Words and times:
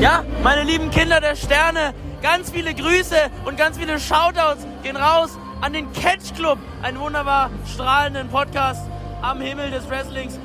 Ja, 0.00 0.26
meine 0.42 0.62
lieben 0.62 0.90
Kinder 0.90 1.22
der 1.22 1.36
Sterne, 1.36 1.94
ganz 2.20 2.50
viele 2.50 2.74
Grüße 2.74 3.30
und 3.46 3.56
ganz 3.56 3.78
viele 3.78 3.98
Shoutouts 3.98 4.66
gehen 4.82 4.96
raus 4.96 5.30
an 5.62 5.72
den 5.72 5.90
Catch 5.94 6.34
Club, 6.36 6.58
einen 6.82 7.00
wunderbar 7.00 7.50
strahlenden 7.66 8.28
Podcast 8.28 8.82
am 9.22 9.40
Himmel 9.40 9.70
des 9.70 9.88
Wrestlings. 9.88 10.38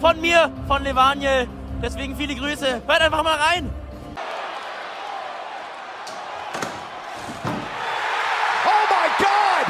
Von 0.00 0.20
mir, 0.20 0.52
von 0.66 0.82
Levaniel. 0.82 1.46
Deswegen 1.80 2.16
viele 2.16 2.34
Grüße. 2.34 2.82
Hört 2.84 3.00
einfach 3.00 3.22
mal 3.22 3.36
rein. 3.36 3.70
Oh 8.64 8.86
my 8.90 9.08
God! 9.18 9.66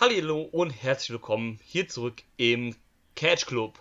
Hallo 0.00 0.40
und 0.40 0.70
herzlich 0.70 1.10
willkommen 1.10 1.60
hier 1.62 1.86
zurück 1.86 2.22
im 2.38 2.74
Catch 3.14 3.46
Club 3.46 3.78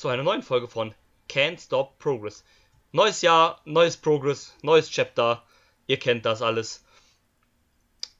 zu 0.00 0.08
einer 0.08 0.22
neuen 0.22 0.42
Folge 0.42 0.66
von 0.66 0.94
Can't 1.28 1.62
Stop 1.62 1.98
Progress. 1.98 2.42
Neues 2.90 3.20
Jahr, 3.20 3.60
neues 3.66 3.98
Progress, 3.98 4.54
neues 4.62 4.88
Chapter. 4.88 5.42
Ihr 5.88 5.98
kennt 5.98 6.24
das 6.24 6.40
alles. 6.40 6.82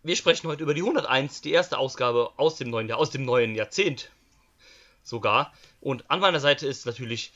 Wir 0.02 0.14
sprechen 0.14 0.46
heute 0.48 0.62
über 0.62 0.74
die 0.74 0.82
101, 0.82 1.40
die 1.40 1.52
erste 1.52 1.78
Ausgabe 1.78 2.32
aus 2.36 2.56
dem 2.56 2.68
neuen 2.68 2.86
Jahr, 2.86 2.98
aus 2.98 3.08
dem 3.08 3.24
neuen 3.24 3.54
Jahrzehnt 3.54 4.10
sogar. 5.02 5.54
Und 5.80 6.10
an 6.10 6.20
meiner 6.20 6.38
Seite 6.38 6.66
ist 6.66 6.84
natürlich, 6.84 7.32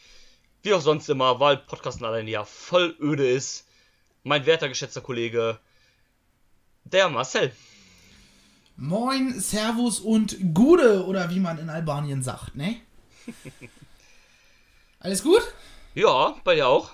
wie 0.62 0.74
auch 0.74 0.82
sonst 0.82 1.08
immer, 1.08 1.40
weil 1.40 1.56
Podcasten 1.56 2.04
alleine 2.04 2.30
ja 2.30 2.44
voll 2.44 2.94
öde 3.00 3.26
ist, 3.26 3.66
mein 4.24 4.44
werter 4.44 4.68
geschätzter 4.68 5.00
Kollege, 5.00 5.58
der 6.84 7.08
Marcel. 7.08 7.50
Moin, 8.76 9.40
Servus 9.40 10.00
und 10.00 10.36
Gude, 10.52 11.06
oder 11.06 11.30
wie 11.30 11.40
man 11.40 11.58
in 11.58 11.70
Albanien 11.70 12.22
sagt, 12.22 12.54
ne? 12.54 12.82
Alles 15.04 15.22
gut? 15.22 15.42
Ja, 15.94 16.34
bei 16.44 16.54
dir 16.54 16.66
auch. 16.66 16.90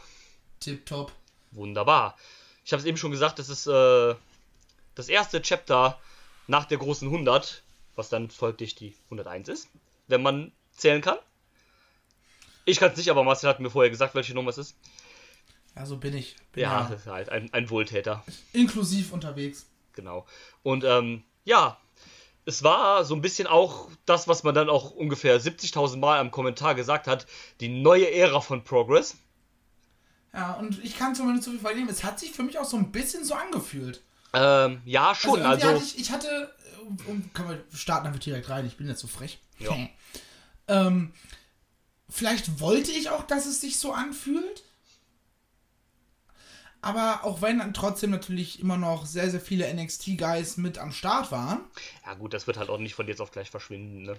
Tipptopp. 0.59 1.13
Wunderbar. 1.53 2.17
Ich 2.65 2.73
habe 2.73 2.81
es 2.81 2.87
eben 2.87 2.97
schon 2.97 3.13
gesagt, 3.13 3.39
das 3.39 3.49
ist 3.49 3.69
äh, 3.69 4.17
das 4.97 5.09
erste 5.09 5.41
Chapter 5.41 5.97
nach 6.49 6.65
der 6.65 6.79
großen 6.79 7.07
100, 7.07 7.63
was 7.95 8.09
dann 8.09 8.29
folglich 8.29 8.75
die 8.75 8.97
101 9.11 9.49
ist, 9.49 9.69
wenn 10.09 10.23
man 10.23 10.51
zählen 10.73 11.03
kann. 11.03 11.19
Ich 12.65 12.81
kann 12.81 12.91
es 12.91 12.97
nicht, 12.97 13.11
aber 13.11 13.23
Marcel 13.23 13.49
hat 13.49 13.61
mir 13.61 13.71
vorher 13.71 13.91
gesagt, 13.91 14.17
welche 14.17 14.35
Nummer 14.35 14.51
es 14.51 14.59
ist. 14.59 14.77
Ja, 15.77 15.87
so 15.87 15.97
bin 15.97 16.17
ich. 16.17 16.35
Bin 16.51 16.65
Ja, 16.65 16.89
das 16.91 17.03
ist 17.03 17.07
halt 17.07 17.29
ein, 17.29 17.55
ein 17.55 17.71
Wohltäter. 17.71 18.25
inklusiv 18.53 19.13
unterwegs. 19.13 19.67
Genau. 19.93 20.27
Und 20.65 20.83
ähm, 20.83 21.23
ja, 21.45 21.79
es 22.45 22.63
war 22.63 23.05
so 23.05 23.15
ein 23.15 23.21
bisschen 23.21 23.47
auch 23.47 23.89
das, 24.07 24.29
was 24.29 24.43
man 24.43 24.55
dann 24.55 24.69
auch 24.69 24.91
ungefähr 24.91 25.41
70.000 25.41 25.99
Mal 25.99 26.19
am 26.19 26.31
Kommentar 26.31 26.75
gesagt 26.75 27.07
hat, 27.07 27.27
die 27.61 27.69
neue 27.69 28.11
Ära 28.11 28.41
von 28.41 28.65
Progress. 28.65 29.17
Ja, 30.33 30.55
und 30.55 30.83
ich 30.85 30.97
kann 30.97 31.15
zumindest 31.15 31.45
so 31.45 31.51
viel 31.51 31.61
verlieren. 31.61 31.89
Es 31.89 32.05
hat 32.05 32.21
sich 32.21 32.31
für 32.31 32.43
mich 32.43 32.59
auch 32.59 32.65
so 32.65 32.77
ein 32.77 32.93
bisschen 32.93 33.25
so 33.25 33.35
angefühlt. 33.35 34.03
Ähm, 34.33 34.81
ja, 34.85 35.15
schon. 35.15 35.41
irgendwie 35.41 35.49
Also, 35.49 35.69
hatte 35.69 35.85
ich, 35.85 35.99
ich 35.99 36.11
hatte, 36.13 36.55
äh, 36.79 37.09
um, 37.11 37.33
kann 37.33 37.47
man 37.47 37.61
starten 37.75 38.07
einfach 38.07 38.21
direkt 38.21 38.49
rein, 38.49 38.67
ich 38.67 38.77
bin 38.77 38.87
jetzt 38.87 39.01
so 39.01 39.09
frech. 39.09 39.41
Ja. 39.59 39.77
ähm, 40.69 41.13
vielleicht 42.09 42.61
wollte 42.61 42.93
ich 42.93 43.11
auch, 43.11 43.25
dass 43.25 43.47
es 43.47 43.61
sich 43.61 43.79
so 43.79 43.93
anfühlt. 43.93 44.63
Aber 46.83 47.25
auch 47.25 47.43
wenn 47.43 47.59
dann 47.59 47.75
trotzdem 47.75 48.11
natürlich 48.11 48.61
immer 48.61 48.79
noch 48.79 49.05
sehr, 49.05 49.31
sehr 49.31 49.41
viele 49.41 49.73
NXT-Guys 49.73 50.57
mit 50.57 50.79
am 50.79 50.93
Start 50.93 51.31
waren, 51.31 51.61
ja 52.07 52.15
gut, 52.15 52.33
das 52.33 52.47
wird 52.47 52.57
halt 52.57 52.71
auch 52.71 52.79
nicht 52.79 52.95
von 52.95 53.07
jetzt 53.07 53.21
auf 53.21 53.31
gleich 53.31 53.51
verschwinden, 53.51 54.03
ne? 54.03 54.17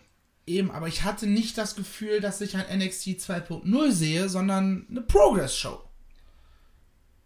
Eben, 0.48 0.72
aber 0.72 0.88
ich 0.88 1.04
hatte 1.04 1.28
nicht 1.28 1.58
das 1.58 1.76
Gefühl, 1.76 2.20
dass 2.20 2.42
ich 2.42 2.56
ein 2.56 2.80
NXT 2.80 3.08
2.0 3.08 3.92
sehe, 3.92 4.28
sondern 4.28 4.88
eine 4.90 5.02
Progress-Show. 5.02 5.82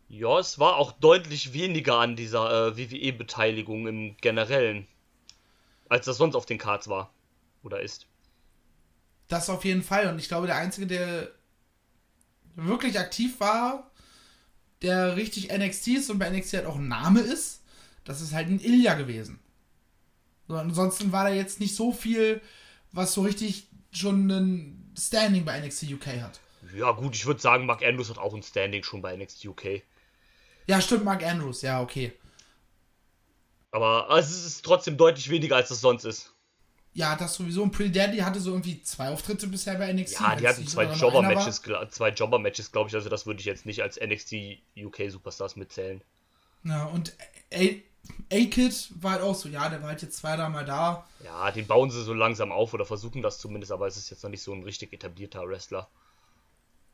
Ja, 0.10 0.40
es 0.40 0.60
war 0.60 0.76
auch 0.76 0.92
deutlich 0.92 1.54
weniger 1.54 1.98
an 1.98 2.16
dieser 2.16 2.68
äh, 2.68 2.78
WWE-Beteiligung 2.78 3.88
im 3.88 4.18
Generellen, 4.18 4.88
als 5.90 6.06
das 6.06 6.18
sonst 6.18 6.36
auf 6.36 6.46
den 6.46 6.58
Cards 6.58 6.88
war. 6.88 7.10
Oder 7.64 7.82
ist. 7.82 8.06
Das 9.28 9.50
auf 9.50 9.66
jeden 9.66 9.82
Fall. 9.82 10.08
Und 10.08 10.20
ich 10.20 10.28
glaube, 10.28 10.48
der 10.48 10.58
Einzige, 10.58 10.86
der 10.86 11.32
wirklich 12.56 13.00
aktiv 13.00 13.40
war, 13.40 13.90
der 14.82 15.16
richtig 15.16 15.52
NXT 15.52 15.88
ist 15.88 16.10
und 16.10 16.20
bei 16.20 16.30
NXT 16.30 16.54
halt 16.54 16.66
auch 16.66 16.76
ein 16.76 16.88
Name 16.88 17.22
ist, 17.22 17.62
das 18.04 18.22
ist 18.22 18.34
halt 18.34 18.50
ein 18.50 18.60
Ilya 18.60 18.96
gewesen. 18.96 19.40
So, 20.48 20.56
ansonsten 20.56 21.12
war 21.12 21.24
da 21.24 21.32
jetzt 21.32 21.60
nicht 21.60 21.76
so 21.76 21.92
viel, 21.92 22.42
was 22.92 23.14
so 23.14 23.22
richtig 23.22 23.68
schon 23.92 24.30
ein 24.30 24.94
Standing 24.98 25.46
bei 25.46 25.60
NXT 25.60 25.92
UK 25.94 26.08
hat. 26.22 26.40
Ja 26.76 26.92
gut, 26.92 27.16
ich 27.16 27.26
würde 27.26 27.42
sagen, 27.42 27.66
Mark 27.66 27.84
Andrews 27.84 28.10
hat 28.10 28.18
auch 28.18 28.34
ein 28.34 28.44
Standing 28.44 28.84
schon 28.84 29.02
bei 29.02 29.16
NXT 29.16 29.46
UK. 29.46 29.82
Ja, 30.68 30.82
stimmt, 30.82 31.06
Mark 31.06 31.24
Andrews, 31.24 31.62
ja, 31.62 31.82
okay. 31.82 32.14
Aber 33.72 34.10
also, 34.10 34.34
es 34.34 34.46
ist 34.46 34.66
trotzdem 34.66 34.98
deutlich 34.98 35.30
weniger, 35.30 35.56
als 35.58 35.70
es 35.70 35.82
sonst 35.82 36.06
ist. 36.06 36.34
Ja, 36.96 37.16
das 37.18 37.36
sowieso. 37.36 37.62
Und 37.62 37.72
Pretty 37.72 37.92
Daddy 37.92 38.20
hatte 38.20 38.40
so 38.40 38.52
irgendwie 38.52 38.82
zwei 38.82 39.10
Auftritte 39.10 39.48
bisher 39.48 39.76
bei 39.76 39.92
NXT. 39.92 40.18
Ja, 40.20 40.36
die 40.36 40.48
hatten 40.48 40.66
zwei 40.66 40.86
Jobber-Matches, 40.86 41.62
zwei 41.92 42.10
Jobber-Matches, 42.10 42.72
glaube 42.72 42.90
ich. 42.90 42.96
Also 42.96 43.10
das 43.10 43.26
würde 43.26 43.42
ich 43.42 43.46
jetzt 43.46 43.66
nicht 43.66 43.84
als 43.84 44.00
NXT 44.00 44.34
UK 44.78 45.12
Superstars 45.12 45.58
mitzählen. 45.58 46.02
Ja, 46.64 46.86
und 46.86 47.14
A- 47.54 47.82
A-Kid 48.32 48.92
war 49.02 49.12
halt 49.14 49.22
auch 49.24 49.36
so, 49.36 49.50
ja, 49.50 49.68
der 49.68 49.82
war 49.82 49.90
halt 49.90 50.02
jetzt 50.04 50.18
zwei, 50.18 50.38
dreimal 50.38 50.64
da. 50.64 51.06
Ja, 51.24 51.52
den 51.52 51.68
bauen 51.68 51.92
sie 51.92 52.02
so 52.02 52.14
langsam 52.14 52.52
auf 52.54 52.74
oder 52.74 52.86
versuchen 52.86 53.22
das 53.22 53.40
zumindest, 53.40 53.74
aber 53.74 53.88
es 53.88 53.98
ist 53.98 54.10
jetzt 54.10 54.24
noch 54.24 54.30
nicht 54.30 54.42
so 54.44 54.54
ein 54.54 54.64
richtig 54.64 54.94
etablierter 54.94 55.46
Wrestler. 55.48 55.90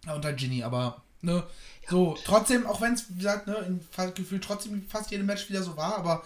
Ja, 0.05 0.15
und 0.15 0.25
halt 0.25 0.37
Ginny, 0.37 0.63
aber, 0.63 1.03
ne, 1.21 1.43
so, 1.87 2.17
trotzdem, 2.25 2.65
auch 2.65 2.81
wenn 2.81 2.93
es, 2.93 3.09
wie 3.11 3.17
gesagt, 3.17 3.45
ne, 3.45 3.55
in 3.67 3.81
fast, 3.81 4.15
gefühlt 4.15 4.43
trotzdem 4.43 4.83
fast 4.89 5.11
jedem 5.11 5.27
Match 5.27 5.47
wieder 5.47 5.61
so 5.61 5.77
war, 5.77 5.95
aber 5.97 6.23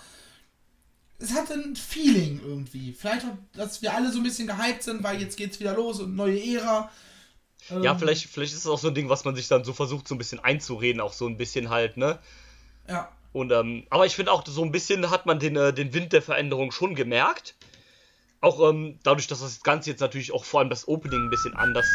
es 1.20 1.34
hatte 1.34 1.54
ein 1.54 1.76
Feeling 1.76 2.42
irgendwie. 2.44 2.94
Vielleicht 2.94 3.26
auch, 3.26 3.38
dass 3.54 3.82
wir 3.82 3.94
alle 3.94 4.12
so 4.12 4.20
ein 4.20 4.24
bisschen 4.24 4.48
gehypt 4.48 4.84
sind, 4.84 5.04
weil 5.04 5.22
jetzt 5.22 5.38
geht's 5.38 5.60
wieder 5.60 5.74
los 5.76 6.00
und 6.00 6.16
neue 6.16 6.40
Ära. 6.40 6.92
Ja, 7.70 7.94
Ähm, 7.94 8.00
vielleicht, 8.00 8.28
vielleicht 8.28 8.54
ist 8.54 8.60
es 8.60 8.68
auch 8.68 8.78
so 8.80 8.90
ein 8.90 8.96
Ding, 8.96 9.10
was 9.10 9.26
man 9.26 9.36
sich 9.36 9.48
dann 9.48 9.64
so 9.64 9.74
versucht, 9.74 10.08
so 10.08 10.16
ein 10.16 10.20
bisschen 10.20 10.40
einzureden, 10.40 11.02
auch 11.02 11.14
so 11.14 11.28
ein 11.28 11.38
bisschen 11.38 11.70
halt, 11.70 11.98
ne? 11.98 12.20
Ja, 12.88 13.12
Und, 13.32 13.52
ähm, 13.52 13.86
aber 13.90 14.06
ich 14.06 14.16
finde 14.16 14.32
auch, 14.32 14.46
so 14.48 14.64
ein 14.64 14.72
bisschen 14.72 15.10
hat 15.10 15.26
man 15.26 15.40
den, 15.40 15.56
äh, 15.58 15.74
den 15.74 15.94
Wind 15.94 16.14
der 16.14 16.22
Veränderung 16.22 16.72
schon 16.72 16.96
gemerkt. 16.96 17.56
Auch 18.42 18.70
ähm, 18.70 19.00
dadurch, 19.04 19.28
dass 19.28 19.40
das 19.42 19.64
Ganze 19.64 19.90
jetzt 19.90 20.00
natürlich 20.02 20.32
auch 20.34 20.46
vor 20.46 20.60
allem 20.60 20.70
das 20.70 20.88
Opening 20.88 21.24
ein 21.26 21.30
bisschen 21.30 21.56
anders, 21.56 21.88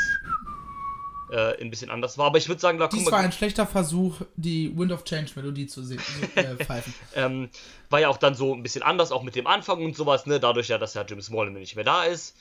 äh, 1.31 1.61
ein 1.61 1.71
bisschen 1.71 1.91
anders 1.91 2.19
war. 2.19 2.27
Aber 2.27 2.39
ich 2.39 2.49
würde 2.49 2.61
sagen, 2.61 2.79
da 2.79 2.89
dies 2.89 3.11
war 3.11 3.19
ein 3.21 3.33
schlechter 3.33 3.67
Versuch, 3.67 4.17
die 4.37 4.77
Wind 4.77 4.93
of 4.93 5.05
Change 5.05 5.33
Melodie 5.37 5.67
zu 5.67 5.83
singen, 5.83 6.03
zu, 6.03 6.41
äh, 6.41 6.57
pfeifen. 6.65 6.95
ähm, 7.15 7.49
war 7.89 8.01
ja 8.01 8.09
auch 8.09 8.17
dann 8.19 8.35
so 8.35 8.55
ein 8.55 8.63
bisschen 8.63 8.83
anders, 8.83 9.13
auch 9.13 9.23
mit 9.23 9.35
dem 9.37 9.47
Anfang 9.47 9.85
und 9.85 9.97
sowas, 9.97 10.27
ne? 10.27 10.41
Dadurch 10.41 10.69
ja, 10.69 10.79
dass 10.79 10.95
ja 10.95 11.03
Jim 11.03 11.21
Smallman 11.21 11.55
nicht 11.55 11.77
mehr 11.77 11.85
da 11.85 12.05
ist 12.05 12.37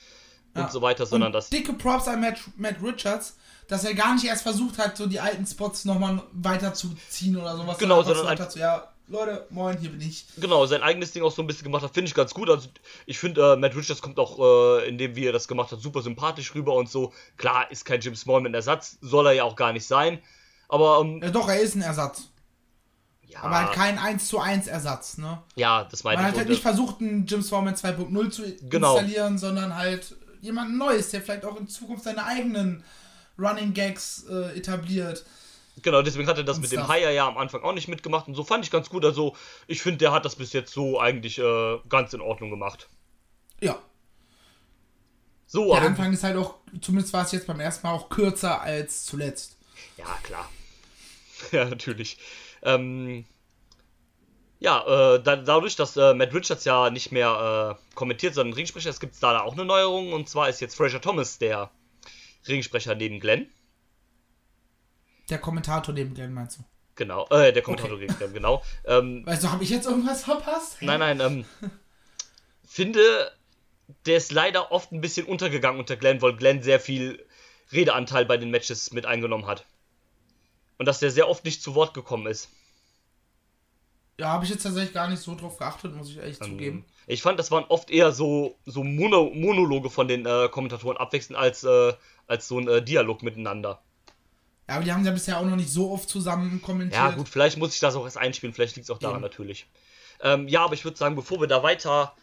und 0.54 0.62
Ja. 0.62 0.68
so 0.68 0.82
weiter, 0.82 1.06
sondern 1.06 1.28
und 1.28 1.32
dass. 1.34 1.50
dicke 1.50 1.72
Props 1.74 2.08
an 2.08 2.20
Matt, 2.20 2.38
Matt 2.56 2.76
Richards, 2.82 3.36
dass 3.68 3.84
er 3.84 3.94
gar 3.94 4.14
nicht 4.14 4.24
erst 4.24 4.42
versucht 4.42 4.78
hat, 4.78 4.96
so 4.96 5.06
die 5.06 5.20
alten 5.20 5.46
Spots 5.46 5.84
nochmal 5.84 6.22
weiterzuziehen 6.32 7.36
oder 7.36 7.56
sowas. 7.56 7.78
Genau, 7.78 8.02
sondern 8.02 8.16
sondern 8.26 8.38
hat, 8.40 8.52
so, 8.52 8.58
ja, 8.58 8.89
Leute, 9.10 9.44
moin, 9.50 9.76
hier 9.76 9.90
bin 9.90 10.00
ich. 10.00 10.24
Genau, 10.38 10.64
sein 10.66 10.82
eigenes 10.82 11.10
Ding 11.10 11.24
auch 11.24 11.32
so 11.32 11.42
ein 11.42 11.46
bisschen 11.48 11.64
gemacht 11.64 11.82
hat, 11.82 11.92
finde 11.92 12.08
ich 12.08 12.14
ganz 12.14 12.32
gut. 12.32 12.48
Also 12.48 12.68
ich 13.06 13.18
finde, 13.18 13.54
äh, 13.54 13.56
Matt 13.56 13.74
Richards 13.74 14.00
kommt 14.02 14.18
auch, 14.20 14.38
äh, 14.78 14.88
in 14.88 14.98
dem, 14.98 15.16
wie 15.16 15.26
er 15.26 15.32
das 15.32 15.48
gemacht 15.48 15.72
hat, 15.72 15.80
super 15.80 16.00
sympathisch 16.00 16.54
rüber 16.54 16.74
und 16.74 16.88
so. 16.88 17.12
Klar, 17.36 17.70
ist 17.72 17.84
kein 17.84 18.00
Jim 18.00 18.14
Smallman 18.14 18.54
Ersatz, 18.54 18.98
soll 19.00 19.26
er 19.26 19.32
ja 19.32 19.44
auch 19.44 19.56
gar 19.56 19.72
nicht 19.72 19.84
sein. 19.86 20.20
Aber, 20.68 21.00
ähm, 21.00 21.20
Ja, 21.22 21.30
doch, 21.30 21.48
er 21.48 21.58
ist 21.60 21.74
ein 21.74 21.82
Ersatz. 21.82 22.28
ja, 23.26 23.42
Aber 23.42 23.56
halt 23.64 23.72
kein 23.72 23.98
1 23.98 24.28
zu 24.28 24.38
1 24.38 24.68
Ersatz, 24.68 25.18
ne? 25.18 25.42
ja, 25.56 25.84
das 25.84 26.04
meine 26.04 26.18
Man 26.18 26.26
ich. 26.26 26.30
hat 26.30 26.38
halt 26.38 26.46
Und, 26.46 26.52
nicht 26.52 26.62
versucht, 26.62 27.00
einen 27.00 27.26
Jim 27.26 27.42
Storman 27.42 27.74
2.0 27.74 28.30
zu 28.30 28.42
Genau. 28.68 28.96
installieren, 28.96 29.38
sondern 29.38 29.74
halt 29.74 30.14
jemanden 30.40 30.78
Neues, 30.78 31.10
der 31.10 31.20
vielleicht 31.20 31.44
auch 31.44 31.58
in 31.58 31.66
Zukunft 31.66 32.04
seine 32.04 32.24
eigenen 32.24 32.84
Running 33.38 33.72
Gags 33.74 34.24
äh, 34.30 34.56
etabliert. 34.56 35.24
Genau, 35.82 36.02
deswegen 36.02 36.28
hat 36.28 36.38
er 36.38 36.44
das 36.44 36.56
und 36.56 36.62
mit 36.62 36.72
dem. 36.72 36.90
Hire 36.90 37.14
ja 37.14 37.26
am 37.26 37.38
Anfang 37.38 37.62
auch 37.62 37.72
nicht 37.72 37.88
mitgemacht 37.88 38.28
und 38.28 38.34
so 38.34 38.44
fand 38.44 38.64
ich 38.64 38.70
ganz 38.70 38.90
gut. 38.90 39.04
Also 39.04 39.36
ich 39.66 39.82
finde, 39.82 39.98
der 39.98 40.12
hat 40.12 40.24
das 40.24 40.36
bis 40.36 40.52
jetzt 40.52 40.72
so 40.72 41.00
eigentlich 41.00 41.38
äh, 41.38 41.78
ganz 41.88 42.12
in 42.12 42.20
Ordnung 42.20 42.50
gemacht. 42.50 42.88
Ja. 43.60 43.78
So, 45.46 45.66
Der 45.66 45.78
aber. 45.78 45.86
Anfang 45.86 46.12
ist 46.12 46.22
halt 46.22 46.36
auch, 46.36 46.54
zumindest 46.80 47.12
war 47.12 47.24
es 47.24 47.32
jetzt 47.32 47.46
beim 47.46 47.60
ersten 47.60 47.86
Mal 47.86 47.92
auch 47.92 48.08
kürzer 48.08 48.60
als 48.60 49.04
zuletzt. 49.04 49.58
Ja, 49.96 50.18
klar. 50.22 50.48
ja, 51.52 51.64
natürlich. 51.64 52.18
Ähm, 52.62 53.24
ja, 54.60 55.14
äh, 55.14 55.22
da, 55.22 55.36
dadurch, 55.36 55.74
dass 55.74 55.96
äh, 55.96 56.14
Matt 56.14 56.34
Richards 56.34 56.64
ja 56.64 56.90
nicht 56.90 57.12
mehr 57.12 57.78
äh, 57.80 57.94
kommentiert, 57.94 58.34
sondern 58.34 58.54
Ringsprecher 58.54 58.90
ist, 58.90 59.00
gibt 59.00 59.14
es 59.14 59.20
da 59.20 59.40
auch 59.40 59.54
eine 59.54 59.64
Neuerung. 59.64 60.12
Und 60.12 60.28
zwar 60.28 60.48
ist 60.48 60.60
jetzt 60.60 60.76
Fraser 60.76 61.00
Thomas 61.00 61.38
der 61.38 61.70
Ringsprecher 62.46 62.94
neben 62.94 63.20
Glenn. 63.20 63.48
Der 65.30 65.38
Kommentator 65.38 65.94
neben 65.94 66.12
Glenn, 66.14 66.34
meinst 66.34 66.58
du? 66.58 66.64
Genau, 66.96 67.26
äh, 67.28 67.52
der 67.52 67.62
Kommentator 67.62 67.98
gegen 67.98 68.14
Glenn, 68.16 68.32
genau. 68.32 68.62
Ähm, 68.84 69.22
Weißt 69.26 69.44
du, 69.44 69.50
habe 69.50 69.64
ich 69.64 69.70
jetzt 69.70 69.86
irgendwas 69.86 70.24
verpasst? 70.24 70.78
Nein, 70.82 71.00
nein, 71.00 71.20
ähm, 71.20 71.44
finde, 72.66 73.32
der 74.06 74.16
ist 74.16 74.32
leider 74.32 74.72
oft 74.72 74.92
ein 74.92 75.00
bisschen 75.00 75.26
untergegangen 75.26 75.80
unter 75.80 75.96
Glenn, 75.96 76.20
weil 76.20 76.36
Glenn 76.36 76.62
sehr 76.62 76.80
viel 76.80 77.24
Redeanteil 77.72 78.26
bei 78.26 78.36
den 78.36 78.50
Matches 78.50 78.92
mit 78.92 79.06
eingenommen 79.06 79.46
hat. 79.46 79.64
Und 80.78 80.86
dass 80.86 80.98
der 80.98 81.10
sehr 81.10 81.28
oft 81.28 81.44
nicht 81.44 81.62
zu 81.62 81.74
Wort 81.74 81.94
gekommen 81.94 82.26
ist. 82.26 82.48
Ja, 84.18 84.28
habe 84.28 84.44
ich 84.44 84.50
jetzt 84.50 84.62
tatsächlich 84.62 84.92
gar 84.92 85.08
nicht 85.08 85.22
so 85.22 85.34
drauf 85.34 85.56
geachtet, 85.56 85.94
muss 85.94 86.10
ich 86.10 86.18
ehrlich 86.18 86.40
Ähm, 86.40 86.48
zugeben. 86.48 86.84
Ich 87.06 87.22
fand, 87.22 87.38
das 87.38 87.50
waren 87.50 87.64
oft 87.68 87.90
eher 87.90 88.12
so, 88.12 88.58
so 88.66 88.84
Mono 88.84 89.30
Monologe 89.34 89.88
von 89.88 90.08
den 90.08 90.26
äh, 90.26 90.48
Kommentatoren 90.50 90.98
abwechselnd 90.98 91.38
als, 91.38 91.64
äh, 91.64 91.94
als 92.26 92.46
so 92.46 92.58
ein 92.58 92.68
äh, 92.68 92.82
Dialog 92.82 93.22
miteinander. 93.22 93.82
Ja, 94.70 94.76
aber 94.76 94.84
die 94.84 94.92
haben 94.92 95.04
ja 95.04 95.10
bisher 95.10 95.36
auch 95.40 95.44
noch 95.44 95.56
nicht 95.56 95.72
so 95.72 95.90
oft 95.90 96.08
zusammen 96.08 96.62
kommentiert. 96.62 96.94
Ja, 96.94 97.10
gut, 97.10 97.28
vielleicht 97.28 97.58
muss 97.58 97.74
ich 97.74 97.80
das 97.80 97.96
auch 97.96 98.04
erst 98.04 98.16
einspielen, 98.16 98.54
vielleicht 98.54 98.76
liegt 98.76 98.84
es 98.84 98.90
auch 98.92 99.00
daran 99.00 99.16
Eben. 99.16 99.24
natürlich. 99.24 99.66
Ähm, 100.22 100.46
ja, 100.46 100.62
aber 100.64 100.74
ich 100.74 100.84
würde 100.84 100.96
sagen, 100.96 101.16
bevor 101.16 101.40
wir 101.40 101.48
da 101.48 101.64
weiter 101.64 102.14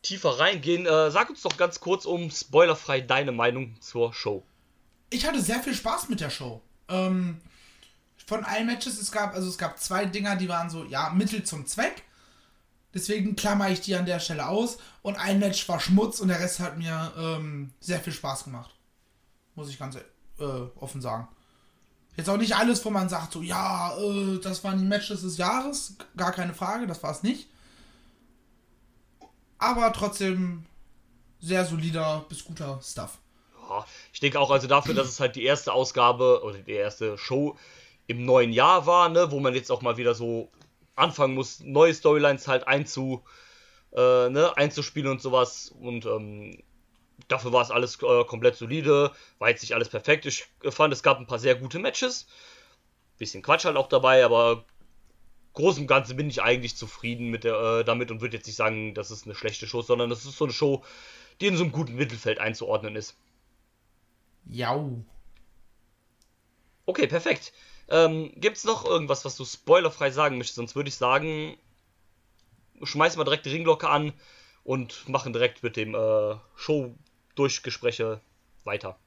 tiefer 0.00 0.40
reingehen, 0.40 0.86
äh, 0.86 1.10
sag 1.10 1.28
uns 1.28 1.42
doch 1.42 1.58
ganz 1.58 1.78
kurz 1.78 2.06
um 2.06 2.30
spoilerfrei 2.30 3.02
deine 3.02 3.32
Meinung 3.32 3.78
zur 3.82 4.14
Show. 4.14 4.42
Ich 5.10 5.26
hatte 5.26 5.42
sehr 5.42 5.60
viel 5.60 5.74
Spaß 5.74 6.08
mit 6.08 6.20
der 6.20 6.30
Show. 6.30 6.62
Ähm, 6.88 7.42
von 8.24 8.44
allen 8.46 8.64
Matches, 8.64 8.98
es 8.98 9.12
gab, 9.12 9.34
also 9.34 9.50
es 9.50 9.58
gab 9.58 9.78
zwei 9.78 10.06
Dinger, 10.06 10.36
die 10.36 10.48
waren 10.48 10.70
so, 10.70 10.84
ja, 10.84 11.10
Mittel 11.10 11.42
zum 11.42 11.66
Zweck. 11.66 12.04
Deswegen 12.94 13.36
klammer 13.36 13.68
ich 13.68 13.82
die 13.82 13.94
an 13.94 14.06
der 14.06 14.20
Stelle 14.20 14.48
aus. 14.48 14.78
Und 15.02 15.16
ein 15.16 15.38
Match 15.38 15.68
war 15.68 15.80
Schmutz 15.80 16.18
und 16.18 16.28
der 16.28 16.40
Rest 16.40 16.60
hat 16.60 16.78
mir 16.78 17.12
ähm, 17.18 17.74
sehr 17.78 18.00
viel 18.00 18.14
Spaß 18.14 18.44
gemacht. 18.44 18.74
Muss 19.54 19.68
ich 19.68 19.78
ganz 19.78 19.96
äh, 19.96 20.44
offen 20.76 21.02
sagen. 21.02 21.28
Jetzt 22.20 22.28
auch 22.28 22.36
nicht 22.36 22.54
alles, 22.54 22.84
wo 22.84 22.90
man 22.90 23.08
sagt, 23.08 23.32
so, 23.32 23.40
ja, 23.40 23.96
äh, 23.96 24.38
das 24.40 24.62
waren 24.62 24.78
die 24.78 24.84
Matches 24.84 25.22
des 25.22 25.38
Jahres. 25.38 25.96
Gar 26.18 26.32
keine 26.32 26.52
Frage, 26.52 26.86
das 26.86 27.02
war 27.02 27.12
es 27.12 27.22
nicht. 27.22 27.48
Aber 29.56 29.90
trotzdem 29.94 30.66
sehr 31.40 31.64
solider 31.64 32.26
bis 32.28 32.44
guter 32.44 32.78
Stuff. 32.82 33.16
Ja, 33.70 33.86
ich 34.12 34.20
denke 34.20 34.38
auch, 34.38 34.50
also 34.50 34.66
dafür, 34.66 34.92
dass 34.92 35.08
es 35.08 35.18
halt 35.18 35.34
die 35.34 35.44
erste 35.44 35.72
Ausgabe 35.72 36.42
oder 36.44 36.58
die 36.58 36.72
erste 36.72 37.16
Show 37.16 37.56
im 38.06 38.26
neuen 38.26 38.52
Jahr 38.52 38.84
war, 38.84 39.08
ne, 39.08 39.30
wo 39.30 39.40
man 39.40 39.54
jetzt 39.54 39.72
auch 39.72 39.80
mal 39.80 39.96
wieder 39.96 40.14
so 40.14 40.50
anfangen 40.96 41.32
muss, 41.34 41.60
neue 41.60 41.94
Storylines 41.94 42.46
halt 42.46 42.68
einzu, 42.68 43.24
äh, 43.92 44.28
ne, 44.28 44.54
einzuspielen 44.58 45.10
und 45.10 45.22
sowas. 45.22 45.72
Und 45.80 46.04
ähm, 46.04 46.62
dafür 47.28 47.52
war 47.52 47.62
es 47.62 47.70
alles 47.70 48.02
äh, 48.02 48.24
komplett 48.24 48.56
solide, 48.56 49.12
war 49.38 49.48
jetzt 49.48 49.62
nicht 49.62 49.74
alles 49.74 49.88
perfekt. 49.88 50.26
Ich 50.26 50.46
fand, 50.70 50.92
es 50.92 51.02
gab 51.02 51.18
ein 51.18 51.26
paar 51.26 51.38
sehr 51.38 51.54
gute 51.54 51.78
Matches. 51.78 52.26
Bisschen 53.18 53.42
Quatsch 53.42 53.64
halt 53.64 53.76
auch 53.76 53.88
dabei, 53.88 54.24
aber 54.24 54.64
groß 55.54 55.78
und 55.78 55.86
Ganzen 55.86 56.16
bin 56.16 56.30
ich 56.30 56.42
eigentlich 56.42 56.76
zufrieden 56.76 57.28
mit 57.28 57.44
der, 57.44 57.54
äh, 57.54 57.84
damit 57.84 58.10
und 58.10 58.20
würde 58.20 58.36
jetzt 58.36 58.46
nicht 58.46 58.56
sagen, 58.56 58.94
das 58.94 59.10
ist 59.10 59.26
eine 59.26 59.34
schlechte 59.34 59.66
Show, 59.66 59.82
sondern 59.82 60.10
das 60.10 60.24
ist 60.24 60.36
so 60.36 60.44
eine 60.44 60.52
Show, 60.54 60.84
die 61.40 61.46
in 61.46 61.56
so 61.56 61.64
einem 61.64 61.72
guten 61.72 61.96
Mittelfeld 61.96 62.38
einzuordnen 62.38 62.96
ist. 62.96 63.16
Jau. 64.46 65.04
Okay, 66.86 67.06
perfekt. 67.06 67.52
Ähm, 67.88 68.32
Gibt 68.36 68.56
es 68.56 68.64
noch 68.64 68.84
irgendwas, 68.84 69.24
was 69.24 69.36
du 69.36 69.44
spoilerfrei 69.44 70.10
sagen 70.10 70.38
möchtest? 70.38 70.56
Sonst 70.56 70.76
würde 70.76 70.88
ich 70.88 70.96
sagen, 70.96 71.56
schmeißen 72.82 73.18
wir 73.18 73.24
direkt 73.24 73.46
die 73.46 73.50
Ringglocke 73.50 73.88
an 73.88 74.12
und 74.64 75.08
machen 75.08 75.32
direkt 75.32 75.62
mit 75.62 75.76
dem 75.76 75.94
äh, 75.94 76.36
Show-Durchgespräche 77.40 78.20
weiter. 78.64 78.98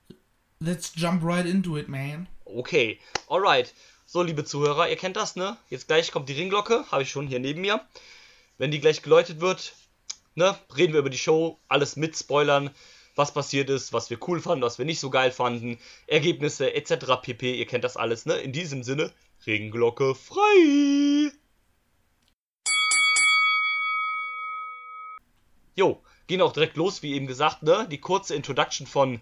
Let's 0.60 0.94
jump 0.96 1.24
right 1.24 1.46
into 1.46 1.78
it, 1.78 1.88
man. 1.88 2.28
Okay, 2.46 3.00
alright. 3.28 3.74
So, 4.06 4.24
liebe 4.24 4.44
Zuhörer, 4.44 4.90
ihr 4.90 4.96
kennt 4.96 5.18
das, 5.18 5.36
ne? 5.36 5.58
Jetzt 5.70 5.88
gleich 5.88 6.12
kommt 6.12 6.30
die 6.30 6.34
Ringglocke, 6.34 6.86
habe 6.92 7.04
ich 7.04 7.12
schon 7.12 7.28
hier 7.28 7.40
neben 7.40 7.62
mir. 7.62 7.82
Wenn 8.58 8.72
die 8.72 8.80
gleich 8.80 9.02
geläutet 9.02 9.40
wird, 9.40 9.74
ne, 10.36 10.58
reden 10.76 10.94
wir 10.94 11.00
über 11.00 11.10
die 11.10 11.18
Show, 11.18 11.60
alles 11.68 11.96
mit 11.96 12.18
Spoilern, 12.18 12.72
was 13.16 13.34
passiert 13.34 13.70
ist, 13.70 13.94
was 13.94 14.10
wir 14.10 14.18
cool 14.28 14.40
fanden, 14.40 14.64
was 14.64 14.78
wir 14.78 14.86
nicht 14.86 15.00
so 15.00 15.10
geil 15.10 15.32
fanden, 15.32 15.78
Ergebnisse 16.08 16.74
etc. 16.74 17.22
pp. 17.22 17.56
Ihr 17.56 17.68
kennt 17.68 17.84
das 17.84 17.98
alles, 17.98 18.26
ne? 18.26 18.36
In 18.36 18.52
diesem 18.52 18.84
Sinne, 18.84 19.12
Ringglocke 19.46 20.16
frei! 20.16 21.32
Jo, 25.76 26.02
ging 26.34 26.42
auch 26.42 26.52
direkt 26.52 26.78
los, 26.78 27.04
wie 27.04 27.14
eben 27.14 27.28
gesagt, 27.28 27.62
ne? 27.62 27.88
Die 27.92 28.00
kurze 28.00 28.34
Introduction 28.34 28.88
von 28.88 29.20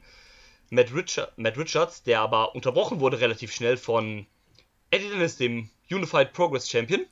Matt, 0.70 0.94
Richard, 0.94 1.38
Matt 1.38 1.58
Richards, 1.58 2.04
der 2.04 2.22
aber 2.22 2.56
unterbrochen 2.56 3.02
wurde 3.02 3.20
relativ 3.20 3.54
schnell 3.54 3.76
von 3.76 4.26
Eddie 4.92 5.10
Dennis, 5.10 5.36
dem 5.36 5.70
Unified 5.90 6.32
Progress 6.32 6.70
Champion. 6.70 7.06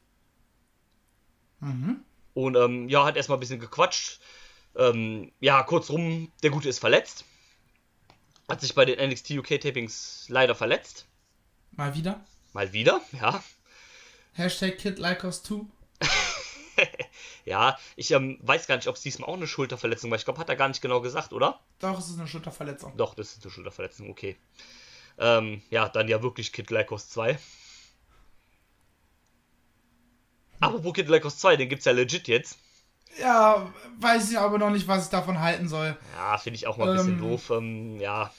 Mhm. 1.60 2.00
Und 2.34 2.56
ähm, 2.56 2.88
ja, 2.88 3.04
hat 3.04 3.18
erstmal 3.18 3.38
ein 3.38 3.42
bisschen 3.42 3.60
gequatscht. 3.60 4.22
Ähm, 4.78 5.34
ja, 5.42 5.63
kurzrum, 5.63 6.31
der 6.44 6.51
Gute 6.51 6.69
ist 6.69 6.80
verletzt. 6.80 7.25
Hat 8.48 8.62
sich 8.62 8.74
bei 8.74 8.86
den 8.86 9.06
NXT 9.06 9.31
UK 9.31 9.60
Tapings 9.60 10.28
leider 10.30 10.56
verletzt. 10.56 11.07
Mal 11.72 11.94
wieder. 11.94 12.24
Mal 12.54 12.72
wieder, 12.72 13.01
ja. 13.12 13.44
Hashtag 14.31 14.78
Kid 14.78 14.98
Like 14.98 15.25
Us 15.25 15.44
2. 15.44 15.66
Ja, 17.46 17.78
ich 17.96 18.12
ähm, 18.12 18.38
weiß 18.42 18.68
gar 18.68 18.76
nicht, 18.76 18.88
ob 18.88 18.96
es 18.96 19.02
diesmal 19.02 19.28
auch 19.30 19.34
eine 19.34 19.48
Schulterverletzung 19.48 20.12
war. 20.12 20.18
Ich 20.18 20.26
glaube, 20.26 20.40
hat 20.40 20.50
er 20.50 20.56
gar 20.56 20.68
nicht 20.68 20.81
genau 20.81 21.02
gesagt, 21.02 21.34
oder? 21.34 21.60
Doch, 21.80 21.98
es 21.98 22.10
ist 22.10 22.20
eine 22.20 22.28
Schulterverletzung. 22.28 22.96
Doch, 22.96 23.16
das 23.16 23.31
ist 23.34 23.44
eine 23.44 23.52
Schulterverletzung, 23.52 24.10
okay. 24.10 24.38
Ähm, 25.18 25.62
ja, 25.70 25.90
dann 25.90 26.08
ja 26.08 26.22
wirklich 26.22 26.54
Kid 26.54 26.70
Lycos 26.70 27.10
2. 27.10 27.38
Apropos 30.60 30.94
Kid 30.94 31.08
Lycos 31.10 31.38
2, 31.40 31.56
den 31.58 31.70
gibt's 31.70 31.86
ja 31.86 31.92
legit 31.92 32.28
jetzt. 32.28 32.58
Ja, 33.20 33.74
weiß 34.00 34.32
ich 34.32 34.38
aber 34.38 34.58
noch 34.58 34.70
nicht, 34.70 34.88
was 34.88 35.06
ich 35.06 35.10
davon 35.10 35.40
halten 35.40 35.68
soll. 35.68 35.98
Ja, 36.16 36.38
finde 36.38 36.56
ich 36.58 36.68
auch 36.68 36.78
mal 36.78 36.90
ein 36.92 36.98
bisschen 36.98 37.14
Ähm. 37.14 37.20
doof. 37.20 37.50
Ähm, 37.50 38.00
ja. 38.00 38.32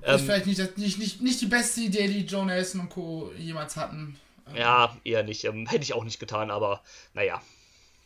ist 0.00 0.06
Ähm, 0.06 0.18
vielleicht 0.20 0.46
nicht, 0.46 0.78
nicht, 0.78 0.98
nicht, 0.98 1.20
nicht 1.22 1.40
die 1.40 1.46
beste 1.46 1.80
Idee, 1.82 2.08
die 2.08 2.26
Joe 2.26 2.44
Nelson 2.44 2.80
und 2.80 2.90
Co. 2.90 3.30
jemals 3.38 3.76
hatten. 3.76 4.18
Ja, 4.56 4.96
eher 5.04 5.22
nicht. 5.22 5.44
Ähm, 5.44 5.66
hätte 5.66 5.82
ich 5.82 5.94
auch 5.94 6.04
nicht 6.04 6.20
getan, 6.20 6.50
aber 6.50 6.82
naja. 7.14 7.40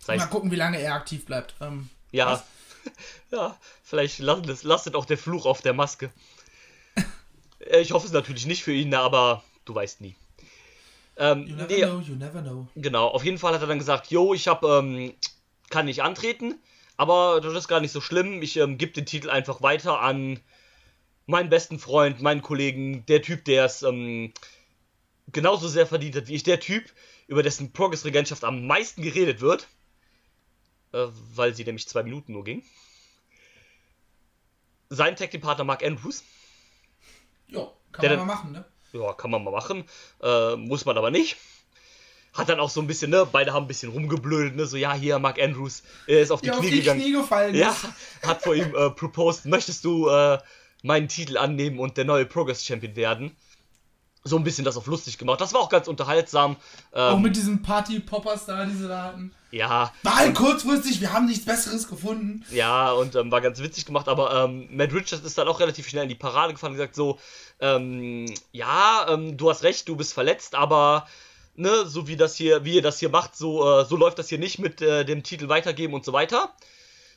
Mal 0.07 0.19
gucken, 0.29 0.51
wie 0.51 0.57
lange 0.57 0.79
er 0.79 0.95
aktiv 0.95 1.25
bleibt. 1.25 1.55
Ähm, 1.61 1.89
ja. 2.13 2.27
was? 2.33 2.45
ja, 3.31 3.57
vielleicht 3.83 4.21
lastet, 4.21 4.63
lastet 4.63 4.95
auch 4.95 5.05
der 5.05 5.19
Fluch 5.19 5.47
auf 5.47 5.63
der 5.63 5.73
Maske. 5.73 6.11
Äh, 7.59 7.81
ich 7.81 7.93
hoffe 7.93 8.07
es 8.07 8.13
natürlich 8.13 8.47
nicht 8.47 8.63
für 8.63 8.73
ihn, 8.73 8.95
aber 8.95 9.43
du 9.65 9.75
weißt 9.75 10.01
nie. 10.01 10.15
Ähm, 11.17 11.47
You 11.47 11.57
never 11.57 11.69
nee, 11.69 11.83
know, 11.83 12.01
you 12.01 12.15
never 12.15 12.43
know. 12.43 12.69
Genau, 12.77 13.09
auf 13.09 13.25
jeden 13.25 13.39
Fall 13.39 13.55
hat 13.55 13.63
er 13.63 13.67
dann 13.67 13.79
gesagt, 13.79 14.11
jo, 14.11 14.35
ich 14.35 14.49
hab, 14.49 14.63
ähm, 14.63 15.15
kann 15.71 15.87
nicht 15.87 16.03
antreten, 16.03 16.55
aber 16.97 17.41
das 17.41 17.55
ist 17.55 17.69
gar 17.69 17.81
nicht 17.81 17.93
so 17.93 18.01
schlimm. 18.01 18.43
Ich 18.43 18.57
ähm, 18.57 18.79
gebe 18.79 18.93
den 18.93 19.07
Titel 19.07 19.31
einfach 19.31 19.63
weiter 19.63 20.01
an 20.01 20.41
meinen 21.27 21.49
besten 21.49 21.79
Freund, 21.79 22.21
meinen 22.21 22.43
Kollegen, 22.43 23.05
der 23.07 23.23
Typ, 23.23 23.45
der 23.45 23.65
es 23.65 23.83
ähm, 23.83 24.33
genauso 25.33 25.69
sehr 25.69 25.87
verdient 25.87 26.17
hat 26.17 26.29
wie 26.29 26.35
ich, 26.35 26.43
der 26.43 26.61
Typ, 26.61 26.85
über 27.27 27.43
dessen 27.43 27.73
Progress-Regentschaft 27.73 28.45
am 28.45 28.67
meisten 28.67 29.03
geredet 29.03 29.41
wird, 29.41 29.67
äh, 30.93 31.07
weil 31.35 31.55
sie 31.55 31.65
nämlich 31.65 31.89
zwei 31.89 32.03
Minuten 32.03 32.33
nur 32.33 32.45
ging. 32.45 32.63
Sein 34.89 35.17
Tag-Team-Partner 35.17 35.65
Mark 35.65 35.85
Andrews. 35.85 36.23
Jo, 37.49 37.73
kann 37.93 38.03
man 38.05 38.11
dann- 38.19 38.27
mal 38.27 38.35
machen, 38.35 38.53
ne? 38.53 38.65
Ja, 38.93 39.13
kann 39.13 39.31
man 39.31 39.43
mal 39.45 39.51
machen. 39.51 39.85
Äh, 40.23 40.57
muss 40.57 40.85
man 40.85 40.97
aber 40.97 41.11
nicht. 41.11 41.37
Hat 42.33 42.49
dann 42.49 42.61
auch 42.61 42.71
so 42.71 42.81
ein 42.81 42.87
bisschen, 42.87 43.11
ne, 43.11 43.27
beide 43.31 43.53
haben 43.53 43.65
ein 43.65 43.69
bisschen 43.69 43.91
rumgeblödelt, 43.91 44.55
ne, 44.57 44.67
so, 44.67 44.77
ja, 44.77 44.95
hier, 44.95 45.19
Mark 45.19 45.41
Andrews, 45.41 45.83
er 46.07 46.21
ist 46.21 46.31
auf 46.31 46.41
die 46.43 46.49
Ja, 46.49 46.53
auf 46.55 46.61
Knie 46.61 46.71
die 46.71 46.81
gegangen. 46.81 47.01
Knie 47.01 47.13
gefallen 47.13 47.55
Ja, 47.55 47.71
ist. 47.71 47.89
hat 48.27 48.43
vor 48.43 48.55
ihm 48.55 48.75
äh, 48.75 48.91
proposed, 48.91 49.47
möchtest 49.47 49.85
du 49.85 50.09
äh, 50.09 50.39
meinen 50.83 51.09
Titel 51.09 51.37
annehmen 51.39 51.79
und 51.79 51.97
der 51.97 52.05
neue 52.05 52.27
Progress 52.27 52.65
Champion 52.65 52.95
werden? 52.95 53.35
So 54.27 54.37
ein 54.37 54.43
bisschen 54.45 54.65
das 54.65 54.77
auf 54.77 54.87
lustig 54.87 55.19
gemacht. 55.19 55.41
Das 55.41 55.53
war 55.55 55.61
auch 55.61 55.69
ganz 55.69 55.87
unterhaltsam. 55.87 56.57
Auch 56.93 57.15
Ähm, 57.15 57.23
mit 57.23 57.37
diesen 57.37 57.63
Party-Poppers 57.63 58.47
da, 58.47 58.65
die 58.65 58.75
sie 58.75 58.89
da 58.89 59.05
hatten. 59.05 59.33
ja, 59.53 59.93
War 60.03 60.17
halt 60.17 60.35
kurzfristig, 60.35 61.01
wir 61.01 61.13
haben 61.13 61.27
nichts 61.27 61.45
Besseres 61.45 61.87
gefunden. 61.87 62.45
Ja, 62.51 62.91
und 62.91 63.15
ähm, 63.15 63.31
war 63.31 63.41
ganz 63.41 63.61
witzig 63.61 63.87
gemacht, 63.87 64.09
aber 64.09 64.45
ähm, 64.45 64.69
Matt 64.77 64.93
Richards 64.93 65.25
ist 65.25 65.39
dann 65.39 65.47
auch 65.47 65.61
relativ 65.61 65.89
schnell 65.89 66.03
in 66.03 66.09
die 66.09 66.17
Parade 66.17 66.53
gefahren 66.53 66.73
und 66.73 66.77
gesagt 66.79 66.97
so, 66.97 67.19
ähm, 67.61 68.27
ja, 68.51 69.07
ähm, 69.09 69.37
du 69.37 69.49
hast 69.49 69.63
recht, 69.63 69.87
du 69.89 69.95
bist 69.95 70.13
verletzt, 70.13 70.57
aber 70.57 71.07
ne, 71.55 71.87
so 71.87 72.09
wie 72.09 72.17
das 72.17 72.35
hier, 72.35 72.65
wie 72.65 72.75
ihr 72.75 72.83
das 72.83 72.99
hier 72.99 73.11
macht, 73.11 73.37
so, 73.37 73.81
äh, 73.81 73.85
so 73.85 73.97
läuft 73.97 74.19
das 74.19 74.29
hier 74.29 74.39
nicht 74.39 74.59
mit 74.59 74.83
äh, 74.83 75.05
dem 75.05 75.23
Titel 75.23 75.49
weitergeben 75.49 75.95
und 75.95 76.05
so 76.05 76.13
weiter, 76.13 76.53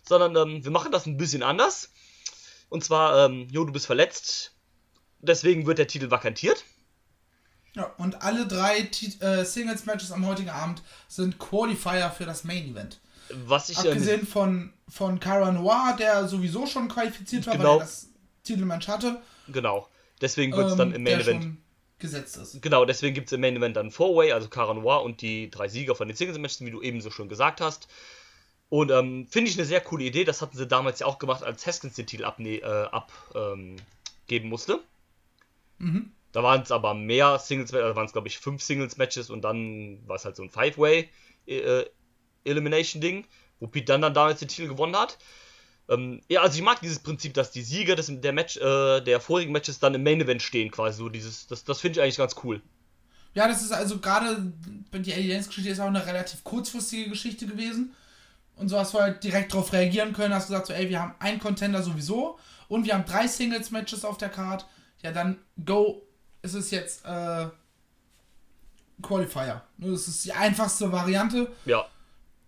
sondern 0.08 0.36
ähm, 0.36 0.64
wir 0.64 0.72
machen 0.72 0.92
das 0.92 1.08
ein 1.08 1.18
bisschen 1.18 1.42
anders. 1.42 1.90
Und 2.70 2.84
zwar, 2.84 3.26
ähm, 3.26 3.48
jo, 3.50 3.66
du 3.66 3.74
bist 3.74 3.88
verletzt, 3.88 4.54
deswegen 5.22 5.66
wird 5.66 5.80
der 5.80 5.88
Titel 5.88 6.12
vakantiert. 6.12 6.64
Ja, 7.76 7.84
und 7.98 8.22
alle 8.24 8.48
drei 8.48 8.82
Tit- 8.84 9.22
äh, 9.22 9.46
Singles-Matches 9.46 10.12
am 10.12 10.26
heutigen 10.26 10.50
Abend 10.50 10.82
sind 11.08 11.38
Qualifier 11.38 12.10
für 12.16 12.26
das 12.26 12.44
Main-Event. 12.44 13.00
Was 13.46 13.70
ich 13.70 13.78
Abgesehen 13.78 14.26
von, 14.26 14.74
von 14.88 15.20
Cara 15.20 15.52
Noir, 15.52 15.96
der 16.00 16.28
sowieso 16.28 16.66
schon 16.66 16.88
qualifiziert 16.88 17.46
war, 17.46 17.56
Genau. 17.58 17.70
weil 17.74 17.78
er 17.78 17.82
das 17.82 18.10
Titelmatch 18.44 18.88
hatte. 18.88 19.22
genau, 19.48 19.88
deswegen 20.20 20.52
wird 20.56 20.66
es 20.68 20.72
ähm, 20.74 20.78
dann 20.80 20.94
im 20.94 21.04
Main 21.04 21.20
Event 21.20 21.58
gesetzt 22.00 22.38
ist. 22.38 22.60
Genau, 22.62 22.86
deswegen 22.86 23.14
gibt 23.14 23.28
es 23.28 23.34
im 23.34 23.42
Main 23.42 23.56
Event 23.56 23.76
dann 23.76 23.92
Four-Way, 23.92 24.32
also 24.32 24.48
Cara 24.48 24.74
Noir 24.74 25.04
und 25.04 25.22
die 25.22 25.52
drei 25.52 25.68
Sieger 25.68 25.94
von 25.96 26.08
den 26.08 26.18
Singles-Matches, 26.18 26.62
wie 26.62 26.72
du 26.72 26.82
eben 26.82 27.02
so 27.02 27.12
schon 27.12 27.30
gesagt 27.30 27.62
hast. 27.62 27.88
Und 28.70 28.90
ähm, 28.92 29.28
finde 29.30 29.50
ich 29.52 29.58
eine 29.58 29.66
sehr 29.66 29.82
coole 29.82 30.06
Idee. 30.06 30.24
Das 30.24 30.42
hatten 30.42 30.58
sie 30.58 30.66
damals 30.68 31.00
ja 31.00 31.06
auch 31.08 31.20
gemacht, 31.20 31.44
als 31.44 31.68
Haskins 31.68 31.96
den 31.96 32.06
Titel 32.08 32.24
abne 32.26 32.58
äh, 32.58 32.64
ab, 32.92 33.12
ähm, 33.36 33.76
musste. 34.44 34.80
Mhm. 35.80 36.12
Da 36.32 36.44
waren 36.44 36.62
es 36.62 36.72
aber 36.72 36.94
mehr 36.94 37.40
Singles, 37.40 37.72
da 37.72 37.96
waren 37.96 38.06
es 38.06 38.14
glaube 38.14 38.28
ich 38.28 38.38
fünf 38.38 38.62
Singles-Matches 38.62 39.30
und 39.30 39.42
dann 39.42 40.08
war 40.08 40.16
es 40.16 40.26
halt 40.26 40.36
so 40.36 40.44
ein 40.44 40.50
Five-Way 40.50 41.10
äh, 41.48 41.86
wo 43.60 43.68
Pete 43.68 43.86
dann, 43.86 44.02
dann 44.02 44.14
damals 44.14 44.40
den 44.40 44.48
Titel 44.48 44.68
gewonnen 44.68 44.96
hat. 44.96 45.18
Ähm, 45.90 46.22
ja, 46.30 46.42
also 46.42 46.56
ich 46.56 46.64
mag 46.64 46.80
dieses 46.82 47.00
Prinzip, 47.00 47.34
dass 47.34 47.52
die 47.52 47.64
Sieger 47.64 47.96
des, 47.96 48.10
der 48.10 48.32
Match, 48.32 48.58
äh, 48.58 49.02
der 49.02 49.20
vorigen 49.20 49.52
Matches 49.52 49.80
dann 49.80 49.96
im 49.96 50.04
Main 50.04 50.22
Event 50.22 50.42
stehen, 50.42 50.72
quasi 50.72 50.98
so 50.98 51.10
dieses, 51.10 51.48
das, 51.48 51.64
das 51.64 51.82
finde 51.82 52.00
ich 52.00 52.04
eigentlich 52.04 52.18
ganz 52.18 52.36
cool. 52.44 52.62
Ja, 53.34 53.48
das 53.48 53.62
ist 53.62 53.72
also 53.72 54.00
gerade, 54.00 54.52
die 54.94 55.14
Aliens-Geschichte 55.14 55.70
ist 55.70 55.80
auch 55.80 55.88
eine 55.88 56.06
relativ 56.06 56.44
kurzfristige 56.44 57.10
Geschichte 57.10 57.48
gewesen. 57.48 57.96
Und 58.56 58.70
so 58.70 58.78
hast 58.78 58.94
du 58.94 59.00
halt 59.00 59.24
direkt 59.24 59.54
darauf 59.54 59.72
reagieren 59.72 60.14
können, 60.14 60.34
hast 60.34 60.48
gesagt, 60.48 60.68
so, 60.68 60.74
ey, 60.74 60.90
wir 60.90 61.00
haben 61.00 61.16
einen 61.20 61.40
Contender 61.40 61.82
sowieso 61.82 62.38
und 62.68 62.86
wir 62.86 62.94
haben 62.94 63.06
drei 63.06 63.28
Singles-Matches 63.28 64.04
auf 64.04 64.18
der 64.18 64.30
Card. 64.30 64.66
Ja, 65.02 65.12
dann 65.12 65.40
go. 65.64 66.06
Es 66.42 66.54
ist 66.54 66.72
jetzt 66.72 67.06
äh, 67.06 67.48
Qualifier. 69.02 69.64
Das 69.78 70.08
ist 70.08 70.26
die 70.26 70.34
einfachste 70.34 70.92
Variante. 70.92 71.52
Ja 71.66 71.86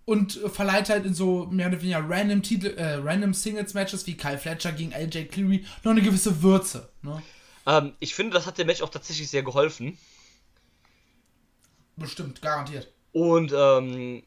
und 0.05 0.33
verleiht 0.33 0.89
halt 0.89 1.05
in 1.05 1.13
so 1.13 1.45
mehr 1.45 1.67
oder 1.67 1.81
weniger 1.81 2.03
random 2.07 2.41
Titel, 2.41 2.67
äh, 2.77 2.95
random 2.95 3.33
Singles 3.33 3.73
Matches 3.73 4.05
wie 4.07 4.17
Kyle 4.17 4.37
Fletcher 4.37 4.71
gegen 4.71 4.93
AJ 4.93 5.25
Cleary 5.25 5.65
noch 5.83 5.91
eine 5.91 6.01
gewisse 6.01 6.41
Würze. 6.43 6.89
Ne? 7.01 7.21
Ähm, 7.65 7.93
ich 7.99 8.15
finde, 8.15 8.33
das 8.33 8.45
hat 8.45 8.57
dem 8.57 8.67
Match 8.67 8.81
auch 8.81 8.89
tatsächlich 8.89 9.29
sehr 9.29 9.43
geholfen. 9.43 9.97
Bestimmt, 11.95 12.41
garantiert. 12.41 12.91
Und 13.13 13.53
ähm, 13.55 14.23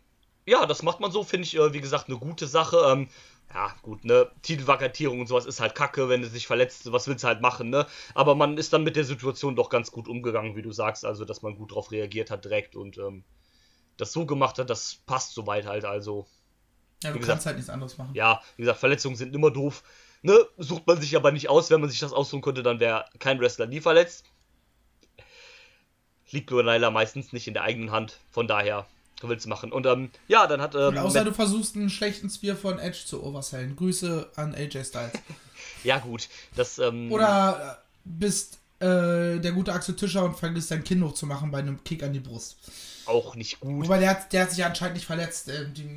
ja, 0.47 0.65
das 0.67 0.83
macht 0.83 1.01
man 1.01 1.11
so, 1.11 1.25
finde 1.25 1.47
ich, 1.47 1.57
äh, 1.57 1.73
wie 1.73 1.81
gesagt, 1.81 2.09
eine 2.09 2.19
gute 2.19 2.47
Sache. 2.47 2.79
Ähm, 2.87 3.09
ja, 3.55 3.73
gut, 3.83 4.05
ne, 4.05 4.29
Titelvakatierung 4.43 5.21
und 5.21 5.29
sowas 5.29 5.47
ist 5.47 5.61
halt 5.61 5.77
kacke, 5.77 6.09
wenn 6.09 6.23
du 6.23 6.29
sich 6.29 6.47
verletzt, 6.47 6.91
was 6.91 7.07
willst 7.07 7.23
du 7.23 7.29
halt 7.29 7.41
machen, 7.41 7.71
ne? 7.71 7.87
Aber 8.15 8.35
man 8.35 8.59
ist 8.59 8.73
dann 8.73 8.83
mit 8.83 8.97
der 8.97 9.05
Situation 9.05 9.55
doch 9.55 9.71
ganz 9.71 9.93
gut 9.93 10.09
umgegangen, 10.09 10.57
wie 10.57 10.63
du 10.63 10.73
sagst, 10.73 11.05
also 11.05 11.25
dass 11.25 11.43
man 11.43 11.55
gut 11.55 11.73
drauf 11.73 11.93
reagiert 11.93 12.33
hat 12.33 12.45
direkt 12.45 12.75
und 12.75 12.99
ähm, 12.99 13.23
das 13.97 14.13
so 14.13 14.27
gemacht 14.27 14.59
hat, 14.59 14.71
das 14.71 14.97
passt 15.07 15.35
soweit 15.35 15.67
halt. 15.67 15.85
Also. 15.85 16.27
Ja, 17.05 17.13
du 17.13 17.21
kannst 17.21 17.47
halt 17.47 17.57
nichts 17.57 17.71
anderes 17.71 17.97
machen. 17.97 18.11
Ja, 18.15 18.41
wie 18.57 18.63
gesagt, 18.63 18.81
Verletzungen 18.81 19.15
sind 19.15 19.35
immer 19.35 19.53
doof. 19.53 19.85
Ne? 20.23 20.37
Sucht 20.57 20.87
man 20.87 21.01
sich 21.01 21.15
aber 21.17 21.31
nicht 21.31 21.49
aus. 21.49 21.71
Wenn 21.71 21.81
man 21.81 21.91
sich 21.91 22.01
das 22.01 22.13
aussuchen 22.13 22.43
könnte, 22.43 22.63
dann 22.63 22.81
wäre 22.81 23.05
kein 23.21 23.39
Wrestler 23.41 23.67
nie 23.67 23.81
verletzt. 23.81 24.31
Liegt 26.31 26.51
nur 26.51 26.65
leider 26.65 26.91
meistens 26.91 27.33
nicht 27.33 27.47
in 27.47 27.55
der 27.55 27.63
eigenen 27.63 27.93
Hand. 27.93 28.19
Von 28.31 28.49
daher 28.49 28.87
willst 29.29 29.45
du 29.45 29.49
machen. 29.49 29.73
Und 29.73 29.87
ähm, 29.87 30.11
ja, 30.29 30.47
dann 30.47 30.61
hat. 30.61 30.75
Ähm, 30.75 30.99
außer 30.99 31.25
du 31.25 31.33
versuchst 31.33 31.77
einen 31.77 31.91
schlechten 31.91 32.31
Spear 32.31 32.57
von 32.57 32.79
Edge 32.79 33.03
zu 33.07 33.23
oversellen. 33.23 33.77
Grüße 33.77 34.31
an 34.37 34.55
AJ 34.55 34.85
Styles. 34.85 35.13
ja, 35.85 35.99
gut. 35.99 36.29
Das, 36.57 36.79
ähm, 36.79 37.11
Oder 37.13 37.79
äh, 37.81 37.99
bist 38.05 38.59
äh, 38.81 39.39
der 39.39 39.53
gute 39.53 39.73
Axel 39.73 39.97
Tischer 39.97 40.25
und 40.25 40.37
vergisst 40.37 40.71
dein 40.71 40.85
Kinn 40.85 41.05
hochzumachen 41.05 41.51
bei 41.51 41.59
einem 41.59 41.83
Kick 41.85 42.03
an 42.03 42.13
die 42.13 42.21
Brust 42.21 42.57
auch 43.07 43.35
nicht 43.37 43.61
gut. 43.61 43.85
Wobei 43.85 43.99
der 43.99 44.11
hat, 44.11 44.33
der 44.33 44.43
hat 44.43 44.51
sich 44.51 44.65
anscheinend 44.65 44.97
nicht 44.97 45.07
verletzt. 45.07 45.49
Äh, 45.49 45.69
die 45.71 45.89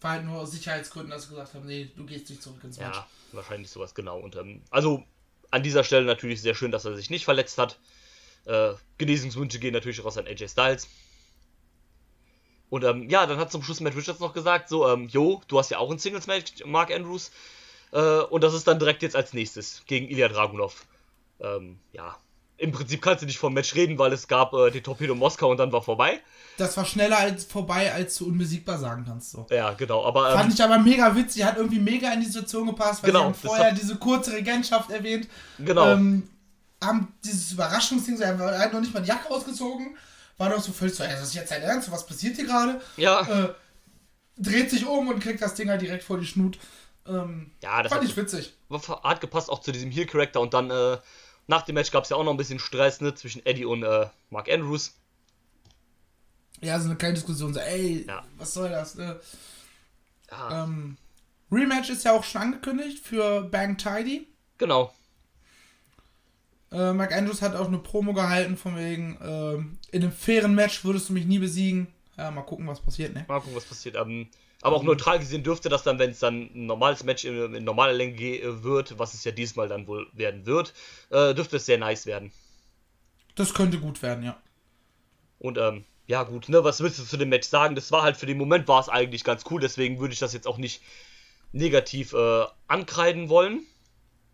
war 0.00 0.12
halt 0.12 0.24
nur 0.24 0.40
aus 0.40 0.52
Sicherheitsgründen, 0.52 1.10
dass 1.10 1.24
sie 1.24 1.30
gesagt 1.30 1.54
haben, 1.54 1.66
nee, 1.66 1.90
du 1.96 2.04
gehst 2.04 2.28
nicht 2.28 2.42
zurück 2.42 2.62
ins 2.62 2.78
Match. 2.78 2.96
Ja, 2.96 3.06
wahrscheinlich 3.32 3.70
sowas, 3.70 3.94
genau. 3.94 4.18
Und 4.18 4.36
ähm, 4.36 4.62
also 4.70 5.02
an 5.50 5.62
dieser 5.62 5.84
Stelle 5.84 6.04
natürlich 6.04 6.42
sehr 6.42 6.54
schön, 6.54 6.70
dass 6.70 6.84
er 6.84 6.96
sich 6.96 7.10
nicht 7.10 7.24
verletzt 7.24 7.58
hat. 7.58 7.78
Äh, 8.44 8.72
Genesungswünsche 8.98 9.58
gehen 9.58 9.72
natürlich 9.72 10.04
raus 10.04 10.18
an 10.18 10.26
AJ 10.26 10.48
Styles. 10.48 10.88
Und 12.70 12.84
ähm, 12.84 13.08
ja, 13.08 13.26
dann 13.26 13.38
hat 13.38 13.52
zum 13.52 13.62
Schluss 13.62 13.80
Matt 13.80 13.96
Richards 13.96 14.20
noch 14.20 14.32
gesagt, 14.32 14.68
so, 14.68 14.88
ähm, 14.88 15.08
jo, 15.08 15.42
du 15.48 15.58
hast 15.58 15.70
ja 15.70 15.78
auch 15.78 15.90
ein 15.90 15.98
Singles-Match, 15.98 16.64
Mark 16.64 16.92
Andrews. 16.92 17.30
Äh, 17.92 18.20
und 18.20 18.42
das 18.42 18.54
ist 18.54 18.66
dann 18.66 18.78
direkt 18.78 19.02
jetzt 19.02 19.16
als 19.16 19.32
nächstes 19.32 19.82
gegen 19.86 20.08
Ilya 20.08 20.28
Dragunov. 20.28 20.86
Ähm, 21.40 21.78
ja, 21.92 22.16
im 22.56 22.72
Prinzip 22.72 23.02
kannst 23.02 23.22
du 23.22 23.26
nicht 23.26 23.38
vom 23.38 23.52
Match 23.52 23.74
reden, 23.74 23.98
weil 23.98 24.12
es 24.12 24.28
gab 24.28 24.52
äh, 24.54 24.70
den 24.70 24.82
Torpedo 24.82 25.14
Moskau 25.14 25.50
und 25.50 25.58
dann 25.58 25.72
war 25.72 25.82
vorbei. 25.82 26.20
Das 26.56 26.76
war 26.76 26.84
schneller 26.84 27.18
als 27.18 27.44
vorbei, 27.44 27.92
als 27.92 28.16
du 28.16 28.26
unbesiegbar 28.26 28.78
sagen 28.78 29.04
kannst. 29.06 29.32
So. 29.32 29.46
Ja, 29.50 29.72
genau. 29.72 30.04
Aber, 30.04 30.30
ähm, 30.30 30.38
Fand 30.38 30.54
ich 30.54 30.62
aber 30.62 30.78
mega 30.78 31.14
witzig, 31.16 31.44
hat 31.44 31.56
irgendwie 31.56 31.80
mega 31.80 32.12
in 32.12 32.20
die 32.20 32.26
Situation 32.26 32.66
gepasst, 32.66 33.02
weil 33.02 33.10
genau, 33.10 33.20
sie 33.20 33.26
haben 33.26 33.34
vorher 33.34 33.70
hat... 33.72 33.80
diese 33.80 33.96
kurze 33.96 34.32
Regentschaft 34.32 34.90
erwähnt. 34.90 35.28
Genau. 35.58 35.92
Ähm, 35.92 36.28
haben 36.82 37.12
dieses 37.24 37.52
Überraschungsding, 37.52 38.16
so, 38.16 38.22
er 38.22 38.58
hat 38.58 38.72
noch 38.72 38.80
nicht 38.80 38.94
mal 38.94 39.00
die 39.00 39.08
Jacke 39.08 39.30
ausgezogen, 39.30 39.96
war 40.38 40.50
doch 40.50 40.60
so 40.60 40.72
völlig 40.72 40.94
so, 40.94 41.04
ey, 41.04 41.10
das 41.10 41.22
ist 41.22 41.34
jetzt 41.34 41.50
dein 41.50 41.62
Ernst, 41.62 41.90
was 41.90 42.06
passiert 42.06 42.36
hier 42.36 42.46
gerade? 42.46 42.80
Ja. 42.96 43.44
Äh, 43.44 43.54
dreht 44.36 44.70
sich 44.70 44.86
um 44.86 45.08
und 45.08 45.20
kriegt 45.20 45.42
das 45.42 45.54
Ding 45.54 45.68
halt 45.68 45.82
direkt 45.82 46.04
vor 46.04 46.18
die 46.18 46.26
Schnut. 46.26 46.58
Ähm, 47.06 47.52
ja, 47.62 47.82
das 47.82 47.92
fand 47.92 48.04
ich 48.04 48.16
witzig. 48.16 48.54
Hat 49.02 49.20
gepasst 49.20 49.50
auch 49.50 49.60
zu 49.60 49.72
diesem 49.72 49.90
Heel-Charakter 49.90 50.40
und 50.40 50.54
dann 50.54 50.70
äh, 50.70 50.98
nach 51.46 51.62
dem 51.62 51.74
Match 51.74 51.90
gab 51.90 52.04
es 52.04 52.10
ja 52.10 52.16
auch 52.16 52.24
noch 52.24 52.32
ein 52.32 52.38
bisschen 52.38 52.58
Stress 52.58 53.00
ne, 53.00 53.14
zwischen 53.14 53.44
Eddie 53.44 53.66
und 53.66 53.82
äh, 53.82 54.08
Mark 54.30 54.50
Andrews. 54.50 54.94
Ja, 56.60 56.80
so 56.80 56.86
eine 56.86 56.96
kleine 56.96 57.14
Diskussion, 57.14 57.52
so, 57.52 57.60
ey, 57.60 58.06
ja. 58.08 58.24
was 58.38 58.54
soll 58.54 58.70
das? 58.70 58.94
Ne? 58.94 59.20
Ja. 60.30 60.64
Ähm, 60.64 60.96
Rematch 61.52 61.90
ist 61.90 62.04
ja 62.04 62.12
auch 62.12 62.24
schon 62.24 62.40
angekündigt 62.40 63.04
für 63.04 63.42
Bang 63.42 63.76
Tidy. 63.76 64.26
Genau. 64.58 64.94
Äh, 66.74 66.92
Mark 66.92 67.12
Andrews 67.12 67.40
hat 67.40 67.54
auch 67.54 67.68
eine 67.68 67.78
Promo 67.78 68.12
gehalten, 68.12 68.56
von 68.56 68.76
wegen, 68.76 69.16
äh, 69.20 69.94
in 69.94 70.02
einem 70.02 70.12
fairen 70.12 70.54
Match 70.54 70.84
würdest 70.84 71.08
du 71.08 71.12
mich 71.12 71.24
nie 71.24 71.38
besiegen. 71.38 71.86
Ja, 72.18 72.30
mal 72.30 72.42
gucken, 72.42 72.66
was 72.66 72.80
passiert, 72.80 73.14
ne? 73.14 73.24
Mal 73.28 73.38
gucken, 73.38 73.56
was 73.56 73.64
passiert. 73.64 73.96
Ähm, 73.96 74.28
aber 74.60 74.76
auch 74.76 74.82
neutral 74.82 75.18
gesehen 75.18 75.42
dürfte 75.42 75.68
das 75.68 75.82
dann, 75.82 75.98
wenn 75.98 76.10
es 76.10 76.18
dann 76.18 76.50
ein 76.54 76.66
normales 76.66 77.04
Match 77.04 77.24
in, 77.24 77.54
in 77.54 77.64
normaler 77.64 77.92
Länge 77.92 78.62
wird, 78.64 78.98
was 78.98 79.14
es 79.14 79.22
ja 79.22 79.30
diesmal 79.30 79.68
dann 79.68 79.86
wohl 79.86 80.06
werden 80.14 80.46
wird, 80.46 80.72
äh, 81.10 81.34
dürfte 81.34 81.58
es 81.58 81.66
sehr 81.66 81.78
nice 81.78 82.06
werden. 82.06 82.32
Das 83.34 83.54
könnte 83.54 83.78
gut 83.78 84.02
werden, 84.02 84.24
ja. 84.24 84.36
Und 85.38 85.58
ähm, 85.58 85.84
ja 86.06 86.22
gut, 86.22 86.48
ne, 86.48 86.64
was 86.64 86.80
willst 86.80 86.98
du 86.98 87.04
zu 87.04 87.16
dem 87.16 87.28
Match 87.28 87.48
sagen? 87.48 87.74
Das 87.74 87.92
war 87.92 88.02
halt 88.02 88.16
für 88.16 88.26
den 88.26 88.38
Moment 88.38 88.66
war 88.66 88.80
es 88.80 88.88
eigentlich 88.88 89.22
ganz 89.22 89.44
cool, 89.50 89.60
deswegen 89.60 90.00
würde 90.00 90.14
ich 90.14 90.20
das 90.20 90.32
jetzt 90.32 90.46
auch 90.46 90.58
nicht 90.58 90.82
negativ 91.52 92.14
äh, 92.14 92.44
ankreiden 92.66 93.28
wollen. 93.28 93.66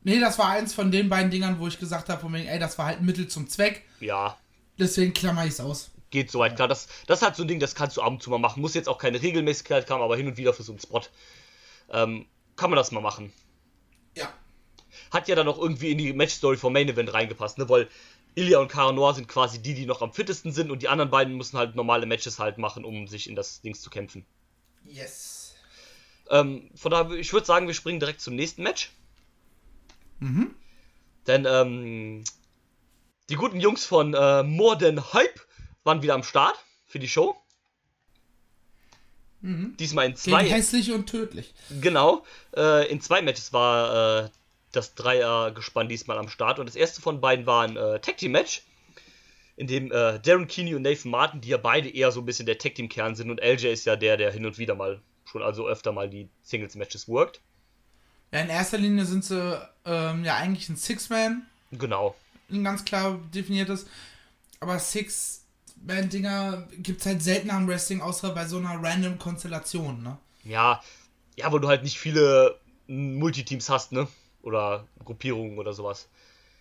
Nee, 0.02 0.20
das 0.20 0.38
war 0.38 0.48
eins 0.48 0.72
von 0.72 0.90
den 0.90 1.08
beiden 1.08 1.30
Dingern, 1.30 1.58
wo 1.58 1.66
ich 1.66 1.78
gesagt 1.78 2.08
habe, 2.08 2.38
ey, 2.38 2.58
das 2.58 2.78
war 2.78 2.86
halt 2.86 3.00
ein 3.00 3.04
Mittel 3.04 3.28
zum 3.28 3.48
Zweck. 3.48 3.82
Ja. 4.00 4.38
Deswegen 4.78 5.12
klammer 5.12 5.44
ich 5.44 5.52
es 5.52 5.60
aus 5.60 5.90
geht 6.10 6.30
soweit 6.30 6.56
klar. 6.56 6.68
Das, 6.68 6.88
das 7.06 7.20
ist 7.20 7.24
halt 7.24 7.36
so 7.36 7.44
ein 7.44 7.48
Ding, 7.48 7.60
das 7.60 7.74
kannst 7.74 7.96
du 7.96 8.02
ab 8.02 8.12
und 8.12 8.22
zu 8.22 8.30
mal 8.30 8.38
machen. 8.38 8.60
Muss 8.60 8.74
jetzt 8.74 8.88
auch 8.88 8.98
keine 8.98 9.22
Regelmäßigkeit 9.22 9.88
haben, 9.90 10.02
aber 10.02 10.16
hin 10.16 10.26
und 10.26 10.36
wieder 10.36 10.52
für 10.52 10.62
so 10.62 10.72
einen 10.72 10.80
Spot 10.80 11.02
ähm, 11.90 12.26
kann 12.56 12.70
man 12.70 12.76
das 12.76 12.92
mal 12.92 13.00
machen. 13.00 13.32
Ja. 14.16 14.32
Hat 15.10 15.28
ja 15.28 15.34
dann 15.34 15.48
auch 15.48 15.58
irgendwie 15.58 15.90
in 15.90 15.98
die 15.98 16.12
Matchstory 16.12 16.56
vom 16.56 16.72
Main 16.72 16.88
Event 16.88 17.12
reingepasst, 17.12 17.58
ne? 17.58 17.68
Weil 17.68 17.88
Ilya 18.34 18.58
und 18.60 18.68
Cara 18.68 18.92
Noir 18.92 19.14
sind 19.14 19.28
quasi 19.28 19.60
die, 19.60 19.74
die 19.74 19.86
noch 19.86 20.02
am 20.02 20.12
fittesten 20.12 20.52
sind 20.52 20.70
und 20.70 20.82
die 20.82 20.88
anderen 20.88 21.10
beiden 21.10 21.36
müssen 21.36 21.58
halt 21.58 21.74
normale 21.74 22.06
Matches 22.06 22.38
halt 22.38 22.58
machen, 22.58 22.84
um 22.84 23.08
sich 23.08 23.28
in 23.28 23.34
das 23.34 23.60
Dings 23.60 23.80
zu 23.80 23.90
kämpfen. 23.90 24.24
Yes. 24.84 25.54
Ähm, 26.28 26.70
von 26.76 26.92
daher, 26.92 27.10
ich 27.12 27.32
würde 27.32 27.46
sagen, 27.46 27.66
wir 27.66 27.74
springen 27.74 27.98
direkt 27.98 28.20
zum 28.20 28.36
nächsten 28.36 28.62
Match. 28.62 28.92
Mhm. 30.20 30.54
Denn, 31.26 31.46
ähm, 31.46 32.24
die 33.28 33.36
guten 33.36 33.60
Jungs 33.60 33.86
von 33.86 34.14
äh, 34.14 34.42
More 34.42 34.76
Than 34.78 35.12
Hype 35.12 35.40
waren 35.84 36.02
wieder 36.02 36.14
am 36.14 36.22
Start 36.22 36.58
für 36.86 36.98
die 36.98 37.08
Show. 37.08 37.36
Mhm. 39.40 39.76
Diesmal 39.78 40.06
in 40.06 40.16
zwei. 40.16 40.42
Gegen 40.42 40.54
hässlich 40.54 40.92
und 40.92 41.06
tödlich. 41.06 41.54
Genau. 41.80 42.24
Äh, 42.54 42.90
in 42.90 43.00
zwei 43.00 43.22
Matches 43.22 43.52
war 43.52 44.24
äh, 44.24 44.30
das 44.72 44.94
Dreiergespann 44.94 45.88
diesmal 45.88 46.18
am 46.18 46.28
Start. 46.28 46.58
Und 46.58 46.66
das 46.66 46.76
erste 46.76 47.00
von 47.00 47.20
beiden 47.20 47.46
war 47.46 47.64
ein 47.64 47.76
äh, 47.76 48.00
Tag 48.00 48.18
Team 48.18 48.32
Match, 48.32 48.62
in 49.56 49.66
dem 49.66 49.92
äh, 49.92 50.18
Darren 50.20 50.48
Keeney 50.48 50.74
und 50.74 50.82
Nathan 50.82 51.10
Martin, 51.10 51.40
die 51.40 51.48
ja 51.48 51.56
beide 51.56 51.88
eher 51.88 52.12
so 52.12 52.20
ein 52.20 52.26
bisschen 52.26 52.46
der 52.46 52.58
Tag 52.58 52.74
Team 52.74 52.88
Kern 52.88 53.14
sind. 53.14 53.30
Und 53.30 53.40
LJ 53.40 53.68
ist 53.68 53.86
ja 53.86 53.96
der, 53.96 54.16
der 54.16 54.32
hin 54.32 54.44
und 54.44 54.58
wieder 54.58 54.74
mal, 54.74 55.00
schon 55.24 55.42
also 55.42 55.66
öfter 55.66 55.92
mal 55.92 56.10
die 56.10 56.28
Singles 56.42 56.74
Matches 56.74 57.08
worked. 57.08 57.40
Ja, 58.32 58.40
in 58.40 58.48
erster 58.48 58.78
Linie 58.78 59.04
sind 59.04 59.24
sie 59.24 59.60
ähm, 59.84 60.24
ja 60.24 60.36
eigentlich 60.36 60.68
ein 60.68 60.76
Six-Man. 60.76 61.46
Genau. 61.72 62.14
Ein 62.50 62.64
ganz 62.64 62.84
klar 62.84 63.18
definiertes. 63.34 63.86
Aber 64.60 64.78
Six 64.78 65.44
Band-Dinger 65.76 66.68
gibt 66.78 67.00
es 67.00 67.06
halt 67.06 67.22
selten 67.22 67.50
am 67.50 67.66
Wrestling, 67.66 68.00
außer 68.00 68.30
bei 68.34 68.46
so 68.46 68.58
einer 68.58 68.82
random 68.82 69.18
Konstellation, 69.18 70.02
ne? 70.02 70.18
Ja, 70.44 70.82
ja, 71.36 71.50
weil 71.50 71.60
du 71.60 71.68
halt 71.68 71.82
nicht 71.82 71.98
viele 71.98 72.58
Multiteams 72.86 73.68
hast, 73.70 73.92
ne? 73.92 74.06
Oder 74.42 74.86
Gruppierungen 75.04 75.58
oder 75.58 75.72
sowas. 75.72 76.08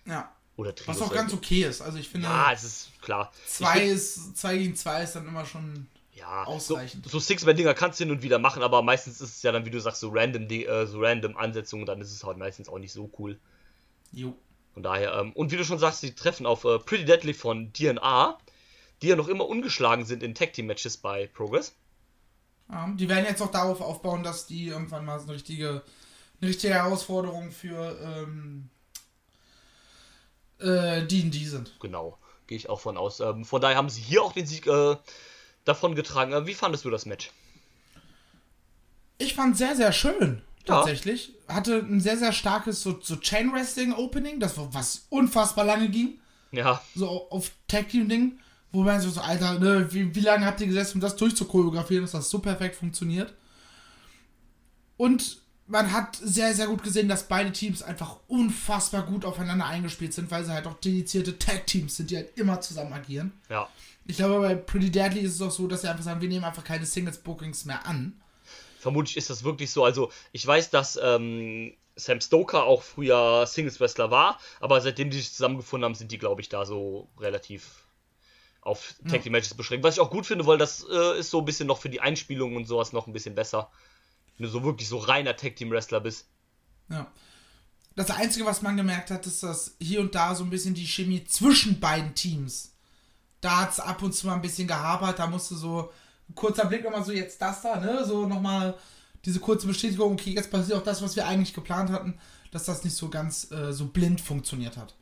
Ja. 0.06 0.32
Oder 0.56 0.76
Trios. 0.76 1.00
Was 1.00 1.08
auch 1.08 1.14
ganz 1.14 1.34
okay 1.34 1.64
ist. 1.64 1.82
Also 1.82 1.98
ich 1.98 2.10
finde. 2.10 2.28
Ja, 2.28 2.52
es 2.52 2.64
ist 2.64 3.02
klar. 3.02 3.32
Zwei, 3.48 3.86
ist, 3.86 4.38
zwei 4.38 4.58
gegen 4.58 4.76
zwei 4.76 5.04
ist 5.04 5.16
dann 5.16 5.28
immer 5.28 5.46
schon 5.46 5.88
ja, 6.20 6.44
ausreichend. 6.44 7.06
So, 7.06 7.12
so 7.12 7.20
Six-Man-Dinger 7.20 7.74
kannst 7.74 8.00
du 8.00 8.04
hin 8.04 8.12
und 8.12 8.22
wieder 8.22 8.40
machen, 8.40 8.64
aber 8.64 8.82
meistens 8.82 9.22
ist 9.22 9.38
es 9.38 9.44
ja 9.44 9.52
dann, 9.52 9.66
wie 9.66 9.72
du 9.72 9.80
sagst, 9.80 10.02
so 10.02 10.10
random, 10.14 10.50
äh, 10.50 10.86
so 10.86 11.00
random 11.02 11.38
Ansetzungen, 11.38 11.86
dann 11.86 12.02
ist 12.02 12.12
es 12.12 12.24
halt 12.24 12.38
meistens 12.38 12.70
auch 12.70 12.80
nicht 12.80 12.94
so 12.94 13.10
cool. 13.18 13.40
Jo. 14.12 14.36
Von 14.74 14.84
daher, 14.84 15.14
ähm, 15.14 15.34
und 15.34 15.52
wie 15.52 15.58
du 15.58 15.66
schon 15.66 15.80
sagst, 15.80 16.04
die 16.04 16.14
treffen 16.14 16.46
auf 16.46 16.64
äh, 16.64 16.80
Pretty 16.80 17.06
Deadly 17.06 17.34
von 17.34 17.74
DNA 17.74 18.38
die 19.02 19.08
ja 19.08 19.16
noch 19.16 19.28
immer 19.28 19.48
ungeschlagen 19.48 20.06
sind 20.06 20.24
in 20.24 20.36
Tag 20.36 20.54
Team 20.54 20.68
Matches 20.68 20.98
bei 20.98 21.28
Progress. 21.28 21.76
Ja, 22.70 22.88
die 22.96 23.10
werden 23.10 23.26
jetzt 23.26 23.42
auch 23.42 23.52
darauf 23.52 23.82
aufbauen, 23.82 24.24
dass 24.24 24.46
die 24.46 24.68
irgendwann 24.68 25.06
mal 25.06 25.20
so 25.20 25.26
eine 25.26 25.36
richtige, 25.36 25.84
eine 26.42 26.50
richtige 26.50 26.74
Herausforderung 26.74 27.52
für, 27.52 27.98
ähm, 28.02 28.70
äh, 30.60 31.06
die 31.06 31.30
die 31.30 31.46
sind. 31.46 31.80
Genau, 31.80 32.18
gehe 32.48 32.58
ich 32.58 32.70
auch 32.70 32.80
von 32.80 32.98
aus. 32.98 33.22
Ähm, 33.22 33.46
von 33.46 33.62
daher 33.62 33.78
haben 33.78 33.90
sie 33.90 34.02
hier 34.02 34.22
auch 34.22 34.34
den 34.34 34.46
Sieg 34.46 34.68
äh, 34.68 34.98
davon 35.70 35.96
getragen. 35.96 36.34
Äh, 36.34 36.46
wie 36.46 36.54
fandest 36.54 36.84
du 36.86 36.90
das 36.90 37.06
Match? 37.06 37.32
Ich 39.18 39.34
fand 39.36 39.58
sehr, 39.58 39.76
sehr 39.76 39.92
schön. 39.92 40.42
Ja. 40.68 40.76
Tatsächlich. 40.78 41.34
Hatte 41.48 41.78
ein 41.80 42.00
sehr, 42.00 42.18
sehr 42.18 42.32
starkes 42.34 42.82
so, 42.84 43.00
so 43.02 43.16
Chain 43.16 43.52
Wrestling 43.54 43.94
Opening, 43.94 44.40
das 44.40 44.58
war- 44.58 44.74
was 44.74 45.06
unfassbar 45.10 45.66
lange 45.66 45.90
ging. 45.90 46.20
Ja, 46.52 46.82
So 46.96 47.08
auf 47.30 47.52
Tag 47.68 47.90
Team 47.90 48.10
Ding. 48.10 48.40
Wo 48.72 48.84
man 48.84 49.02
so, 49.02 49.10
so 49.10 49.22
Alter, 49.22 49.58
ne, 49.58 49.92
wie, 49.92 50.14
wie 50.14 50.20
lange 50.20 50.46
habt 50.46 50.62
ihr 50.62 50.68
gesessen, 50.68 50.98
um 50.98 51.02
das 51.02 51.16
durchzuchoreografieren, 51.16 52.04
dass 52.04 52.12
das 52.12 52.30
so 52.30 52.38
perfekt 52.38 52.76
funktioniert? 52.76 53.34
Und 54.98 55.38
man 55.66 55.92
hat 55.92 56.16
sehr, 56.22 56.54
sehr 56.54 56.68
gut 56.68 56.84
gesehen, 56.84 57.08
dass 57.10 57.28
beide 57.28 57.52
Teams 57.52 57.82
einfach 57.82 58.18
unfassbar 58.28 59.04
gut 59.04 59.26
aufeinander 59.26 59.66
eingespielt 59.66 60.14
sind, 60.14 60.30
weil 60.30 60.44
sie 60.46 60.52
halt 60.54 60.68
auch 60.68 60.80
dedizierte 60.80 61.40
Tag-Teams 61.40 61.96
sind, 61.98 62.12
die 62.12 62.18
halt 62.18 62.38
immer 62.38 62.62
zusammen 62.62 62.94
agieren. 62.94 63.32
ja. 63.50 63.68
Ich 64.10 64.18
glaube, 64.18 64.40
bei 64.40 64.56
Pretty 64.56 64.90
Deadly 64.90 65.20
ist 65.20 65.36
es 65.36 65.42
auch 65.42 65.52
so, 65.52 65.68
dass 65.68 65.82
sie 65.82 65.88
einfach 65.88 66.04
sagen, 66.04 66.20
wir 66.20 66.28
nehmen 66.28 66.44
einfach 66.44 66.64
keine 66.64 66.84
Singles-Bookings 66.84 67.66
mehr 67.66 67.86
an. 67.86 68.20
Vermutlich 68.80 69.16
ist 69.16 69.30
das 69.30 69.44
wirklich 69.44 69.70
so. 69.70 69.84
Also, 69.84 70.12
ich 70.32 70.48
weiß, 70.48 70.72
dass 70.72 71.00
ähm, 71.00 71.76
Sam 71.96 72.20
Stoker 72.20 72.64
auch 72.64 72.82
früher 72.82 73.46
Singles-Wrestler 73.46 74.10
war, 74.10 74.40
aber 74.62 74.82
seitdem 74.82 75.12
die 75.12 75.18
sich 75.18 75.32
zusammengefunden 75.32 75.86
haben, 75.86 75.94
sind 75.94 76.12
die, 76.12 76.18
glaube 76.18 76.42
ich, 76.42 76.50
da 76.50 76.66
so 76.66 77.08
relativ 77.20 77.86
auf 78.62 78.96
Tag 79.08 79.22
Team 79.22 79.32
Matches 79.34 79.54
beschränkt. 79.54 79.86
Was 79.86 79.94
ich 79.94 80.02
auch 80.02 80.10
gut 80.10 80.26
finde, 80.26 80.48
weil 80.48 80.58
das 80.58 80.84
äh, 80.92 81.20
ist 81.20 81.30
so 81.30 81.38
ein 81.38 81.46
bisschen 81.46 81.68
noch 81.68 81.80
für 81.80 81.90
die 81.90 82.02
Einspielung 82.02 82.56
und 82.56 82.66
sowas 82.66 82.94
noch 82.94 83.06
ein 83.06 83.14
bisschen 83.14 83.36
besser. 83.36 83.70
Wenn 84.38 84.48
du 84.48 84.52
so 84.52 84.64
wirklich 84.64 84.90
so 84.90 84.98
reiner 84.98 85.36
Tag 85.36 85.56
Team 85.56 85.70
Wrestler 85.70 86.00
bist. 86.00 86.28
Ja. 86.90 87.12
Das 87.96 88.10
Einzige, 88.10 88.48
was 88.48 88.64
man 88.64 88.76
gemerkt 88.76 89.12
hat, 89.12 89.28
ist, 89.28 89.44
dass 89.44 89.76
hier 89.80 90.00
und 90.00 90.16
da 90.16 90.34
so 90.34 90.44
ein 90.44 90.50
bisschen 90.50 90.74
die 90.74 90.88
Chemie 90.88 91.26
zwischen 91.26 91.80
beiden 91.80 92.16
Teams. 92.16 92.74
Da 93.42 93.62
hat 93.62 93.72
es 93.72 93.80
ab 93.80 94.02
und 94.02 94.14
zu 94.14 94.28
mal 94.28 94.34
ein 94.36 94.42
bisschen 94.42 94.68
gehapert. 94.68 95.20
Da 95.20 95.28
musste 95.28 95.56
so 95.56 95.92
ein 96.30 96.36
kurzer 96.36 96.66
Blick 96.66 96.84
nochmal 96.84 97.04
so, 97.04 97.12
jetzt 97.12 97.42
das 97.42 97.62
da, 97.62 97.78
ne? 97.78 98.04
So 98.06 98.28
nochmal 98.28 98.76
diese 99.26 99.40
kurze 99.40 99.68
Bestätigung, 99.68 100.14
okay, 100.14 100.32
jetzt 100.32 100.52
passiert 100.52 100.78
auch 100.78 100.84
das, 100.84 101.02
was 101.02 101.16
wir 101.16 101.28
eigentlich 101.28 101.54
geplant 101.54 101.90
hatten, 101.90 102.18
dass 102.52 102.66
das 102.66 102.84
nicht 102.84 102.96
so 102.96 103.10
ganz 103.10 103.52
äh, 103.52 103.74
so 103.74 103.88
blind 103.88 104.22
funktioniert 104.22 104.78
hat. 104.78 104.96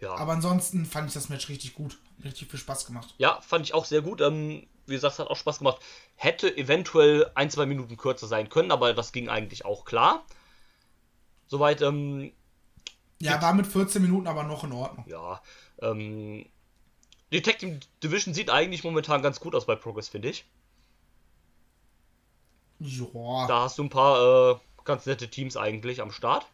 Ja. 0.00 0.14
Aber 0.14 0.32
ansonsten 0.32 0.86
fand 0.86 1.08
ich 1.08 1.14
das 1.14 1.28
Match 1.28 1.48
richtig 1.48 1.74
gut. 1.74 1.98
Richtig 2.24 2.50
viel 2.50 2.58
Spaß 2.58 2.86
gemacht. 2.86 3.14
Ja, 3.18 3.40
fand 3.42 3.64
ich 3.66 3.74
auch 3.74 3.84
sehr 3.84 4.00
gut. 4.02 4.20
Ähm, 4.20 4.66
wie 4.86 4.94
gesagt, 4.94 5.14
es 5.14 5.18
hat 5.18 5.28
auch 5.28 5.36
Spaß 5.36 5.58
gemacht. 5.58 5.78
Hätte 6.16 6.54
eventuell 6.56 7.30
ein, 7.34 7.50
zwei 7.50 7.66
Minuten 7.66 7.96
kürzer 7.96 8.26
sein 8.26 8.48
können, 8.48 8.70
aber 8.70 8.94
das 8.94 9.12
ging 9.12 9.28
eigentlich 9.28 9.64
auch 9.64 9.84
klar. 9.84 10.24
Soweit, 11.46 11.82
ähm, 11.82 12.32
Ja, 13.20 13.40
war 13.42 13.52
mit 13.52 13.66
14 13.66 14.00
Minuten 14.02 14.26
aber 14.26 14.42
noch 14.44 14.64
in 14.64 14.72
Ordnung. 14.72 15.04
ja, 15.08 15.40
ähm, 15.82 16.46
Team 17.30 17.80
Division 18.02 18.34
sieht 18.34 18.50
eigentlich 18.50 18.84
momentan 18.84 19.22
ganz 19.22 19.40
gut 19.40 19.54
aus 19.54 19.66
bei 19.66 19.76
Progress, 19.76 20.08
finde 20.08 20.28
ich. 20.28 20.44
Ja. 22.80 23.46
Da 23.46 23.62
hast 23.62 23.78
du 23.78 23.84
ein 23.84 23.90
paar 23.90 24.52
äh, 24.52 24.58
ganz 24.84 25.06
nette 25.06 25.28
Teams 25.28 25.56
eigentlich 25.56 26.00
am 26.00 26.10
Start. 26.10 26.46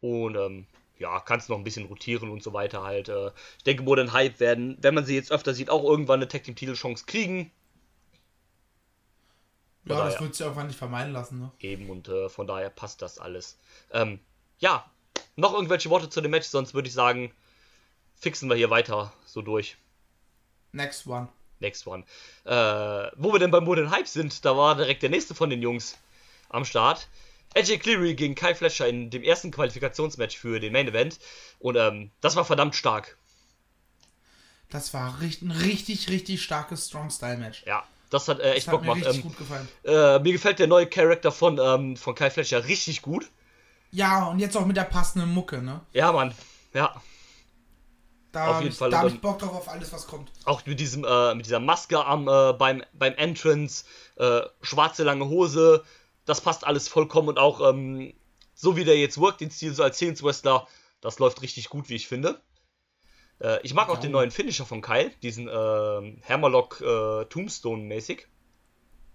Und 0.00 0.36
ähm, 0.36 0.66
ja, 0.98 1.20
kannst 1.20 1.48
noch 1.48 1.58
ein 1.58 1.64
bisschen 1.64 1.86
rotieren 1.86 2.30
und 2.30 2.42
so 2.42 2.52
weiter 2.52 2.82
halt. 2.82 3.08
Äh, 3.08 3.30
ich 3.58 3.64
denke, 3.64 3.82
Modern 3.82 4.12
Hype 4.12 4.40
werden, 4.40 4.78
wenn 4.80 4.94
man 4.94 5.04
sie 5.04 5.14
jetzt 5.14 5.32
öfter 5.32 5.54
sieht, 5.54 5.70
auch 5.70 5.84
irgendwann 5.84 6.20
eine 6.20 6.28
Tag 6.28 6.44
Team 6.44 6.54
Titelchance 6.54 7.04
kriegen. 7.06 7.50
Ja, 9.84 9.96
Oder 9.96 10.04
das 10.06 10.20
wird 10.20 10.34
sich 10.34 10.44
irgendwann 10.44 10.66
nicht 10.66 10.78
vermeiden 10.78 11.12
lassen, 11.12 11.38
ne? 11.40 11.52
Eben 11.60 11.88
und 11.88 12.08
äh, 12.08 12.28
von 12.28 12.46
daher 12.46 12.70
passt 12.70 13.00
das 13.00 13.18
alles. 13.18 13.58
Ähm, 13.92 14.20
ja, 14.58 14.90
noch 15.36 15.54
irgendwelche 15.54 15.88
Worte 15.90 16.10
zu 16.10 16.20
dem 16.20 16.30
Match, 16.30 16.46
sonst 16.46 16.74
würde 16.74 16.88
ich 16.88 16.94
sagen, 16.94 17.32
fixen 18.20 18.48
wir 18.48 18.56
hier 18.56 18.70
weiter 18.70 19.12
so 19.26 19.42
durch. 19.42 19.76
Next 20.72 21.06
one. 21.06 21.28
Next 21.60 21.86
one. 21.86 22.04
Äh, 22.44 22.52
wo 23.16 23.32
wir 23.32 23.38
denn 23.40 23.50
beim 23.50 23.64
Modern 23.64 23.90
Hype 23.90 24.06
sind, 24.06 24.44
da 24.44 24.56
war 24.56 24.76
direkt 24.76 25.02
der 25.02 25.10
nächste 25.10 25.34
von 25.34 25.50
den 25.50 25.62
Jungs 25.62 25.96
am 26.50 26.64
Start. 26.64 27.08
AJ 27.56 27.78
Cleary 27.78 28.14
gegen 28.14 28.34
Kai 28.34 28.54
Fletcher 28.54 28.86
in 28.86 29.10
dem 29.10 29.22
ersten 29.22 29.50
Qualifikationsmatch 29.50 30.36
für 30.36 30.60
den 30.60 30.72
Main 30.72 30.86
Event. 30.88 31.18
Und 31.58 31.76
ähm, 31.76 32.10
das 32.20 32.36
war 32.36 32.44
verdammt 32.44 32.76
stark. 32.76 33.16
Das 34.70 34.92
war 34.92 35.20
richtig, 35.20 35.48
ein 35.48 35.50
richtig, 35.52 36.08
richtig 36.10 36.42
starkes 36.42 36.88
Strong-Style-Match. 36.88 37.64
Ja, 37.66 37.84
das 38.10 38.28
hat 38.28 38.38
äh, 38.40 38.52
echt 38.52 38.66
Das 38.66 38.72
Bock 38.72 38.80
hat 38.82 38.86
mir 38.86 38.94
gemacht. 38.94 39.08
richtig 39.08 39.24
Ähm, 39.24 39.28
gut 39.30 39.38
gefallen. 39.38 39.68
äh, 39.84 40.18
mir 40.18 40.32
gefällt 40.32 40.58
der 40.58 40.66
neue 40.66 40.86
Charakter 40.86 41.32
von, 41.32 41.58
ähm, 41.58 41.96
von 41.96 42.14
Kai 42.14 42.30
Fletcher 42.30 42.66
richtig 42.66 43.00
gut. 43.02 43.30
Ja, 43.90 44.26
und 44.26 44.38
jetzt 44.38 44.56
auch 44.56 44.66
mit 44.66 44.76
der 44.76 44.84
passenden 44.84 45.32
Mucke, 45.32 45.62
ne? 45.62 45.80
Ja, 45.94 46.12
Mann. 46.12 46.34
Ja, 46.74 47.00
Da 48.38 48.44
Auf 48.50 48.54
habe 48.54 48.62
jeden 48.64 48.72
ich, 48.72 48.78
Fall, 48.78 48.90
da 48.90 48.98
hab 48.98 49.06
und 49.06 49.14
ich 49.14 49.20
Bock 49.20 49.38
drauf 49.40 49.52
auf 49.52 49.68
alles, 49.68 49.92
was 49.92 50.06
kommt. 50.06 50.30
auch 50.44 50.64
mit 50.64 50.78
diesem 50.78 51.04
äh, 51.04 51.34
mit 51.34 51.44
dieser 51.46 51.58
Maske 51.58 52.04
am 52.04 52.28
äh, 52.28 52.52
beim 52.52 52.84
beim 52.92 53.14
Entrance 53.14 53.84
äh, 54.16 54.42
schwarze 54.62 55.02
lange 55.02 55.28
Hose 55.28 55.82
das 56.24 56.40
passt 56.40 56.64
alles 56.66 56.86
vollkommen 56.88 57.28
und 57.28 57.38
auch 57.38 57.60
ähm, 57.68 58.14
so 58.54 58.76
wie 58.76 58.84
der 58.84 58.96
jetzt 58.96 59.18
workt 59.18 59.40
den 59.40 59.50
Stil 59.50 59.74
so 59.74 59.82
als 59.82 60.00
Wrestler 60.00 60.68
das 61.00 61.18
läuft 61.18 61.42
richtig 61.42 61.68
gut 61.68 61.88
wie 61.88 61.96
ich 61.96 62.06
finde 62.06 62.40
äh, 63.40 63.58
ich 63.64 63.74
mag 63.74 63.88
auch 63.88 63.94
Ja. 63.96 64.00
den 64.02 64.12
neuen 64.12 64.30
Finisher 64.30 64.66
von 64.66 64.82
Kyle 64.82 65.10
diesen 65.22 65.48
äh, 65.48 66.22
Hammerlock 66.28 66.80
äh, 66.80 67.24
Tombstone 67.26 67.82
mäßig 67.82 68.28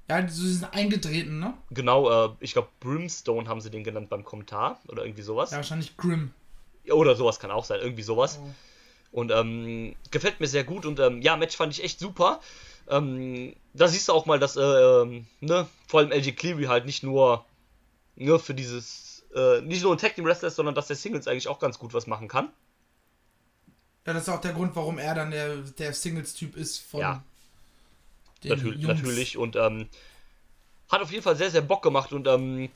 Ja, 0.10 0.28
sie 0.28 0.54
sind 0.54 0.74
eingetreten, 0.74 1.40
ne? 1.40 1.54
genau 1.70 2.10
äh, 2.28 2.30
ich 2.42 2.52
glaube 2.54 2.68
Brimstone 2.82 3.48
haben 3.48 3.62
sie 3.62 3.72
den 3.72 3.84
genannt 3.86 4.10
beim 4.10 4.26
Kommentar 4.26 4.82
oder 4.90 5.04
irgendwie 5.06 5.24
sowas 5.24 5.52
Ja, 5.52 5.58
wahrscheinlich 5.58 5.96
Grim. 5.96 6.34
oder 6.92 7.16
sowas 7.16 7.40
kann 7.40 7.52
auch 7.52 7.64
sein 7.66 7.80
irgendwie 7.80 8.04
sowas 8.04 8.40
Oh. 8.42 8.50
Und 9.14 9.32
ähm, 9.32 9.96
gefällt 10.12 10.42
mir 10.42 10.48
sehr 10.48 10.66
gut. 10.66 10.86
Und 10.86 11.00
ähm, 11.00 11.22
ja, 11.22 11.38
Match 11.38 11.56
fand 11.56 11.72
ich 11.72 11.84
echt 11.84 12.00
super. 12.00 12.42
Ähm, 12.90 13.56
da 13.74 13.88
siehst 13.88 14.10
du 14.10 14.14
auch 14.14 14.26
mal, 14.26 14.40
dass, 14.40 14.58
äh, 14.58 14.62
ähm, 14.62 15.28
ne, 15.40 15.68
vor 15.88 16.02
allem 16.02 16.12
LG 16.12 16.36
Cleary 16.36 16.66
halt 16.66 16.86
nicht 16.86 17.04
nur, 17.04 17.46
nur 18.16 18.40
für 18.40 18.56
dieses, 18.56 19.24
äh, 19.36 19.62
nicht 19.62 19.84
nur 19.84 19.94
ein 19.94 20.00
Tag 20.00 20.16
Team 20.16 20.26
Wrestler 20.26 20.50
ist, 20.50 20.56
sondern 20.58 20.76
dass 20.76 20.88
der 20.88 20.96
Singles 20.98 21.28
eigentlich 21.28 21.48
auch 21.48 21.60
ganz 21.60 21.80
gut 21.80 21.94
was 21.94 22.08
machen 22.08 22.28
kann. 22.28 22.50
Ja, 24.06 24.14
das 24.14 24.24
ist 24.24 24.30
auch 24.30 24.42
der 24.42 24.54
Grund, 24.54 24.76
warum 24.76 24.98
er 24.98 25.16
dann 25.16 25.32
der, 25.32 25.58
der 25.58 25.94
Singles-Typ 25.94 26.58
ist 26.58 26.80
von 26.80 27.02
Ja. 27.02 27.24
den 28.44 28.50
Natürlich, 28.52 28.82
Jungs. 28.82 29.02
natürlich. 29.02 29.38
Und 29.38 29.56
ähm, 29.56 29.88
hat 30.90 31.02
auf 31.02 31.12
jeden 31.12 31.24
Fall 31.24 31.36
sehr, 31.36 31.52
sehr 31.52 31.62
Bock 31.62 31.84
gemacht 31.84 32.12
und 32.12 32.28
ähm, 32.28 32.70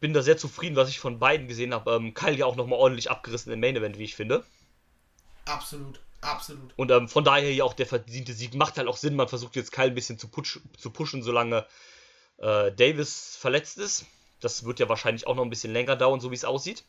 bin 0.00 0.12
da 0.12 0.22
sehr 0.22 0.36
zufrieden, 0.36 0.76
was 0.76 0.88
ich 0.90 1.00
von 1.00 1.18
beiden 1.18 1.48
gesehen 1.48 1.74
habe. 1.74 1.92
Ähm, 1.92 2.14
Kyle 2.14 2.36
ja 2.36 2.46
auch 2.46 2.56
nochmal 2.56 2.78
ordentlich 2.78 3.10
abgerissen 3.10 3.52
im 3.52 3.60
Main 3.60 3.76
Event, 3.76 3.98
wie 3.98 4.04
ich 4.04 4.14
finde. 4.14 4.44
Absolut, 5.46 6.00
absolut. 6.20 6.72
Und 6.76 6.90
ähm, 6.90 7.08
von 7.08 7.24
daher 7.24 7.50
hier 7.50 7.64
auch 7.64 7.74
der 7.74 7.86
verdiente 7.86 8.32
Sieg. 8.32 8.54
Macht 8.54 8.76
halt 8.78 8.88
auch 8.88 8.96
Sinn, 8.96 9.16
man 9.16 9.28
versucht 9.28 9.56
jetzt 9.56 9.72
Kyle 9.72 9.88
ein 9.88 9.94
bisschen 9.94 10.18
zu, 10.18 10.28
putsch, 10.28 10.58
zu 10.78 10.90
pushen, 10.90 11.22
solange 11.22 11.66
äh, 12.38 12.72
Davis 12.72 13.36
verletzt 13.38 13.78
ist. 13.78 14.06
Das 14.40 14.64
wird 14.64 14.80
ja 14.80 14.88
wahrscheinlich 14.88 15.26
auch 15.26 15.34
noch 15.36 15.42
ein 15.44 15.50
bisschen 15.50 15.72
länger 15.72 15.96
dauern, 15.96 16.20
so 16.20 16.30
wie 16.30 16.34
es 16.34 16.44
aussieht. 16.44 16.84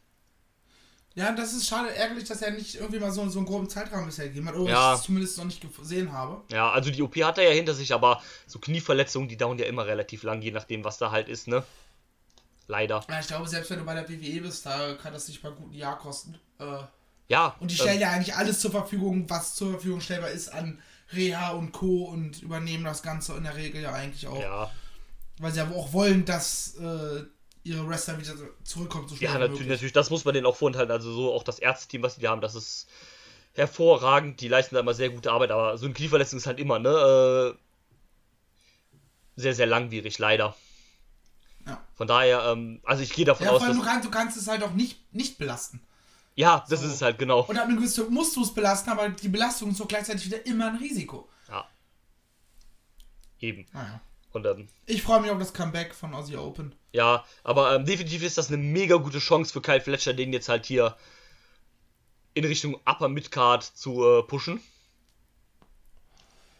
Ja, 1.17 1.31
das 1.31 1.53
ist 1.53 1.67
schade, 1.67 1.95
ärgerlich, 1.95 2.25
dass 2.27 2.41
er 2.41 2.51
nicht 2.51 2.75
irgendwie 2.75 2.99
mal 2.99 3.09
so, 3.11 3.27
so 3.29 3.39
einen 3.39 3.45
groben 3.47 3.69
Zeitrahmen 3.69 4.05
bisher 4.05 4.27
gegeben 4.27 4.49
hat. 4.49 4.55
Oder 4.55 4.69
Ja. 4.71 4.93
ich 4.93 4.99
es 4.99 5.05
zumindest 5.05 5.37
noch 5.37 5.45
nicht 5.45 5.61
gesehen 5.77 6.11
habe. 6.11 6.43
Ja, 6.51 6.71
also 6.71 6.91
die 6.91 7.01
OP 7.01 7.15
hat 7.23 7.37
er 7.37 7.45
ja 7.45 7.51
hinter 7.51 7.73
sich, 7.73 7.93
aber 7.93 8.21
so 8.47 8.59
Knieverletzungen, 8.59 9.29
die 9.29 9.37
dauern 9.37 9.57
ja 9.57 9.65
immer 9.65 9.85
relativ 9.85 10.23
lang, 10.23 10.41
je 10.41 10.51
nachdem, 10.51 10.83
was 10.83 10.97
da 10.97 11.11
halt 11.11 11.29
ist, 11.29 11.47
ne? 11.47 11.63
Leider. 12.67 13.05
Ja, 13.07 13.19
ich 13.19 13.27
glaube, 13.27 13.47
selbst 13.47 13.69
wenn 13.69 13.79
du 13.79 13.85
bei 13.85 13.93
der 13.93 14.09
WWE 14.09 14.41
bist, 14.41 14.65
da 14.65 14.95
kann 14.95 15.13
das 15.13 15.27
nicht 15.29 15.41
mal 15.41 15.53
ein 15.55 15.71
Jahr 15.71 15.97
kosten. 15.97 16.37
Äh, 16.59 16.79
Ja. 17.27 17.55
und 17.59 17.71
die 17.71 17.75
ähm, 17.75 17.81
stellen 17.81 18.01
ja 18.01 18.11
eigentlich 18.11 18.35
alles 18.35 18.59
zur 18.59 18.71
Verfügung, 18.71 19.29
was 19.29 19.55
zur 19.55 19.71
Verfügung 19.71 20.01
stellbar 20.01 20.29
ist 20.29 20.49
an 20.49 20.79
Reha 21.13 21.51
und 21.51 21.71
Co. 21.71 22.05
und 22.05 22.41
übernehmen 22.41 22.83
das 22.83 23.01
Ganze 23.03 23.33
in 23.35 23.43
der 23.43 23.55
Regel 23.55 23.81
ja 23.81 23.93
eigentlich 23.93 24.27
auch. 24.27 24.39
Ja, 24.39 24.71
Weil 25.39 25.51
sie 25.51 25.59
aber 25.61 25.75
auch 25.75 25.93
wollen, 25.93 26.25
dass 26.25 26.75
äh, 26.75 27.23
ihre 27.63 27.87
Wrestler 27.87 28.19
wieder 28.19 28.33
zurückkommen 28.63 29.07
so 29.07 29.15
ja 29.15 29.33
natürlich, 29.33 29.51
möglich. 29.51 29.69
natürlich, 29.69 29.93
das 29.93 30.09
muss 30.09 30.23
man 30.25 30.33
denen 30.33 30.45
auch 30.45 30.55
vorenthalten. 30.55 30.91
Also 30.91 31.11
so 31.11 31.33
auch 31.33 31.43
das 31.43 31.59
Ärzteteam, 31.59 32.03
was 32.03 32.15
die 32.15 32.21
da 32.21 32.29
haben, 32.29 32.41
das 32.41 32.53
ist 32.55 32.87
hervorragend. 33.53 34.41
Die 34.41 34.47
leisten 34.47 34.75
da 34.75 34.81
immer 34.81 34.93
sehr 34.93 35.09
gute 35.09 35.31
Arbeit, 35.31 35.51
aber 35.51 35.77
so 35.77 35.85
eine 35.85 35.93
Knieverletzung 35.93 36.37
ist 36.37 36.47
halt 36.47 36.59
immer, 36.59 36.77
ne? 36.79 37.55
Äh, 37.55 37.57
sehr, 39.35 39.55
sehr 39.55 39.65
langwierig, 39.65 40.17
leider. 40.19 40.55
Ja. 41.65 41.83
Von 41.95 42.07
daher, 42.07 42.43
ähm, 42.51 42.81
also 42.83 43.01
ich 43.03 43.13
gehe 43.13 43.25
davon 43.25 43.45
Ja, 43.45 43.51
aus, 43.51 43.59
vor 43.59 43.67
allem, 43.67 43.77
dass. 43.77 43.85
du 43.85 43.91
kannst, 43.91 44.05
du 44.07 44.11
kannst 44.11 44.37
es 44.37 44.47
halt 44.47 44.63
auch 44.63 44.73
nicht, 44.73 45.13
nicht 45.13 45.37
belasten. 45.37 45.81
Ja, 46.35 46.65
das 46.69 46.81
So. 46.81 46.87
ist 46.87 46.93
es 46.93 47.01
halt, 47.01 47.17
genau. 47.17 47.41
Und 47.43 47.57
ab 47.57 47.65
einem 47.65 47.77
gewissen 47.77 48.03
Punkt 48.05 48.11
musst 48.13 48.35
du 48.35 48.41
es 48.43 48.53
belasten, 48.53 48.89
aber 48.89 49.09
die 49.09 49.29
Belastung 49.29 49.71
ist 49.71 49.79
doch 49.79 49.87
gleichzeitig 49.87 50.25
wieder 50.25 50.45
immer 50.45 50.67
ein 50.67 50.75
Risiko. 50.77 51.29
Ja. 51.47 51.65
Eben. 53.39 53.65
Naja. 53.71 54.01
Und 54.33 54.45
ähm, 54.45 54.67
Ich 54.85 55.01
freue 55.01 55.21
mich 55.21 55.31
auf 55.31 55.39
das 55.39 55.53
Comeback 55.53 55.95
von 55.95 56.13
Aussie 56.13 56.35
Open. 56.35 56.75
ja, 56.91 57.23
aber 57.45 57.73
ähm, 57.75 57.85
definitiv 57.85 58.21
ist 58.23 58.37
das 58.37 58.49
eine 58.49 58.57
mega 58.57 58.97
gute 58.97 59.19
Chance 59.19 59.53
für 59.53 59.61
Kyle 59.61 59.79
Fletcher, 59.79 60.13
den 60.13 60.33
jetzt 60.33 60.49
halt 60.49 60.65
hier 60.65 60.97
in 62.33 62.43
Richtung 62.43 62.75
Upper 62.85 63.07
Midcard 63.07 63.63
zu 63.63 64.03
äh, 64.03 64.23
pushen. 64.23 64.61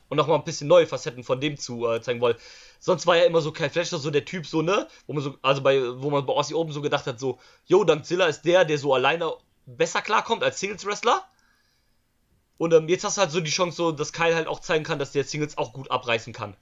Und 0.08 0.18
nochmal 0.18 0.38
ein 0.38 0.46
bisschen 0.46 0.68
neue 0.70 0.88
Facetten 0.88 1.24
von 1.26 1.42
dem 1.42 1.58
zu 1.58 1.86
äh, 1.90 2.02
zeigen 2.02 2.22
wollen. 2.22 2.38
Sonst 2.80 3.08
war 3.08 3.18
ja 3.18 3.26
immer 3.26 3.42
so 3.42 3.52
Kyle 3.52 3.70
Fletcher 3.70 3.98
so 3.98 4.10
der 4.12 4.24
Typ, 4.24 4.46
so, 4.46 4.62
ne? 4.62 4.88
Wo 5.08 5.14
man 5.14 5.24
so, 5.24 5.36
also 5.42 5.62
bei, 5.62 5.82
wo 6.02 6.10
man 6.12 6.26
bei 6.26 6.32
Aussie 6.34 6.54
Open 6.54 6.72
so 6.72 6.82
gedacht 6.82 7.08
hat, 7.08 7.20
so, 7.20 7.40
yo, 7.66 7.84
Dankzilla 7.84 8.28
ist 8.28 8.44
der, 8.44 8.64
der 8.64 8.78
so 8.78 8.94
alleine 8.94 9.34
besser 9.66 10.02
klarkommt 10.02 10.44
als 10.44 10.60
Singles-Wrestler. 10.60 11.24
Und 12.58 12.74
ähm, 12.74 12.88
jetzt 12.88 13.04
hast 13.04 13.18
du 13.18 13.22
halt 13.22 13.32
so 13.32 13.42
die 13.42 13.52
Chance, 13.52 13.76
so, 13.76 13.92
dass 13.92 14.14
Kyle 14.14 14.36
halt 14.36 14.48
auch 14.48 14.60
zeigen 14.60 14.84
kann, 14.84 15.00
dass 15.00 15.12
der 15.12 15.24
Singles 15.24 15.58
auch 15.58 15.74
gut 15.74 15.92
abreißen 15.92 16.34
kann. 16.34 16.56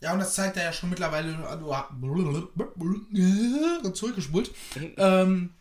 Ja, 0.00 0.12
und 0.12 0.20
das 0.20 0.34
zeigt 0.34 0.56
er 0.56 0.64
ja 0.64 0.72
schon 0.72 0.90
mittlerweile. 0.90 1.36
Also, 1.46 1.74
zurückgespult. 3.92 4.50
Mhm. 4.76 4.94
Ähm, 4.96 5.54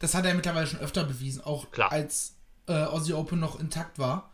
das 0.00 0.14
hat 0.14 0.26
er 0.26 0.34
mittlerweile 0.34 0.66
schon 0.66 0.80
öfter 0.80 1.04
bewiesen, 1.04 1.42
auch 1.44 1.70
Klar. 1.70 1.92
als 1.92 2.34
äh, 2.66 2.72
Aussie 2.72 3.12
Open 3.14 3.38
noch 3.38 3.60
intakt 3.60 3.98
war. 3.98 4.32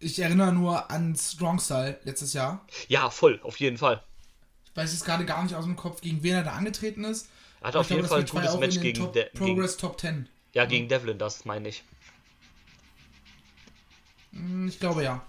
Ich 0.00 0.18
erinnere 0.18 0.52
nur 0.52 0.90
an 0.90 1.14
Strong 1.14 1.60
Style 1.60 1.98
letztes 2.04 2.32
Jahr. 2.32 2.66
Ja, 2.88 3.10
voll, 3.10 3.40
auf 3.42 3.60
jeden 3.60 3.78
Fall. 3.78 4.02
Ich 4.64 4.76
weiß 4.76 4.92
jetzt 4.92 5.04
gerade 5.04 5.24
gar 5.24 5.42
nicht 5.44 5.54
aus 5.54 5.64
dem 5.64 5.76
Kopf, 5.76 6.00
gegen 6.00 6.22
wen 6.22 6.34
er 6.34 6.42
da 6.42 6.54
angetreten 6.54 7.04
ist. 7.04 7.28
Er 7.64 7.68
hat 7.68 7.76
Aber 7.76 7.80
auf 7.80 7.90
jeden 7.90 8.06
Fall 8.06 8.20
ein 8.20 8.26
gutes 8.26 8.58
Match 8.58 8.78
gegen, 8.78 8.98
Top 8.98 9.14
De 9.14 9.24
gegen, 9.32 9.38
Progress 9.38 9.78
Top 9.78 9.98
10. 9.98 10.28
ja, 10.52 10.66
gegen 10.66 10.86
Devlin, 10.86 11.16
das 11.16 11.46
meine 11.46 11.70
ich. 11.70 11.82
Hm, 14.32 14.68
Ich 14.68 14.78
glaube 14.78 15.02
ja. 15.02 15.24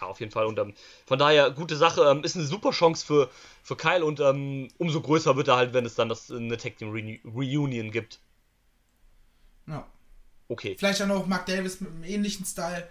Ja, 0.00 0.06
auf 0.06 0.20
jeden 0.20 0.32
Fall. 0.32 0.46
Und 0.46 0.58
ähm, 0.58 0.72
von 1.04 1.18
daher, 1.18 1.50
gute 1.50 1.76
Sache. 1.76 2.00
Ähm, 2.02 2.24
ist 2.24 2.34
eine 2.34 2.46
super 2.46 2.70
Chance 2.70 3.04
für, 3.04 3.30
für 3.62 3.76
Kyle 3.76 4.04
und 4.06 4.20
ähm, 4.20 4.68
umso 4.78 5.02
größer 5.02 5.36
wird 5.36 5.48
er 5.48 5.56
halt, 5.56 5.74
wenn 5.74 5.84
es 5.84 5.94
dann 5.94 6.08
das, 6.08 6.30
eine 6.30 6.56
Tag 6.56 6.78
Team 6.78 6.90
Reu 6.90 7.18
Reunion 7.30 7.90
gibt. 7.90 8.20
ja. 9.66 9.86
Okay. 10.48 10.76
Vielleicht 10.78 11.00
dann 11.00 11.10
auch 11.10 11.26
Mark 11.26 11.46
Davis 11.46 11.80
mit 11.80 11.90
einem 11.90 12.04
ähnlichen 12.04 12.44
Style. 12.44 12.86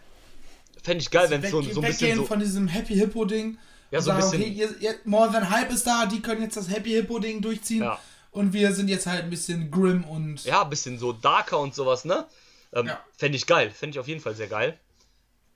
Fände 0.84 1.02
ich 1.04 1.10
geil, 1.12 1.30
wenn 1.30 1.44
es 1.44 1.52
so, 1.52 1.62
so 1.62 1.82
ein 1.82 1.88
bisschen 1.88 2.18
so. 2.18 2.26
von 2.26 2.39
diesem 2.39 2.68
Happy 2.68 2.96
Hippo 2.96 3.26
Ding. 3.26 3.58
Ja, 3.92 4.02
so 4.02 4.10
ein 4.12 4.22
sagen, 4.22 4.32
bisschen- 4.39 4.52
okay, 4.52 4.76
ihr, 4.80 4.82
ihr, 4.82 4.96
More 5.06 5.32
Than 5.32 5.50
Hype 5.52 5.72
ist 5.72 5.86
da, 5.86 6.06
die 6.08 6.20
können 6.20 6.42
jetzt 6.42 6.58
das 6.58 6.70
Happy 6.70 6.89
Hippo 6.92 7.20
Ding 7.20 7.42
durchziehen. 7.42 7.84
Ja. 7.84 8.00
Und 8.34 8.52
wir 8.52 8.74
sind 8.74 8.89
jetzt 8.89 9.06
halt 9.06 9.24
ein 9.24 9.30
bisschen 9.30 9.72
grim 9.72 10.04
und. 10.04 10.43
Ja, 10.43 10.63
ein 10.63 10.69
bisschen 10.69 10.98
so 10.98 11.13
darker 11.13 11.60
und 11.60 11.74
sowas, 11.76 12.04
ne? 12.04 12.28
Ähm, 12.74 12.88
Ja. 12.88 13.00
Fände 13.15 13.38
ich 13.38 13.46
geil. 13.46 13.72
Fände 13.72 13.96
ich 13.96 14.00
auf 14.00 14.08
jeden 14.08 14.22
Fall 14.22 14.36
sehr 14.36 14.48
geil. 14.48 14.78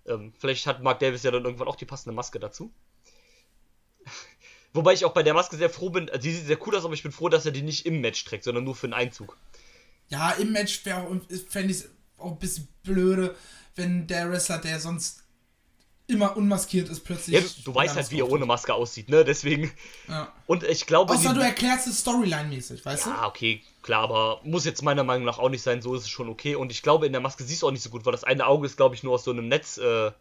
Ähm, 0.06 0.32
vielleicht 0.38 0.68
hat 0.68 0.82
Mark 0.82 1.00
Davis 1.00 1.24
ja 1.24 1.32
dann 1.32 1.44
irgendwann 1.44 1.68
auch 1.68 1.76
die 1.76 1.86
passende 1.86 2.16
Maske 2.16 2.40
dazu. 2.40 2.72
Wobei 4.74 4.94
ich 4.94 5.06
auch 5.06 5.14
bei 5.14 5.24
der 5.24 5.34
Maske 5.34 5.58
sehr 5.58 5.72
froh 5.72 5.90
bin. 5.90 6.10
Also 6.10 6.22
die 6.22 6.34
sieht 6.34 6.46
sehr 6.46 6.68
cool 6.68 6.76
aus, 6.76 6.86
aber 6.86 6.94
ich 6.94 7.04
bin 7.04 7.12
froh, 7.12 7.30
dass 7.30 7.46
er 7.46 7.52
die 7.52 7.64
nicht 7.64 7.86
im 7.86 8.00
Match 8.00 8.24
trägt, 8.24 8.44
sondern 8.44 8.64
nur 8.64 8.76
für 8.76 8.88
den 8.88 8.94
Einzug. 8.94 9.36
Ja, 10.10 10.32
im 10.32 10.52
Match 10.52 10.86
wäre 10.86 11.20
fände 11.50 11.72
ich 11.72 11.80
es 11.80 11.90
auch 12.18 12.32
ein 12.32 12.40
bisschen 12.40 12.68
blöde, 12.84 13.36
wenn 13.76 14.08
der 14.08 14.32
Wrestler, 14.32 14.60
der 14.60 14.80
sonst 14.80 15.24
immer 16.08 16.38
unmaskiert 16.38 16.90
ist, 16.90 17.02
plötzlich. 17.02 17.36
Ja, 17.36 17.42
du, 17.42 17.48
du 17.66 17.76
weißt 17.76 17.96
halt, 17.96 18.10
wie 18.12 18.20
er 18.20 18.30
ohne 18.30 18.46
Maske 18.46 18.74
aussieht, 18.74 19.10
ne? 19.10 19.26
Deswegen. 19.26 19.72
Ja. 20.08 20.34
Und 20.46 20.64
ich 20.64 20.86
glaube. 20.86 21.14
Außer 21.14 21.34
du 21.34 21.42
erklärst 21.42 21.88
es 21.88 22.00
Storyline-mäßig, 22.00 22.84
weißt 22.86 23.06
du? 23.06 23.10
Ja, 23.10 23.28
okay, 23.28 23.62
klar, 23.82 24.04
aber 24.04 24.40
muss 24.44 24.66
jetzt 24.66 24.82
meiner 24.82 25.04
Meinung 25.04 25.26
nach 25.26 25.38
auch 25.38 25.50
nicht 25.50 25.62
sein, 25.62 25.82
so 25.82 25.94
ist 25.96 26.04
es 26.04 26.10
schon 26.10 26.30
okay. 26.30 26.56
Und 26.56 26.72
ich 26.72 26.82
glaube, 26.82 27.06
in 27.06 27.12
der 27.12 27.22
Maske 27.22 27.44
siehst 27.44 27.62
du 27.62 27.68
auch 27.68 27.72
nicht 27.72 27.84
so 27.84 27.90
gut, 27.90 28.06
weil 28.06 28.14
das 28.14 28.24
eine 28.24 28.48
Auge 28.48 28.66
ist, 28.66 28.78
glaube 28.78 28.96
ich, 28.96 29.04
nur 29.04 29.14
aus 29.14 29.26
so 29.26 29.32
einem 29.32 29.48
Netz, 29.50 29.78
äh, 29.78 30.12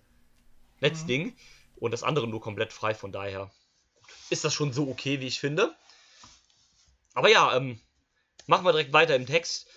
Netzding 0.80 1.34
und 1.76 1.92
das 1.92 2.02
andere 2.02 2.26
nur 2.26 2.40
komplett 2.40 2.72
frei, 2.72 2.94
von 2.94 3.12
daher 3.12 3.50
ist 4.28 4.44
das 4.44 4.52
schon 4.52 4.72
so 4.72 4.88
okay, 4.88 5.20
wie 5.20 5.26
ich 5.26 5.40
finde. 5.40 5.74
Aber 7.14 7.30
ja, 7.30 7.56
ähm, 7.56 7.80
machen 8.46 8.64
wir 8.64 8.72
direkt 8.72 8.92
weiter 8.92 9.14
im 9.14 9.26
Text. 9.26 9.68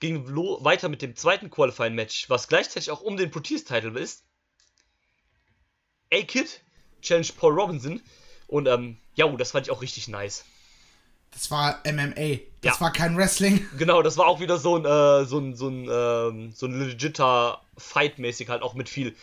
Ging 0.00 0.26
lo- 0.26 0.62
weiter 0.64 0.88
mit 0.88 1.00
dem 1.00 1.14
zweiten 1.16 1.48
Qualifying-Match, 1.48 2.28
was 2.28 2.48
gleichzeitig 2.48 2.90
auch 2.90 3.00
um 3.00 3.16
den 3.16 3.30
Protease-Title 3.30 3.98
ist. 3.98 4.24
A-Kid 6.12 6.60
challenge 7.02 7.28
Paul 7.36 7.52
Robinson 7.52 8.00
und 8.48 8.66
ähm, 8.66 8.96
ja, 9.14 9.26
das 9.36 9.50
fand 9.52 9.66
ich 9.66 9.70
auch 9.72 9.82
richtig 9.82 10.08
nice. 10.08 10.44
Das 11.32 11.50
war 11.50 11.80
MMA. 11.84 12.38
Das 12.60 12.74
Ja. 12.76 12.80
war 12.80 12.92
kein 12.92 13.16
Wrestling. 13.16 13.66
Genau, 13.78 14.02
das 14.02 14.16
war 14.16 14.26
auch 14.26 14.40
wieder 14.40 14.56
so 14.58 14.76
ein, 14.76 14.84
äh, 14.84 15.24
so 15.26 15.38
ein, 15.38 15.54
so 15.56 15.68
ein, 15.68 15.88
ähm, 15.90 16.52
so 16.54 16.66
ein 16.66 16.78
legitter 16.78 17.60
Fight-mäßig 17.76 18.48
halt 18.48 18.62
auch 18.62 18.74
mit 18.74 18.88
viel 18.88 19.14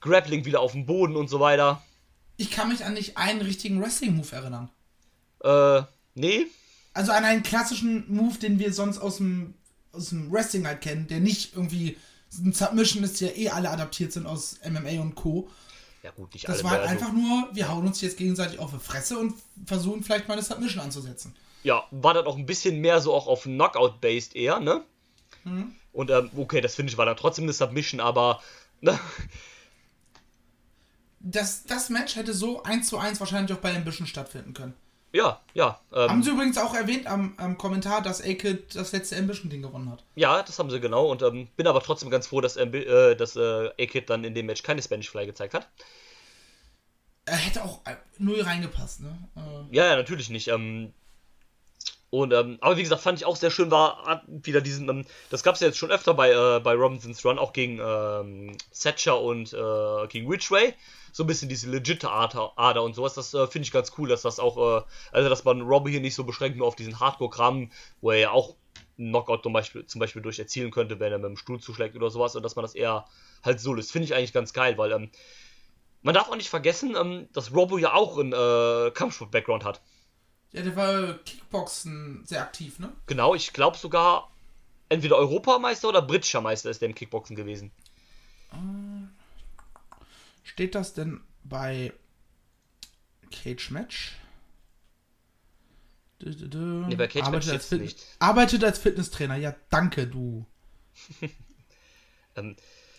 Grappling 0.00 0.44
wieder 0.44 0.60
auf 0.60 0.72
dem 0.72 0.84
Boden 0.86 1.16
und 1.16 1.28
so 1.28 1.40
weiter. 1.40 1.82
Ich 2.36 2.50
kann 2.50 2.68
mich 2.68 2.84
an 2.84 2.92
nicht 2.94 3.16
einen 3.16 3.40
richtigen 3.40 3.80
Wrestling-Move 3.80 4.34
erinnern. 4.36 4.70
Äh, 5.42 5.82
nee, 6.14 6.46
Also 6.92 7.12
an 7.12 7.24
einen 7.24 7.42
klassischen 7.42 8.04
Move, 8.14 8.38
den 8.38 8.58
wir 8.58 8.72
sonst 8.72 8.98
aus 8.98 9.16
dem, 9.16 9.54
aus 9.92 10.10
dem 10.10 10.30
Wrestling 10.30 10.66
halt 10.66 10.80
kennen, 10.82 11.06
der 11.08 11.20
nicht 11.20 11.54
irgendwie 11.54 11.96
ein 12.38 12.52
Submission 12.52 13.04
ist, 13.04 13.20
der 13.20 13.36
eh 13.38 13.48
alle 13.48 13.70
adaptiert 13.70 14.12
sind 14.12 14.26
aus 14.26 14.58
MMA 14.68 15.00
und 15.00 15.14
Co. 15.14 15.48
ja 16.04 16.10
gut, 16.10 16.34
nicht 16.34 16.46
Das 16.46 16.56
alle 16.56 16.64
war 16.64 16.70
halt 16.72 16.82
einfach 16.82 17.12
nur, 17.12 17.48
wir 17.54 17.68
hauen 17.68 17.86
uns 17.86 18.02
jetzt 18.02 18.18
gegenseitig 18.18 18.58
auf 18.58 18.70
die 18.72 18.78
Fresse 18.78 19.18
und 19.18 19.34
versuchen 19.64 20.02
vielleicht 20.02 20.28
mal 20.28 20.34
eine 20.34 20.42
Submission 20.42 20.84
anzusetzen. 20.84 21.34
Ja, 21.62 21.84
war 21.90 22.12
dann 22.12 22.26
auch 22.26 22.36
ein 22.36 22.44
bisschen 22.44 22.78
mehr 22.82 23.00
so 23.00 23.14
auch 23.14 23.26
auf 23.26 23.44
Knockout-based 23.44 24.36
eher, 24.36 24.60
ne? 24.60 24.84
Mhm. 25.44 25.74
Und, 25.94 26.10
ähm, 26.10 26.30
okay, 26.36 26.60
das 26.60 26.74
finde 26.74 26.92
ich 26.92 26.98
war 26.98 27.06
dann 27.06 27.16
trotzdem 27.16 27.44
eine 27.44 27.54
Submission, 27.54 28.00
aber, 28.00 28.42
ne? 28.82 29.00
Das, 31.20 31.64
das 31.64 31.88
Match 31.88 32.16
hätte 32.16 32.34
so 32.34 32.62
1 32.62 32.86
zu 32.86 32.98
1 32.98 33.18
wahrscheinlich 33.18 33.56
auch 33.56 33.62
bei 33.62 33.74
Ambition 33.74 34.06
stattfinden 34.06 34.52
können. 34.52 34.74
Ja, 35.14 35.40
ja, 35.54 35.80
Haben 35.92 36.14
ähm, 36.16 36.22
sie 36.24 36.30
übrigens 36.30 36.58
auch 36.58 36.74
erwähnt 36.74 37.06
am, 37.06 37.34
am 37.36 37.56
Kommentar, 37.56 38.02
dass 38.02 38.20
A-Kid 38.20 38.74
das 38.74 38.90
letzte 38.90 39.16
Ambition-Ding 39.16 39.62
gewonnen 39.62 39.88
hat. 39.92 40.02
ja, 40.16 40.42
das 40.42 40.58
haben 40.58 40.70
sie 40.70 40.80
genau 40.80 41.06
und 41.06 41.22
ähm, 41.22 41.46
bin 41.56 41.68
aber 41.68 41.80
trotzdem 41.82 42.10
ganz 42.10 42.26
froh, 42.26 42.40
dass, 42.40 42.58
Ambi- 42.58 42.84
äh, 42.84 43.14
dass 43.14 43.36
äh, 43.36 43.68
A-Kid 43.80 44.10
dann 44.10 44.24
in 44.24 44.34
dem 44.34 44.46
Match 44.46 44.64
keine 44.64 44.82
Spanish 44.82 45.08
Fly 45.10 45.24
gezeigt 45.26 45.54
hat. 45.54 45.68
Er 47.26 47.36
hätte 47.36 47.62
auch 47.64 47.80
äh, 47.86 47.94
null 48.18 48.40
reingepasst, 48.42 49.00
ne? 49.02 49.16
Äh, 49.36 49.74
Ja, 49.76 49.86
ja, 49.86 49.96
natürlich 49.96 50.30
nicht. 50.30 50.48
Ähm, 50.48 50.92
und, 52.14 52.32
ähm, 52.32 52.58
aber 52.60 52.76
wie 52.76 52.82
gesagt, 52.82 53.02
fand 53.02 53.18
ich 53.18 53.24
auch 53.24 53.34
sehr 53.34 53.50
schön, 53.50 53.72
war 53.72 54.22
wieder 54.28 54.60
diesen, 54.60 54.88
ähm, 54.88 55.04
das 55.30 55.42
gab 55.42 55.56
es 55.56 55.60
ja 55.60 55.66
jetzt 55.66 55.78
schon 55.78 55.90
öfter 55.90 56.14
bei, 56.14 56.30
äh, 56.30 56.60
bei 56.60 56.74
Robinsons 56.74 57.24
Run, 57.24 57.40
auch 57.40 57.52
gegen 57.52 57.80
ähm, 57.84 58.56
Thatcher 58.72 59.20
und 59.20 59.52
äh, 59.52 60.06
gegen 60.06 60.30
Ridgeway. 60.30 60.74
So 61.10 61.24
ein 61.24 61.26
bisschen 61.26 61.48
diese 61.48 61.68
legitime 61.68 62.12
Ader, 62.56 62.84
und 62.84 62.94
sowas. 62.94 63.14
Das 63.14 63.34
äh, 63.34 63.48
finde 63.48 63.66
ich 63.66 63.72
ganz 63.72 63.90
cool, 63.98 64.08
dass 64.08 64.22
das 64.22 64.38
auch, 64.38 64.56
äh, 64.58 64.84
also 65.10 65.28
dass 65.28 65.42
man 65.42 65.62
Robbie 65.62 65.90
hier 65.90 66.00
nicht 66.00 66.14
so 66.14 66.22
beschränkt 66.22 66.56
nur 66.56 66.68
auf 66.68 66.76
diesen 66.76 67.00
Hardcore-Kram, 67.00 67.72
wo 68.00 68.12
er 68.12 68.18
ja 68.18 68.30
auch 68.30 68.54
einen 68.96 69.08
Knockout 69.08 69.42
zum 69.42 69.52
Beispiel, 69.52 69.84
zum 69.86 69.98
Beispiel 69.98 70.22
durch 70.22 70.38
erzielen 70.38 70.70
könnte, 70.70 71.00
wenn 71.00 71.10
er 71.10 71.18
mit 71.18 71.30
dem 71.30 71.36
Stuhl 71.36 71.58
zuschlägt 71.58 71.96
oder 71.96 72.10
sowas, 72.10 72.36
und 72.36 72.44
dass 72.44 72.54
man 72.54 72.62
das 72.62 72.76
eher 72.76 73.06
halt 73.42 73.58
so 73.58 73.74
löst. 73.74 73.90
Finde 73.90 74.06
ich 74.06 74.14
eigentlich 74.14 74.32
ganz 74.32 74.52
geil, 74.52 74.78
weil 74.78 74.92
ähm, 74.92 75.10
man 76.02 76.14
darf 76.14 76.28
auch 76.28 76.36
nicht 76.36 76.48
vergessen, 76.48 76.94
ähm, 76.96 77.28
dass 77.32 77.52
Robo 77.52 77.76
ja 77.76 77.92
auch 77.92 78.18
einen 78.18 78.32
äh, 78.32 78.92
Kampfsport-Background 78.92 79.64
hat. 79.64 79.80
Ja, 80.54 80.62
der 80.62 80.74
war 80.76 81.14
Kickboxen 81.18 82.24
sehr 82.24 82.40
aktiv, 82.42 82.78
ne? 82.78 82.90
Genau, 83.06 83.34
ich 83.34 83.52
glaube 83.52 83.76
sogar 83.76 84.30
entweder 84.88 85.16
Europameister 85.16 85.88
oder 85.88 86.00
britischer 86.00 86.40
Meister 86.40 86.70
ist 86.70 86.80
der 86.80 86.88
im 86.88 86.94
Kickboxen 86.94 87.36
gewesen. 87.36 87.70
Steht 90.44 90.74
das 90.74 90.94
denn 90.94 91.20
bei 91.42 91.92
Cage 93.30 93.70
Match? 93.70 94.16
Nee, 96.20 96.94
bei 96.96 97.08
Cage 97.08 97.28
Match 97.30 97.48
als 97.48 97.66
Fit- 97.66 97.80
nicht. 97.82 98.02
Arbeitet 98.18 98.64
als 98.64 98.78
Fitnesstrainer. 98.78 99.36
Ja, 99.36 99.54
danke, 99.70 100.06
du. 100.06 100.46
Ähm, 102.36 102.56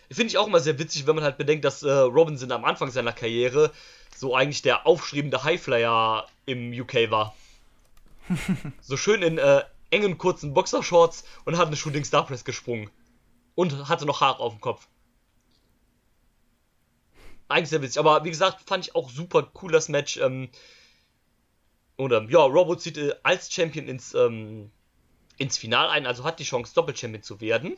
Finde 0.09 0.27
ich 0.27 0.37
auch 0.37 0.47
immer 0.47 0.61
sehr 0.61 0.79
witzig, 0.79 1.07
wenn 1.07 1.15
man 1.15 1.25
halt 1.25 1.37
bedenkt, 1.37 1.65
dass 1.65 1.83
äh, 1.83 1.91
Robinson 1.91 2.53
am 2.53 2.63
Anfang 2.63 2.89
seiner 2.89 3.11
Karriere 3.11 3.69
so 4.15 4.33
eigentlich 4.33 4.61
der 4.61 4.87
aufstrebende 4.87 5.43
Highflyer 5.43 6.25
im 6.45 6.71
UK 6.71 7.11
war. 7.11 7.35
So 8.81 8.97
schön 8.97 9.21
in 9.21 9.37
äh, 9.37 9.63
engen, 9.89 10.17
kurzen 10.17 10.53
Boxershorts 10.53 11.23
und 11.45 11.57
hat 11.57 11.67
eine 11.67 11.75
Shooting 11.75 12.03
Star 12.03 12.25
Press 12.25 12.45
gesprungen. 12.45 12.89
Und 13.55 13.87
hatte 13.87 14.05
noch 14.05 14.19
Haare 14.19 14.39
auf 14.39 14.53
dem 14.53 14.61
Kopf. 14.61 14.87
Eigentlich 17.47 17.69
sehr 17.69 17.81
witzig. 17.81 17.99
Aber 17.99 18.23
wie 18.25 18.29
gesagt, 18.29 18.67
fand 18.67 18.85
ich 18.85 18.95
auch 18.95 19.09
super 19.09 19.49
cool 19.61 19.71
das 19.71 19.87
Match. 19.87 20.17
Ähm, 20.17 20.49
und 21.95 22.11
ähm, 22.11 22.29
ja, 22.29 22.39
Robo 22.39 22.75
zieht 22.75 22.97
äh, 22.97 23.15
als 23.23 23.53
Champion 23.53 23.87
ins, 23.87 24.13
ähm, 24.13 24.71
ins 25.37 25.57
Finale 25.57 25.89
ein, 25.89 26.05
also 26.05 26.23
hat 26.23 26.39
die 26.39 26.43
Chance, 26.43 26.73
Doppel-Champion 26.73 27.23
zu 27.23 27.39
werden. 27.39 27.77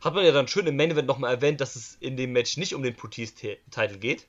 Hat 0.00 0.14
man 0.14 0.24
ja 0.24 0.32
dann 0.32 0.48
schön 0.48 0.66
im 0.66 0.76
Main 0.76 0.92
Event 0.92 1.06
nochmal 1.06 1.34
erwähnt, 1.34 1.60
dass 1.60 1.76
es 1.76 1.96
in 1.96 2.16
dem 2.16 2.32
Match 2.32 2.56
nicht 2.56 2.74
um 2.74 2.82
den 2.82 2.96
Protease-Title 2.96 3.98
geht. 3.98 4.26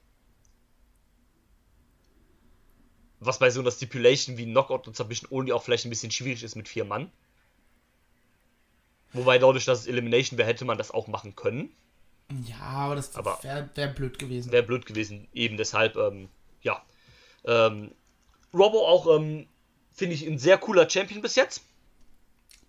Was 3.24 3.38
bei 3.38 3.52
so 3.52 3.62
einer 3.62 3.72
Stipulation 3.72 4.38
wie 4.38 4.46
Knockout 4.46 4.88
und 4.88 4.96
Submission 4.96 5.32
Only 5.32 5.52
auch 5.52 5.64
vielleicht 5.64 5.86
ein 5.86 5.92
bisschen 5.92 6.12
schwierig 6.12 6.42
ist 6.44 6.56
mit 6.56 6.68
vier 6.68 6.86
Mann. 6.86 7.12
Wobei 9.14 9.38
dadurch, 9.38 9.66
dass 9.66 9.82
es 9.82 9.88
Elimination 9.88 10.38
wäre, 10.40 10.48
hätte 10.48 10.66
man 10.66 10.78
das 10.78 10.92
auch 10.92 11.08
machen 11.08 11.36
können. 11.36 11.72
Ja, 12.48 12.60
aber 12.60 12.96
das 12.96 13.16
wäre 13.16 13.70
wär 13.76 13.88
blöd 13.88 14.18
gewesen. 14.18 14.52
Wäre 14.52 14.64
blöd 14.64 14.86
gewesen, 14.86 15.28
eben 15.34 15.58
deshalb, 15.58 15.98
ähm, 15.98 16.30
ja. 16.62 16.82
Ähm, 17.46 17.92
Robo 18.54 18.88
auch, 18.88 19.16
ähm, 19.16 19.48
finde 19.94 20.16
ich, 20.16 20.26
ein 20.26 20.40
sehr 20.40 20.58
cooler 20.58 20.90
Champion 20.90 21.22
bis 21.22 21.36
jetzt. 21.36 21.64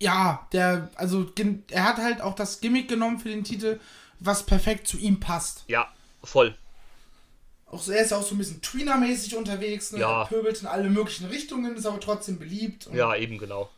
Ja, 0.01 0.49
der, 0.53 0.91
also, 0.97 1.31
er 1.71 1.85
hat 1.85 1.99
halt 1.99 2.21
auch 2.21 2.35
das 2.35 2.61
Gimmick 2.61 2.89
genommen 2.89 3.21
für 3.21 3.29
den 3.29 3.45
Titel, 3.45 3.79
was 4.19 4.45
perfekt 4.45 4.89
zu 4.89 4.99
ihm 4.99 5.21
passt. 5.21 5.65
Ja, 5.69 5.89
voll. 6.25 6.57
Auch, 7.73 7.83
so- 7.83 7.91
er 7.91 8.03
ist 8.05 8.13
auch 8.13 8.23
so 8.23 8.35
ein 8.35 8.39
bisschen 8.39 8.61
Tweener-mäßig 8.61 9.35
unterwegs, 9.35 9.91
ne? 9.93 9.99
Ja. 10.01 10.25
Pöbelt 10.27 10.61
in 10.61 10.67
alle 10.69 10.89
möglichen 10.91 11.27
Richtungen, 11.27 11.75
ist 11.75 11.87
aber 11.87 11.99
trotzdem 11.99 12.39
beliebt. 12.39 12.89
Ja, 12.93 13.17
eben 13.17 13.39
genau. 13.39 13.71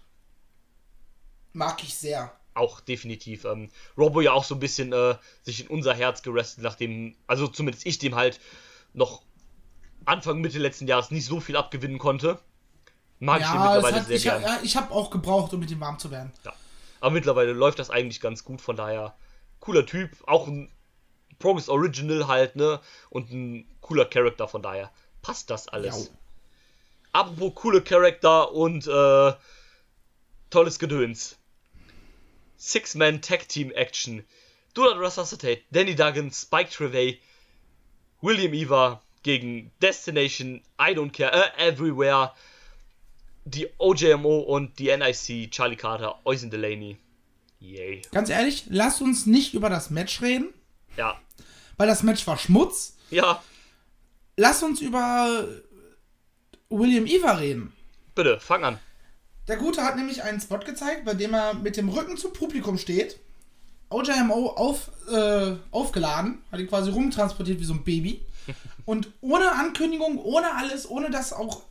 Mag 1.52 1.82
ich 1.82 1.94
sehr. 1.94 2.32
auch 2.54 2.80
definitiv. 2.80 3.44
Ähm, 3.44 3.70
Robo 3.96 4.20
ja 4.20 4.32
auch 4.32 4.44
so 4.44 4.54
ein 4.54 4.60
bisschen 4.60 4.92
äh, 4.92 5.16
sich 5.42 5.62
in 5.62 5.68
unser 5.68 5.94
Herz 5.94 6.22
gerestet, 6.22 6.62
nachdem, 6.62 7.16
also 7.26 7.48
zumindest 7.48 7.86
ich 7.86 7.98
dem 7.98 8.14
halt 8.14 8.40
noch 8.92 9.22
Anfang, 10.04 10.40
Mitte 10.40 10.58
letzten 10.58 10.86
Jahres 10.86 11.10
nicht 11.10 11.26
so 11.26 11.40
viel 11.40 11.56
abgewinnen 11.56 11.98
konnte. 11.98 12.38
Mag 13.20 13.40
ja, 13.40 13.46
ich 13.46 13.52
den 13.52 13.60
mittlerweile 13.60 13.96
hat, 14.00 14.06
sehr 14.06 14.16
ich, 14.16 14.22
gern. 14.24 14.42
Ja, 14.42 14.60
ich 14.62 14.76
habe 14.76 14.92
auch 14.92 15.10
gebraucht, 15.10 15.52
um 15.52 15.60
mit 15.60 15.70
ihm 15.70 15.80
warm 15.80 15.98
zu 15.98 16.10
werden. 16.10 16.32
Ja. 16.44 16.52
Aber 17.00 17.10
mittlerweile 17.10 17.52
läuft 17.52 17.78
das 17.78 17.90
eigentlich 17.90 18.20
ganz 18.20 18.44
gut, 18.44 18.60
von 18.60 18.76
daher 18.76 19.14
cooler 19.60 19.86
Typ, 19.86 20.10
auch 20.26 20.46
ein 20.46 20.70
Progress 21.44 21.68
Original 21.68 22.26
halt, 22.26 22.56
ne? 22.56 22.80
Und 23.10 23.30
ein 23.30 23.68
cooler 23.82 24.06
Charakter, 24.06 24.48
von 24.48 24.62
daher 24.62 24.90
passt 25.20 25.50
das 25.50 25.68
alles. 25.68 26.06
Ja. 26.06 26.14
Apropos 27.12 27.54
coole 27.54 27.82
Charakter 27.82 28.50
und 28.52 28.86
äh, 28.86 29.32
tolles 30.48 30.78
Gedöns. 30.78 31.36
Six-Man 32.56 33.20
Tag 33.20 33.46
Team 33.50 33.70
Action. 33.72 34.24
Do 34.72 34.84
Not 34.84 34.98
Resuscitate, 34.98 35.60
Danny 35.70 35.94
Duggan, 35.94 36.30
Spike 36.32 36.70
Trevay, 36.70 37.18
William 38.22 38.54
Eva 38.54 39.02
gegen 39.22 39.70
Destination, 39.82 40.62
I 40.80 40.94
Don't 40.94 41.12
Care, 41.12 41.30
uh, 41.30 41.62
Everywhere, 41.62 42.32
die 43.44 43.68
OJMO 43.76 44.38
und 44.38 44.78
die 44.78 44.96
NIC, 44.96 45.50
Charlie 45.50 45.76
Carter, 45.76 46.18
Oisin 46.24 46.50
Delaney. 46.50 46.96
Yay. 47.60 48.00
Ganz 48.12 48.30
ehrlich, 48.30 48.64
lass 48.70 49.02
uns 49.02 49.26
nicht 49.26 49.52
über 49.52 49.68
das 49.68 49.90
Match 49.90 50.22
reden. 50.22 50.54
Ja. 50.96 51.20
Weil 51.76 51.88
das 51.88 52.02
Match 52.02 52.26
war 52.26 52.38
Schmutz. 52.38 52.96
Ja. 53.10 53.42
Lass 54.36 54.62
uns 54.62 54.80
über 54.80 55.46
William 56.68 57.06
Eva 57.06 57.32
reden. 57.32 57.72
Bitte, 58.14 58.40
fang 58.40 58.64
an. 58.64 58.78
Der 59.48 59.56
Gute 59.56 59.82
hat 59.82 59.96
nämlich 59.96 60.22
einen 60.22 60.40
Spot 60.40 60.58
gezeigt, 60.58 61.04
bei 61.04 61.14
dem 61.14 61.34
er 61.34 61.54
mit 61.54 61.76
dem 61.76 61.88
Rücken 61.88 62.16
zum 62.16 62.32
Publikum 62.32 62.78
steht. 62.78 63.18
OJMO 63.90 64.50
auf, 64.56 64.90
äh, 65.10 65.52
aufgeladen, 65.70 66.42
hat 66.50 66.60
ihn 66.60 66.68
quasi 66.68 66.90
rumtransportiert 66.90 67.60
wie 67.60 67.64
so 67.64 67.74
ein 67.74 67.84
Baby. 67.84 68.24
Und 68.84 69.10
ohne 69.20 69.52
Ankündigung, 69.52 70.18
ohne 70.18 70.54
alles, 70.54 70.88
ohne 70.88 71.10
dass 71.10 71.32
auch. 71.32 71.62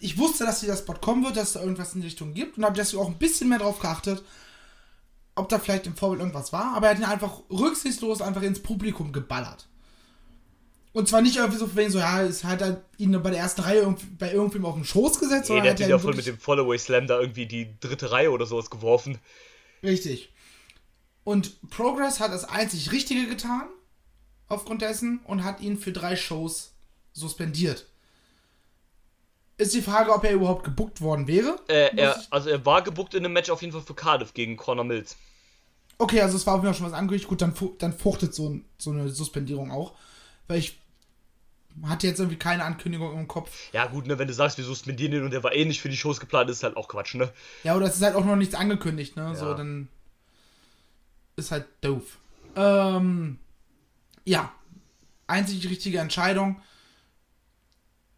Ich 0.00 0.18
wusste, 0.18 0.44
dass 0.44 0.60
dieser 0.60 0.76
Spot 0.76 0.94
kommen 0.94 1.24
wird, 1.24 1.36
dass 1.36 1.48
es 1.48 1.52
da 1.54 1.60
irgendwas 1.60 1.94
in 1.94 2.00
die 2.00 2.08
Richtung 2.08 2.34
gibt 2.34 2.58
und 2.58 2.64
habe 2.64 2.74
deswegen 2.74 3.00
auch 3.00 3.06
ein 3.06 3.18
bisschen 3.18 3.48
mehr 3.48 3.60
drauf 3.60 3.78
geachtet, 3.78 4.20
ob 5.34 5.48
da 5.48 5.58
vielleicht 5.58 5.86
im 5.86 5.96
Vorbild 5.96 6.20
irgendwas 6.20 6.52
war. 6.52 6.76
Aber 6.76 6.86
er 6.86 6.94
hat 6.94 6.98
ihn 6.98 7.04
einfach 7.04 7.40
rücksichtslos 7.50 8.20
einfach 8.22 8.42
ins 8.42 8.62
Publikum 8.62 9.12
geballert. 9.12 9.68
Und 10.92 11.08
zwar 11.08 11.22
nicht 11.22 11.36
irgendwie 11.36 11.58
so, 11.58 11.74
wenn 11.74 11.90
so, 11.90 11.98
ja, 11.98 12.22
es 12.22 12.44
hat 12.44 12.60
er 12.60 12.84
ihn 12.98 13.12
bei 13.22 13.30
der 13.30 13.38
ersten 13.38 13.62
Reihe 13.62 13.80
irgendwie, 13.80 14.06
bei 14.18 14.32
irgendwem 14.32 14.66
auf 14.66 14.74
den 14.74 14.84
Schoß 14.84 15.18
gesetzt. 15.18 15.48
Nee, 15.48 15.62
der 15.62 15.70
hat 15.70 15.80
ihn 15.80 15.88
ja 15.88 15.98
voll 15.98 16.14
mit 16.14 16.26
dem 16.26 16.38
Followaway 16.38 16.78
Slam 16.78 17.06
da 17.06 17.18
irgendwie 17.18 17.46
die 17.46 17.78
dritte 17.80 18.10
Reihe 18.10 18.30
oder 18.30 18.44
sowas 18.44 18.68
geworfen. 18.68 19.18
Richtig. 19.82 20.32
Und 21.24 21.70
Progress 21.70 22.20
hat 22.20 22.32
das 22.32 22.44
einzig 22.44 22.92
Richtige 22.92 23.26
getan, 23.26 23.68
aufgrund 24.48 24.82
dessen, 24.82 25.20
und 25.24 25.44
hat 25.44 25.60
ihn 25.60 25.78
für 25.78 25.92
drei 25.92 26.14
Shows 26.14 26.74
suspendiert. 27.12 27.86
Ist 29.58 29.74
die 29.74 29.82
Frage, 29.82 30.12
ob 30.12 30.24
er 30.24 30.32
überhaupt 30.32 30.64
gebuckt 30.64 31.00
worden 31.00 31.26
wäre? 31.26 31.58
Äh, 31.68 31.96
er, 31.96 32.20
also 32.30 32.48
er 32.48 32.64
war 32.64 32.82
gebuckt 32.82 33.14
in 33.14 33.24
einem 33.24 33.34
Match 33.34 33.50
auf 33.50 33.60
jeden 33.60 33.72
Fall 33.72 33.82
für 33.82 33.94
Cardiff 33.94 34.34
gegen 34.34 34.56
Conor 34.56 34.84
Mills. 34.84 35.16
Okay, 35.98 36.20
also 36.20 36.36
es 36.36 36.46
war 36.46 36.54
auf 36.54 36.62
jeden 36.62 36.72
Fall 36.72 36.78
schon 36.78 36.90
was 36.90 36.98
angekündigt. 36.98 37.28
Gut, 37.28 37.42
dann, 37.42 37.54
dann 37.78 37.92
fruchtet 37.92 38.34
so, 38.34 38.58
so 38.78 38.90
eine 38.90 39.08
Suspendierung 39.08 39.70
auch. 39.70 39.92
Weil 40.48 40.58
ich 40.58 40.78
hatte 41.84 42.06
jetzt 42.06 42.18
irgendwie 42.18 42.38
keine 42.38 42.64
Ankündigung 42.64 43.18
im 43.18 43.28
Kopf. 43.28 43.72
Ja, 43.72 43.86
gut, 43.86 44.06
ne, 44.06 44.18
wenn 44.18 44.28
du 44.28 44.34
sagst, 44.34 44.58
wir 44.58 44.64
suspendieren 44.64 45.12
ihn 45.12 45.24
und 45.24 45.30
der 45.30 45.42
war 45.42 45.52
eh 45.52 45.64
nicht 45.64 45.80
für 45.80 45.88
die 45.88 45.96
Shows 45.96 46.20
geplant, 46.20 46.50
ist 46.50 46.62
halt 46.62 46.76
auch 46.76 46.88
Quatsch, 46.88 47.14
ne? 47.14 47.32
Ja, 47.62 47.76
oder 47.76 47.86
es 47.86 47.96
ist 47.96 48.02
halt 48.02 48.14
auch 48.14 48.24
noch 48.24 48.36
nichts 48.36 48.54
angekündigt, 48.54 49.16
ne? 49.16 49.22
Ja. 49.22 49.34
So, 49.34 49.54
dann 49.54 49.88
ist 51.36 51.50
halt 51.50 51.66
doof. 51.80 52.18
Ähm, 52.56 53.38
ja. 54.24 54.52
Einzig 55.26 55.68
richtige 55.68 55.98
Entscheidung. 55.98 56.60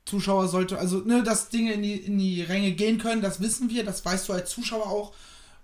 Zuschauer 0.05 0.49
sollte, 0.49 0.79
also, 0.79 0.99
ne, 0.99 1.23
dass 1.23 1.49
Dinge 1.49 1.73
in 1.73 1.83
die, 1.83 1.95
in 1.95 2.19
die 2.19 2.43
Ränge 2.43 2.73
gehen 2.73 2.99
können, 2.99 3.23
das 3.23 3.41
wissen 3.41 3.71
wir, 3.71 3.85
das 3.85 4.05
weißt 4.05 4.29
du 4.29 4.35
als 4.35 4.51
Zuschauer 4.51 4.87
auch. 4.87 5.15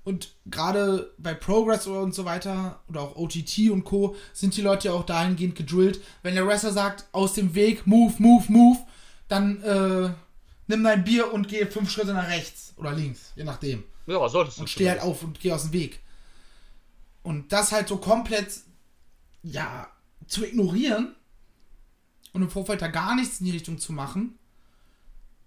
Und 0.03 0.35
gerade 0.47 1.13
bei 1.19 1.35
Progress 1.35 1.87
und 1.87 2.15
so 2.15 2.25
weiter 2.25 2.81
oder 2.89 3.03
auch 3.03 3.17
OTT 3.17 3.71
und 3.71 3.85
Co. 3.85 4.17
sind 4.33 4.57
die 4.57 4.63
Leute 4.63 4.89
ja 4.89 4.95
auch 4.95 5.05
dahingehend 5.05 5.57
gedrillt. 5.57 6.01
Wenn 6.23 6.35
der 6.35 6.47
Wrestler 6.47 6.73
sagt, 6.73 7.05
aus 7.13 7.35
dem 7.35 7.55
Weg, 7.55 7.87
move, 7.87 8.15
move, 8.19 8.51
move, 8.51 8.79
dann 9.29 9.63
äh, 9.63 10.11
nimm 10.69 10.85
dein 10.85 11.05
Bier 11.05 11.31
und 11.33 11.49
geh 11.49 11.67
fünf 11.67 11.91
Schritte 11.91 12.15
nach 12.15 12.29
rechts 12.29 12.73
oder 12.79 12.93
links, 12.93 13.33
je 13.37 13.45
nachdem. 13.45 13.85
Ja, 14.07 14.27
solltest 14.27 14.57
du. 14.57 14.63
Und 14.63 14.71
steh 14.71 14.89
halt 14.89 15.03
auf 15.03 15.23
und 15.23 15.39
geh 15.39 15.53
aus 15.53 15.65
dem 15.65 15.73
Weg. 15.73 16.01
Und 17.23 17.53
das 17.53 17.71
halt 17.71 17.87
so 17.87 17.99
komplett, 17.99 18.49
ja, 19.43 19.87
zu 20.27 20.47
ignorieren 20.47 21.15
und 22.33 22.43
im 22.43 22.51
Vorfeld 22.51 22.83
da 22.83 22.89
gar 22.89 23.15
nichts 23.15 23.41
in 23.41 23.47
die 23.47 23.53
Richtung 23.53 23.79
zu 23.79 23.93
machen, 23.93 24.39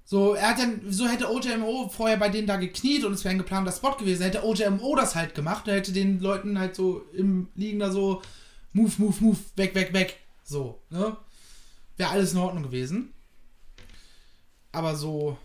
so, 0.05 0.33
er 0.33 0.49
hat 0.49 0.59
dann, 0.59 0.81
wieso 0.83 1.07
hätte 1.07 1.31
OJMO 1.31 1.87
vorher 1.89 2.17
bei 2.17 2.27
denen 2.27 2.47
da 2.47 2.57
gekniet 2.57 3.05
und 3.05 3.13
es 3.13 3.23
wäre 3.23 3.33
ein 3.33 3.37
geplanter 3.37 3.71
Spot 3.71 3.95
gewesen, 3.95 4.23
hätte 4.23 4.43
OJMO 4.43 4.95
das 4.95 5.15
halt 5.15 5.33
gemacht 5.33 5.67
und 5.67 5.73
hätte 5.73 5.93
den 5.93 6.19
Leuten 6.19 6.59
halt 6.59 6.75
so 6.75 7.05
im 7.13 7.47
Liegen 7.55 7.79
da 7.79 7.89
so, 7.89 8.21
move, 8.73 8.91
move, 8.97 9.23
move, 9.23 9.39
weg, 9.55 9.73
weg, 9.75 9.93
weg. 9.93 10.19
So, 10.43 10.81
ne? 10.89 11.15
Wäre 11.95 12.09
alles 12.09 12.33
in 12.33 12.39
Ordnung 12.39 12.63
gewesen. 12.63 13.13
Aber 14.73 14.95
so 14.95 15.37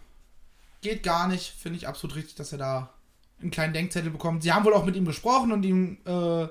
geht 0.81 1.03
gar 1.03 1.29
nicht, 1.29 1.53
finde 1.53 1.77
ich 1.77 1.87
absolut 1.87 2.17
richtig, 2.17 2.35
dass 2.35 2.53
er 2.53 2.59
da 2.59 2.93
einen 3.41 3.53
kleinen 3.53 3.75
Denkzettel 3.75 4.11
bekommt. 4.11 4.43
Sie 4.43 4.53
haben 4.53 4.65
wohl 4.65 4.75
auch 4.75 4.85
mit 4.85 4.97
ihm 4.97 5.05
gesprochen 5.05 5.53
und 5.53 5.63
ihm 5.63 5.99
äh, 6.05 6.49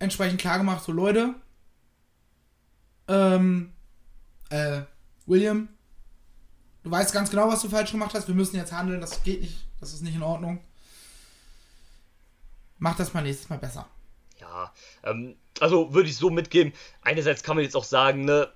entsprechend 0.00 0.40
klargemacht, 0.40 0.82
so 0.82 0.90
Leute, 0.90 1.34
ähm, 3.06 3.73
äh, 4.50 4.82
William, 5.26 5.68
Du 6.84 6.90
weißt 6.90 7.14
ganz 7.14 7.30
genau, 7.30 7.48
was 7.48 7.62
du 7.62 7.70
falsch 7.70 7.90
gemacht 7.90 8.14
hast. 8.14 8.28
Wir 8.28 8.34
müssen 8.34 8.56
jetzt 8.56 8.72
handeln. 8.72 9.00
Das 9.00 9.22
geht 9.22 9.40
nicht. 9.40 9.56
Das 9.80 9.94
ist 9.94 10.02
nicht 10.02 10.14
in 10.14 10.22
Ordnung. 10.22 10.60
Mach 12.78 12.94
das 12.96 13.14
mal 13.14 13.22
nächstes 13.22 13.48
Mal 13.48 13.58
besser. 13.58 13.88
Ja, 14.38 14.72
ähm, 15.02 15.36
also 15.60 15.94
würde 15.94 16.10
ich 16.10 16.16
so 16.16 16.28
mitgeben. 16.28 16.74
Einerseits 17.00 17.42
kann 17.42 17.56
man 17.56 17.64
jetzt 17.64 17.76
auch 17.76 17.84
sagen, 17.84 18.26
ne, 18.26 18.52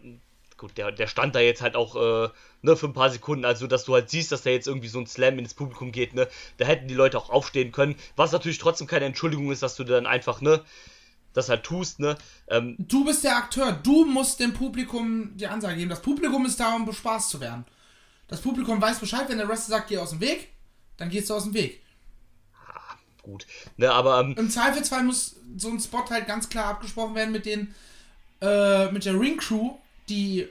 gut, 0.59 0.77
der, 0.77 0.93
der 0.93 1.07
stand 1.07 1.35
da 1.35 1.41
jetzt 1.41 1.63
halt 1.63 1.75
auch, 1.75 1.97
äh, 1.97 2.29
ne, 2.61 2.77
für 2.77 2.87
ein 2.87 2.93
paar 2.93 3.09
Sekunden, 3.09 3.47
also 3.47 3.67
dass 3.67 3.85
du 3.85 3.95
halt 3.95 4.11
siehst, 4.11 4.31
dass 4.31 4.43
da 4.43 4.51
jetzt 4.51 4.67
irgendwie 4.67 4.89
so 4.89 4.99
ein 4.99 5.07
Slam 5.07 5.39
ins 5.39 5.55
Publikum 5.55 5.93
geht, 5.93 6.13
ne, 6.13 6.29
da 6.59 6.67
hätten 6.67 6.89
die 6.89 6.95
Leute 6.95 7.17
auch 7.17 7.31
aufstehen 7.31 7.73
können, 7.73 7.95
was 8.17 8.33
natürlich 8.33 8.59
trotzdem 8.59 8.87
keine 8.87 9.07
Entschuldigung 9.07 9.51
ist, 9.53 9.63
dass 9.63 9.77
du 9.77 9.85
dann 9.85 10.07
einfach, 10.07 10.43
ne, 10.43 10.63
das 11.39 11.49
halt 11.49 11.65
tust, 11.65 12.01
ne. 12.01 12.17
Ähm, 12.49 12.77
du 12.79 13.05
bist 13.05 13.25
der 13.25 13.37
Akteur, 13.37 13.73
du 13.73 14.05
musst 14.05 14.41
dem 14.41 14.53
Publikum 14.53 15.37
die 15.37 15.47
Ansage 15.47 15.77
geben. 15.77 15.91
Das 15.91 16.03
Publikum 16.03 16.45
ist 16.45 16.61
da, 16.61 16.75
um 16.75 16.85
bespaßt 16.85 17.31
zu 17.31 17.41
werden. 17.41 17.65
Das 18.27 18.41
Publikum 18.41 18.81
weiß 18.81 18.99
Bescheid, 18.99 19.29
wenn 19.29 19.39
der 19.39 19.49
Wrestler 19.49 19.77
sagt, 19.77 19.89
geh 19.89 19.99
aus 19.99 20.11
dem 20.11 20.21
Weg, 20.21 20.49
dann 20.99 21.09
gehst 21.09 21.31
du 21.31 21.35
aus 21.35 21.45
dem 21.45 21.55
Weg. 21.55 21.83
Ah, 22.53 22.97
gut. 23.23 23.47
Ne, 23.77 23.91
aber. 23.91 24.21
Ähm, 24.21 24.35
Im 24.37 24.51
Zweifelsfall 24.51 25.05
muss 25.05 25.37
so 25.57 25.71
ein 25.71 25.81
Spot 25.81 26.05
halt 26.11 26.27
ganz 26.27 26.49
klar 26.49 26.67
abgesprochen 26.67 27.15
werden 27.15 27.33
mit 27.33 27.47
den. 27.47 27.75
Äh, 28.41 28.93
mit 28.93 29.05
der 29.05 29.19
Ring 29.19 29.37
Crew, 29.39 29.73
die 30.09 30.49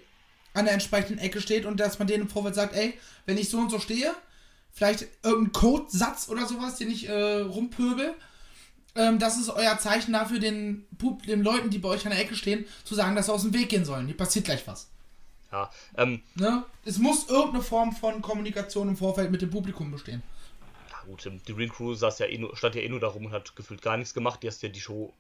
an 0.53 0.65
der 0.65 0.73
entsprechenden 0.73 1.19
Ecke 1.19 1.39
steht 1.39 1.65
und 1.65 1.79
dass 1.79 1.99
man 1.99 2.07
denen 2.07 2.23
im 2.23 2.29
Vorfeld 2.29 2.55
sagt, 2.55 2.75
ey, 2.75 2.97
wenn 3.25 3.37
ich 3.37 3.49
so 3.49 3.59
und 3.59 3.69
so 3.69 3.79
stehe, 3.79 4.13
vielleicht 4.73 5.07
irgendein 5.23 5.53
Codesatz 5.53 6.27
oder 6.29 6.47
sowas, 6.47 6.75
den 6.75 6.91
ich 6.91 7.07
äh, 7.07 7.41
rumpöbel, 7.41 8.13
ähm, 8.97 9.19
das 9.19 9.37
ist 9.37 9.49
euer 9.49 9.77
Zeichen 9.79 10.13
dafür, 10.13 10.39
den, 10.39 10.85
den 11.27 11.43
Leuten, 11.43 11.69
die 11.69 11.79
bei 11.79 11.89
euch 11.89 12.05
an 12.05 12.11
der 12.11 12.19
Ecke 12.19 12.35
stehen, 12.35 12.65
zu 12.83 12.95
sagen, 12.95 13.15
dass 13.15 13.27
sie 13.27 13.33
aus 13.33 13.43
dem 13.43 13.53
Weg 13.53 13.69
gehen 13.69 13.85
sollen. 13.85 14.07
Hier 14.07 14.17
passiert 14.17 14.45
gleich 14.45 14.65
was. 14.67 14.89
Ja, 15.51 15.69
ähm, 15.95 16.21
ne? 16.35 16.65
Es 16.83 16.97
muss 16.97 17.29
irgendeine 17.29 17.63
Form 17.63 17.93
von 17.93 18.21
Kommunikation 18.21 18.89
im 18.89 18.97
Vorfeld 18.97 19.31
mit 19.31 19.41
dem 19.41 19.49
Publikum 19.49 19.91
bestehen. 19.91 20.21
Ja 20.91 20.97
gut, 21.05 21.29
die 21.47 21.51
Ring 21.53 21.69
Crew 21.69 21.93
saß 21.93 22.19
ja 22.19 22.25
eh 22.25 22.37
nur, 22.37 22.55
stand 22.57 22.75
ja 22.75 22.81
eh 22.81 22.89
nur 22.89 22.99
darum 22.99 23.25
und 23.25 23.31
hat 23.31 23.55
gefühlt 23.55 23.81
gar 23.81 23.95
nichts 23.97 24.13
gemacht. 24.13 24.43
Die 24.43 24.47
hast 24.47 24.61
ja 24.61 24.69
die 24.69 24.81
Show 24.81 25.13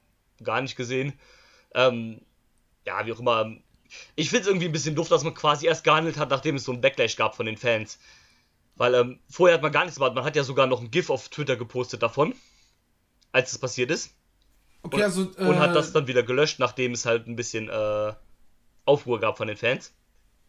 gar 0.43 0.61
nicht 0.61 0.75
gesehen. 0.75 1.13
Ähm, 1.73 2.21
ja, 2.85 3.05
wie 3.05 3.13
auch 3.13 3.19
immer. 3.19 3.55
Ich 4.15 4.29
finde 4.29 4.41
es 4.41 4.47
irgendwie 4.47 4.65
ein 4.65 4.73
bisschen 4.73 4.95
doof, 4.95 5.07
dass 5.07 5.23
man 5.23 5.33
quasi 5.33 5.65
erst 5.65 5.85
gehandelt 5.85 6.17
hat, 6.17 6.29
nachdem 6.29 6.55
es 6.55 6.65
so 6.65 6.73
einen 6.73 6.81
Backlash 6.81 7.15
gab 7.15 7.35
von 7.35 7.45
den 7.45 7.55
Fans. 7.55 7.99
Weil 8.75 8.93
ähm, 8.95 9.19
vorher 9.29 9.55
hat 9.55 9.61
man 9.61 9.71
gar 9.71 9.85
nichts 9.85 9.97
gemacht. 9.97 10.13
Man 10.13 10.25
hat 10.25 10.35
ja 10.35 10.43
sogar 10.43 10.67
noch 10.67 10.81
ein 10.81 10.91
GIF 10.91 11.09
auf 11.09 11.29
Twitter 11.29 11.55
gepostet 11.55 12.03
davon, 12.03 12.35
als 13.31 13.51
es 13.51 13.57
passiert 13.57 13.91
ist. 13.91 14.11
Okay, 14.83 14.97
und, 14.97 15.03
also, 15.03 15.31
äh, 15.37 15.45
und 15.45 15.59
hat 15.59 15.75
das 15.75 15.91
dann 15.91 16.07
wieder 16.07 16.23
gelöscht, 16.23 16.59
nachdem 16.59 16.93
es 16.93 17.05
halt 17.05 17.27
ein 17.27 17.35
bisschen 17.35 17.69
äh, 17.69 18.13
Aufruhr 18.85 19.19
gab 19.19 19.37
von 19.37 19.47
den 19.47 19.57
Fans. 19.57 19.93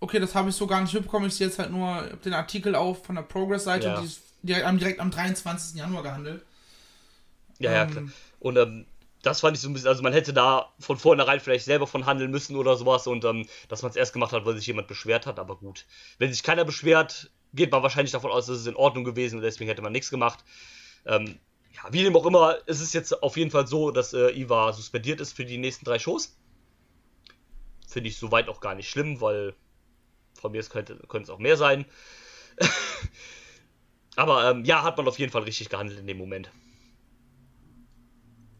Okay, 0.01 0.21
das 0.21 0.35
habe 0.35 0.51
ich 0.51 0.55
so 0.55 0.67
gar 0.67 0.81
nicht 0.81 0.95
mitbekommen. 0.95 1.27
Ich 1.27 1.35
sehe 1.35 1.49
jetzt 1.49 1.59
halt 1.59 1.73
nur 1.73 2.03
den 2.25 2.35
Artikel 2.35 2.75
auf 2.75 3.05
von 3.05 3.17
der 3.17 3.23
Progress-Seite 3.23 3.89
ja. 3.89 3.99
und 3.99 4.05
die 4.05 4.17
direkt, 4.47 4.81
direkt 4.81 5.01
am 5.01 5.11
23. 5.11 5.77
Januar 5.77 6.03
gehandelt. 6.03 6.43
Ja, 7.59 7.73
ja, 7.73 7.83
ähm, 7.83 7.91
klar. 7.91 8.05
Und 8.39 8.57
ähm, 8.57 8.87
das 9.23 9.41
fand 9.41 9.57
ich 9.57 9.61
so 9.61 9.69
ein 9.69 9.73
bisschen, 9.73 9.89
also 9.89 10.03
man 10.03 10.13
hätte 10.13 10.33
da 10.33 10.73
von 10.79 10.97
vornherein 10.97 11.41
vielleicht 11.41 11.65
selber 11.65 11.89
von 11.89 12.07
handeln 12.07 12.31
müssen 12.31 12.55
oder 12.55 12.77
sowas 12.77 13.07
und 13.09 13.25
ähm, 13.25 13.47
dass 13.69 13.83
man 13.83 13.91
es 13.91 13.97
erst 13.97 14.13
gemacht 14.13 14.33
hat, 14.33 14.47
weil 14.47 14.57
sich 14.57 14.67
jemand 14.67 14.87
beschwert 14.87 15.27
hat, 15.27 15.41
aber 15.41 15.57
gut. 15.57 15.87
Wenn 16.19 16.33
sich 16.33 16.45
keiner 16.45 16.65
beschwert, 16.65 17.31
geht 17.53 17.73
man 17.73 17.83
wahrscheinlich 17.83 18.13
davon 18.13 18.31
aus, 18.31 18.47
dass 18.47 18.59
es 18.59 18.67
in 18.67 18.77
Ordnung 18.77 19.05
gewesen 19.05 19.37
und 19.37 19.43
deswegen 19.43 19.69
hätte 19.69 19.83
man 19.83 19.93
nichts 19.93 20.11
gemacht. 20.11 20.45
Ähm, 21.05 21.41
ja, 21.83 21.93
wie 21.93 22.03
dem 22.03 22.17
auch 22.17 22.27
immer, 22.27 22.59
es 22.67 22.81
ist 22.81 22.93
jetzt 22.93 23.23
auf 23.23 23.37
jeden 23.37 23.51
Fall 23.51 23.67
so, 23.67 23.91
dass 23.91 24.13
äh, 24.13 24.31
Iva 24.31 24.73
suspendiert 24.73 25.21
ist 25.21 25.33
für 25.33 25.45
die 25.45 25.59
nächsten 25.59 25.85
drei 25.85 25.99
Shows. 25.99 26.37
Finde 27.87 28.09
ich 28.09 28.17
soweit 28.17 28.49
auch 28.49 28.61
gar 28.61 28.75
nicht 28.75 28.89
schlimm, 28.89 29.21
weil 29.21 29.55
von 30.35 30.53
mir 30.53 30.63
könnte, 30.65 30.97
könnte 31.09 31.25
es 31.25 31.31
auch 31.31 31.39
mehr 31.39 31.57
sein. 31.57 31.85
Aber 34.17 34.51
ähm, 34.51 34.65
ja, 34.65 34.83
hat 34.83 34.97
man 34.97 35.07
auf 35.07 35.19
jeden 35.19 35.33
Fall 35.33 35.43
richtig 35.43 35.69
gehandelt 35.69 36.01
in 36.01 36.07
dem 36.07 36.19
Moment. 36.19 36.51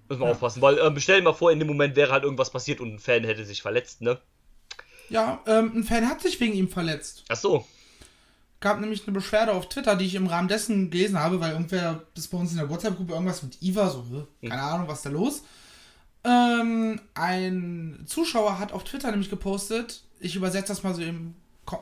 Müssen 0.09 0.21
wir 0.21 0.27
ja. 0.27 0.33
aufpassen, 0.33 0.63
weil 0.63 0.79
ähm, 0.79 0.99
stell 1.01 1.19
dir 1.19 1.25
mal 1.25 1.35
vor, 1.35 1.53
in 1.53 1.59
dem 1.59 1.69
Moment 1.69 1.97
wäre 1.97 2.13
halt 2.13 2.25
irgendwas 2.25 2.51
passiert 2.51 2.81
und 2.81 2.95
ein 2.95 2.99
Fan 2.99 3.25
hätte 3.25 3.45
sich 3.45 3.61
verletzt, 3.61 4.01
ne? 4.01 4.21
Ja, 5.11 5.43
ähm, 5.47 5.73
ein 5.75 5.85
Fan 5.85 6.09
hat 6.09 6.21
sich 6.21 6.39
wegen 6.41 6.55
ihm 6.55 6.69
verletzt. 6.69 7.25
Ach 7.29 7.37
so. 7.37 7.67
Gab 8.61 8.81
nämlich 8.81 9.07
eine 9.07 9.15
Beschwerde 9.15 9.53
auf 9.53 9.69
Twitter, 9.69 9.95
die 9.95 10.07
ich 10.07 10.17
im 10.17 10.27
Rahmen 10.27 10.49
dessen 10.49 10.91
gelesen 10.91 11.19
habe, 11.19 11.41
weil 11.41 11.53
irgendwer 11.53 12.03
das 12.15 12.27
bei 12.27 12.39
uns 12.39 12.51
in 12.51 12.59
der 12.59 12.69
WhatsApp-Gruppe 12.69 13.13
irgendwas 13.13 13.43
mit 13.43 13.63
Iva, 13.63 13.89
so, 13.89 14.03
hm. 14.41 14.49
keine 14.49 14.63
hm. 14.63 14.69
Ahnung, 14.69 14.89
was 14.89 15.03
da 15.03 15.11
los. 15.11 15.43
Ähm, 16.25 17.01
ein 17.15 18.03
Zuschauer 18.07 18.59
hat 18.59 18.73
auf 18.73 18.83
Twitter 18.85 19.11
nämlich 19.11 19.31
gepostet, 19.31 20.03
ich 20.19 20.35
übersetze 20.35 20.69
das 20.69 20.83
mal 20.83 20.95
so 20.95 21.03
im 21.03 21.35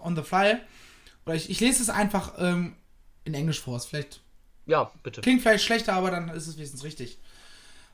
on 0.02 0.16
the 0.16 0.22
fly, 0.22 0.58
oder 1.24 1.34
ich, 1.34 1.48
ich 1.48 1.60
lese 1.60 1.82
es 1.82 1.88
einfach 1.88 2.34
ähm, 2.38 2.74
in 3.24 3.34
Englisch 3.34 3.60
vor, 3.60 3.76
ist 3.76 3.86
vielleicht. 3.86 4.20
Ja, 4.66 4.90
bitte. 5.02 5.20
Klingt 5.20 5.42
vielleicht 5.42 5.64
schlechter, 5.64 5.94
aber 5.94 6.10
dann 6.10 6.28
ist 6.28 6.46
es 6.46 6.56
wenigstens 6.56 6.84
richtig. 6.84 7.18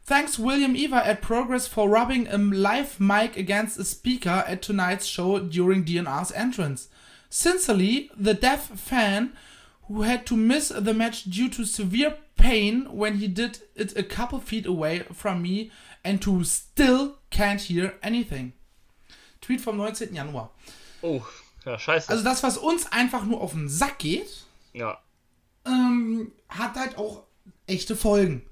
Thanks 0.07 0.39
William 0.39 0.75
Eva 0.75 0.99
at 0.99 1.21
Progress 1.21 1.69
for 1.69 1.89
rubbing 1.89 2.27
a 2.27 2.37
live 2.37 2.99
mic 2.99 3.37
against 3.37 3.79
a 3.79 3.85
speaker 3.85 4.45
at 4.49 4.63
tonight's 4.63 5.09
show 5.09 5.39
during 5.39 5.85
DNR's 5.85 6.33
entrance. 6.33 6.89
Sincerely, 7.33 8.11
the 8.15 8.35
deaf 8.35 8.69
fan 8.79 9.33
who 9.89 10.03
had 10.03 10.27
to 10.27 10.37
miss 10.37 10.69
the 10.69 10.93
match 10.93 11.25
due 11.25 11.49
to 11.49 11.65
severe 11.65 12.15
pain 12.37 12.85
when 12.91 13.15
he 13.17 13.27
did 13.27 13.61
it 13.75 13.97
a 13.97 14.03
couple 14.03 14.39
feet 14.39 14.67
away 14.67 15.05
from 15.15 15.41
me 15.41 15.71
and 16.05 16.23
who 16.23 16.45
still 16.45 17.17
can't 17.31 17.63
hear 17.63 17.95
anything. 18.03 18.53
Tweet 19.41 19.63
vom 19.63 19.79
19. 19.79 20.15
Januar. 20.15 20.51
Oh, 21.01 21.23
ja, 21.65 21.79
scheiße. 21.79 22.11
Also 22.11 22.23
das, 22.23 22.43
was 22.43 22.59
uns 22.59 22.93
einfach 22.93 23.25
nur 23.25 23.41
auf 23.41 23.53
den 23.53 23.71
Sack 23.71 24.01
geht, 24.01 24.45
ja. 24.75 24.99
ähm, 25.65 26.33
hat 26.51 26.77
halt 26.77 26.99
auch 26.99 27.23
echte 27.67 27.97
Folgen. 27.97 28.43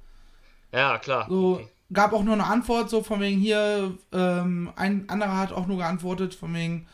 Ja, 0.73 0.97
klar. 0.97 1.27
So, 1.29 1.57
okay. 1.57 1.69
Gab 1.93 2.15
auch 2.15 2.23
nur 2.23 2.33
eine 2.33 2.47
Antwort, 2.47 2.89
so 2.89 3.03
von 3.03 3.21
wegen 3.21 3.41
hier, 3.41 3.99
ähm, 4.13 4.73
ein 4.75 5.07
anderer 5.11 5.37
hat 5.37 5.53
auch 5.53 5.67
nur 5.67 5.77
geantwortet, 5.77 6.35
von 6.35 6.55
wegen, 6.55 6.87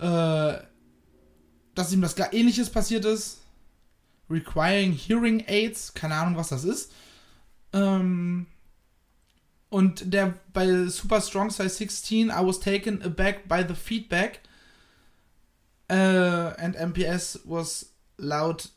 äh, 0.00 0.54
dass 1.78 1.92
ihm 1.92 2.00
das 2.00 2.16
gar 2.16 2.32
ähnliches 2.32 2.70
passiert 2.70 3.04
ist. 3.04 3.38
Requiring 4.28 4.92
Hearing 4.92 5.44
Aids, 5.46 5.94
keine 5.94 6.16
Ahnung, 6.16 6.36
was 6.36 6.48
das 6.48 6.64
ist. 6.64 6.90
Ähm, 7.72 8.46
und 9.70 10.12
der 10.12 10.34
bei 10.52 10.86
Super 10.86 11.20
Strong 11.20 11.50
Size 11.50 11.68
16, 11.68 12.30
I 12.30 12.32
was 12.32 12.58
taken 12.58 13.00
aback 13.02 13.48
by 13.48 13.64
the 13.66 13.76
feedback. 13.76 14.40
Uh, 15.90 16.52
and 16.58 16.74
MPS 16.74 17.40
was 17.44 17.86
loud 18.18 18.68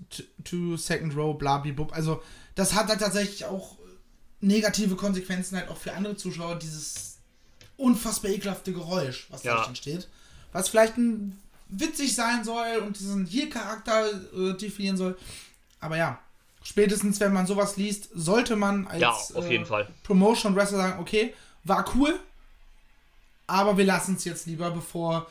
to 0.43 0.77
second 0.77 1.15
row, 1.15 1.33
bla, 1.33 1.57
bla, 1.57 1.87
Also, 1.91 2.21
das 2.53 2.75
hat 2.75 2.87
halt 2.87 2.99
tatsächlich 2.99 3.45
auch 3.45 3.77
negative 4.41 4.95
Konsequenzen 4.95 5.57
halt 5.57 5.69
auch 5.69 5.77
für 5.77 5.93
andere 5.93 6.15
Zuschauer, 6.17 6.57
dieses 6.59 7.17
unfassbar 7.77 8.31
ekelhafte 8.31 8.71
Geräusch, 8.71 9.27
was 9.31 9.41
ja. 9.41 9.55
da 9.55 9.65
entsteht. 9.65 10.07
Was 10.51 10.69
vielleicht 10.69 10.97
ein 10.97 11.37
witzig 11.71 12.15
sein 12.15 12.43
soll 12.43 12.83
und 12.85 12.99
diesen 12.99 13.25
Hier-Charakter 13.25 14.07
äh, 14.07 14.53
definieren 14.53 14.97
soll. 14.97 15.17
Aber 15.79 15.97
ja, 15.97 16.19
spätestens 16.63 17.19
wenn 17.19 17.33
man 17.33 17.47
sowas 17.47 17.77
liest, 17.77 18.09
sollte 18.13 18.55
man 18.55 18.85
als 18.87 19.01
ja, 19.01 19.11
auf 19.11 19.49
jeden 19.49 19.63
äh, 19.63 19.67
Fall. 19.67 19.87
Promotion 20.03 20.55
Wrestler 20.55 20.77
sagen, 20.77 20.99
okay, 20.99 21.33
war 21.63 21.85
cool, 21.95 22.19
aber 23.47 23.77
wir 23.77 23.85
lassen 23.85 24.15
es 24.15 24.25
jetzt 24.25 24.45
lieber, 24.45 24.71
bevor 24.71 25.27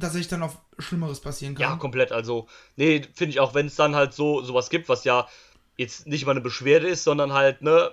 tatsächlich 0.00 0.28
dann 0.28 0.42
auf 0.42 0.56
Schlimmeres 0.78 1.20
passieren 1.20 1.54
kann. 1.54 1.62
Ja, 1.62 1.76
komplett. 1.76 2.12
Also, 2.12 2.48
nee, 2.76 3.02
finde 3.14 3.30
ich 3.30 3.40
auch, 3.40 3.54
wenn 3.54 3.66
es 3.66 3.76
dann 3.76 3.94
halt 3.94 4.12
so 4.12 4.42
sowas 4.42 4.70
gibt, 4.70 4.88
was 4.88 5.04
ja 5.04 5.28
jetzt 5.76 6.06
nicht 6.06 6.24
mal 6.26 6.32
eine 6.32 6.40
Beschwerde 6.40 6.88
ist, 6.88 7.04
sondern 7.04 7.32
halt, 7.32 7.62
ne, 7.62 7.92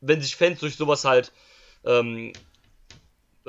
wenn 0.00 0.20
sich 0.20 0.36
Fans 0.36 0.60
durch 0.60 0.76
sowas 0.76 1.04
halt 1.04 1.32
ähm, 1.84 2.32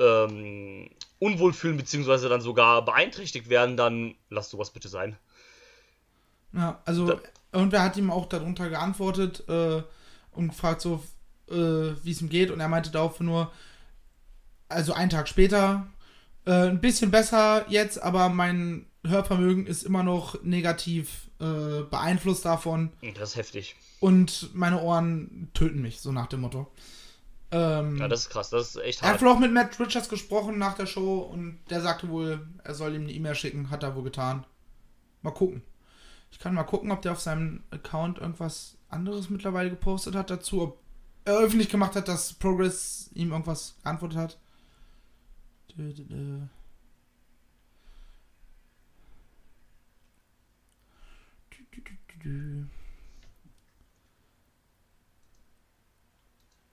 ähm, 0.00 0.88
unwohl 1.18 1.52
fühlen, 1.52 1.76
beziehungsweise 1.76 2.28
dann 2.28 2.40
sogar 2.40 2.84
beeinträchtigt 2.84 3.48
werden, 3.48 3.76
dann 3.76 4.14
lass 4.30 4.50
sowas 4.50 4.70
bitte 4.70 4.88
sein. 4.88 5.16
Ja, 6.52 6.80
also, 6.84 7.06
da, 7.06 7.20
irgendwer 7.52 7.82
hat 7.82 7.96
ihm 7.96 8.10
auch 8.10 8.26
darunter 8.26 8.68
geantwortet 8.68 9.44
äh, 9.48 9.82
und 10.32 10.48
gefragt 10.48 10.80
so, 10.80 11.04
äh, 11.48 11.54
wie 12.02 12.10
es 12.10 12.20
ihm 12.22 12.28
geht, 12.28 12.50
und 12.50 12.60
er 12.60 12.68
meinte 12.68 12.90
darauf 12.90 13.20
nur, 13.20 13.52
also 14.68 14.92
einen 14.92 15.10
Tag 15.10 15.28
später, 15.28 15.86
äh, 16.46 16.68
ein 16.68 16.80
bisschen 16.80 17.10
besser 17.10 17.66
jetzt, 17.68 18.02
aber 18.02 18.28
mein 18.28 18.86
Hörvermögen 19.06 19.66
ist 19.66 19.82
immer 19.82 20.02
noch 20.02 20.42
negativ 20.42 21.30
äh, 21.40 21.82
beeinflusst 21.82 22.44
davon. 22.44 22.90
Das 23.14 23.30
ist 23.30 23.36
heftig. 23.36 23.76
Und 23.98 24.50
meine 24.54 24.80
Ohren 24.80 25.50
töten 25.54 25.82
mich, 25.82 26.00
so 26.00 26.12
nach 26.12 26.26
dem 26.26 26.40
Motto. 26.40 26.70
Ähm, 27.52 27.96
ja, 27.96 28.06
das 28.06 28.22
ist 28.22 28.30
krass, 28.30 28.50
das 28.50 28.70
ist 28.70 28.82
echt 28.82 29.02
hart. 29.02 29.10
Er 29.10 29.14
hat 29.14 29.22
wohl 29.22 29.28
auch 29.28 29.38
mit 29.38 29.52
Matt 29.52 29.78
Richards 29.80 30.08
gesprochen 30.08 30.58
nach 30.58 30.74
der 30.74 30.86
Show 30.86 31.18
und 31.18 31.58
der 31.68 31.80
sagte 31.80 32.08
wohl, 32.08 32.46
er 32.62 32.74
soll 32.74 32.94
ihm 32.94 33.02
eine 33.02 33.12
E-Mail 33.12 33.34
schicken, 33.34 33.70
hat 33.70 33.82
er 33.82 33.96
wohl 33.96 34.04
getan. 34.04 34.46
Mal 35.22 35.32
gucken. 35.32 35.62
Ich 36.30 36.38
kann 36.38 36.54
mal 36.54 36.62
gucken, 36.62 36.92
ob 36.92 37.02
der 37.02 37.12
auf 37.12 37.20
seinem 37.20 37.64
Account 37.70 38.18
irgendwas 38.18 38.76
anderes 38.88 39.30
mittlerweile 39.30 39.70
gepostet 39.70 40.14
hat 40.14 40.30
dazu, 40.30 40.62
ob 40.62 40.80
er 41.24 41.38
öffentlich 41.38 41.68
gemacht 41.68 41.96
hat, 41.96 42.08
dass 42.08 42.32
Progress 42.34 43.10
ihm 43.14 43.32
irgendwas 43.32 43.76
geantwortet 43.82 44.18
hat. 44.18 44.38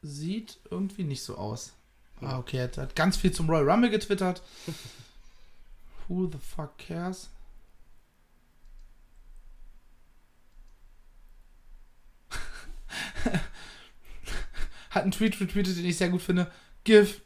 Sieht 0.01 0.59
irgendwie 0.69 1.03
nicht 1.03 1.23
so 1.23 1.37
aus. 1.37 1.73
Ah, 2.21 2.37
okay, 2.39 2.57
er 2.57 2.71
hat 2.81 2.95
ganz 2.95 3.17
viel 3.17 3.31
zum 3.31 3.49
Royal 3.49 3.69
Rumble 3.69 3.89
getwittert. 3.89 4.41
Who 6.07 6.27
the 6.31 6.37
fuck 6.37 6.77
cares? 6.77 7.29
hat 14.89 15.03
einen 15.03 15.11
Tweet 15.11 15.39
retweetet, 15.39 15.77
den 15.77 15.85
ich 15.85 15.97
sehr 15.97 16.09
gut 16.09 16.21
finde. 16.21 16.51
Give 16.83 17.21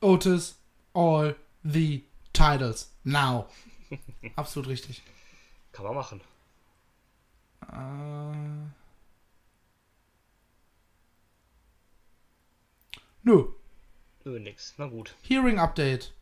Otis 0.00 0.58
all 0.92 1.36
the 1.62 2.04
titles 2.32 2.90
now. 3.04 3.48
Absolut 4.36 4.68
richtig. 4.68 5.02
Kann 5.72 5.84
man 5.84 5.94
machen. 5.94 6.20
Äh. 7.68 8.79
Nö. 13.22 13.44
Nö, 14.24 14.38
nix. 14.38 14.74
Na 14.78 14.86
gut. 14.86 15.14
Hearing 15.22 15.58
Update. 15.58 16.12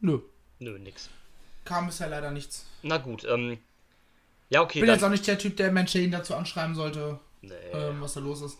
Nö. 0.00 0.18
Nö, 0.58 0.78
nix. 0.78 1.08
Kam 1.64 1.86
bisher 1.86 2.08
leider 2.08 2.30
nichts. 2.30 2.66
Na 2.82 2.98
gut, 2.98 3.24
ähm. 3.24 3.58
Ja, 4.50 4.60
okay. 4.60 4.78
Ich 4.78 4.82
bin 4.82 4.88
dann... 4.88 4.96
jetzt 4.96 5.04
auch 5.04 5.10
nicht 5.10 5.26
der 5.26 5.38
Typ, 5.38 5.56
der 5.56 5.72
Menschen 5.72 6.02
ihn 6.02 6.10
dazu 6.10 6.34
anschreiben 6.34 6.74
sollte, 6.74 7.18
nee. 7.40 7.54
ähm, 7.72 8.00
was 8.00 8.14
da 8.14 8.20
los 8.20 8.42
ist. 8.42 8.58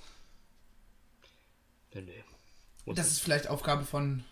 Nee, 1.93 2.01
nee. 2.01 2.25
Muss 2.87 2.97
das 2.97 3.07
nicht. 3.07 3.17
ist 3.17 3.21
vielleicht 3.23 3.49
Aufgabe 3.49 3.85
von 3.85 4.25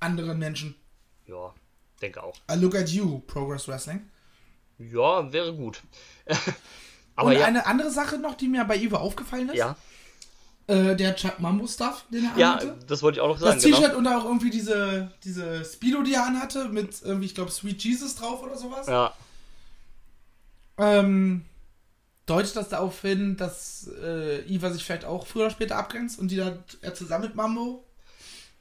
anderen 0.00 0.38
Menschen. 0.38 0.74
Ja, 1.26 1.54
denke 2.02 2.22
auch. 2.22 2.36
I 2.50 2.56
look 2.56 2.74
at 2.74 2.90
you, 2.90 3.20
Progress 3.20 3.66
Wrestling. 3.66 4.10
Ja, 4.78 5.32
wäre 5.32 5.54
gut. 5.54 5.82
Aber 7.16 7.30
Und 7.30 7.36
ja. 7.36 7.44
eine 7.44 7.66
andere 7.66 7.90
Sache 7.90 8.18
noch, 8.18 8.34
die 8.34 8.48
mir 8.48 8.64
bei 8.64 8.76
Ivo 8.76 8.96
aufgefallen 8.96 9.48
ist. 9.48 9.56
Ja. 9.56 9.76
Äh, 10.66 10.96
der 10.96 11.14
Chuck 11.14 11.40
Mambo 11.40 11.66
Stuff, 11.66 12.06
den 12.10 12.24
er 12.24 12.38
ja, 12.38 12.52
anhatte. 12.52 12.66
Ja, 12.68 12.74
das 12.86 13.02
wollte 13.02 13.18
ich 13.18 13.20
auch 13.20 13.28
noch 13.28 13.38
sagen. 13.38 13.54
Das 13.54 13.62
T-Shirt 13.62 13.94
genau. 13.94 13.98
und 13.98 14.06
auch 14.06 14.24
irgendwie 14.24 14.50
diese, 14.50 15.10
diese 15.22 15.64
Speedo, 15.64 16.02
die 16.02 16.14
er 16.14 16.24
anhatte, 16.24 16.68
mit 16.68 17.02
irgendwie, 17.02 17.26
ich 17.26 17.34
glaube, 17.34 17.50
Sweet 17.50 17.84
Jesus 17.84 18.16
drauf 18.16 18.42
oder 18.42 18.56
sowas. 18.56 18.86
Ja. 18.86 19.12
Ähm, 20.78 21.44
deutet 22.26 22.56
das 22.56 22.70
darauf 22.70 23.00
hin, 23.02 23.36
dass 23.36 23.90
äh, 24.02 24.40
Iva 24.50 24.70
sich 24.70 24.84
vielleicht 24.84 25.04
auch 25.04 25.26
früher 25.26 25.44
oder 25.44 25.50
später 25.50 25.76
abgrenzt 25.76 26.18
und 26.18 26.30
die 26.30 26.36
dann 26.36 26.64
er 26.80 26.94
zusammen 26.94 27.26
mit 27.26 27.34
Mambo 27.34 27.84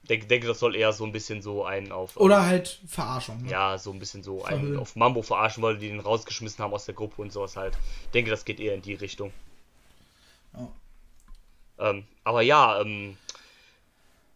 denke, 0.10 0.28
denke, 0.28 0.48
das 0.48 0.60
soll 0.60 0.76
eher 0.76 0.94
so 0.94 1.06
ein 1.06 1.12
bisschen 1.12 1.42
so 1.42 1.66
ein 1.66 1.92
auf. 1.92 2.18
Oder 2.18 2.40
um, 2.40 2.46
halt 2.46 2.80
Verarschung. 2.88 3.42
Ne? 3.44 3.52
Ja, 3.52 3.78
so 3.78 3.92
ein 3.92 4.00
bisschen 4.00 4.24
so 4.24 4.44
ein 4.44 4.78
auf 4.78 4.96
Mambo 4.96 5.22
verarschen, 5.22 5.64
weil 5.64 5.78
die 5.78 5.88
den 5.88 6.00
rausgeschmissen 6.00 6.64
haben 6.64 6.74
aus 6.74 6.86
der 6.86 6.96
Gruppe 6.96 7.22
und 7.22 7.32
sowas 7.32 7.56
halt. 7.56 7.78
Ich 8.06 8.12
denke, 8.12 8.32
das 8.32 8.46
geht 8.46 8.60
eher 8.60 8.74
in 8.74 8.82
die 8.82 8.96
Richtung. 8.96 9.32
Oh. 10.56 10.68
Ähm, 11.80 12.06
aber 12.24 12.42
ja, 12.42 12.80
ähm, 12.82 13.18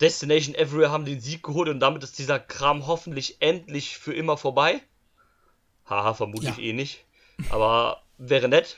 Destination 0.01 0.55
Everywhere 0.55 0.91
haben 0.91 1.05
den 1.05 1.19
Sieg 1.21 1.43
geholt 1.43 1.69
und 1.69 1.79
damit 1.79 2.03
ist 2.03 2.17
dieser 2.19 2.39
Kram 2.39 2.87
hoffentlich 2.87 3.37
endlich 3.41 3.97
für 3.97 4.13
immer 4.13 4.37
vorbei. 4.37 4.81
Haha, 5.89 6.13
vermutlich 6.13 6.57
Ja. 6.57 6.63
eh 6.63 6.73
nicht. 6.73 7.03
Aber 7.49 8.01
wäre 8.17 8.47
nett. 8.47 8.77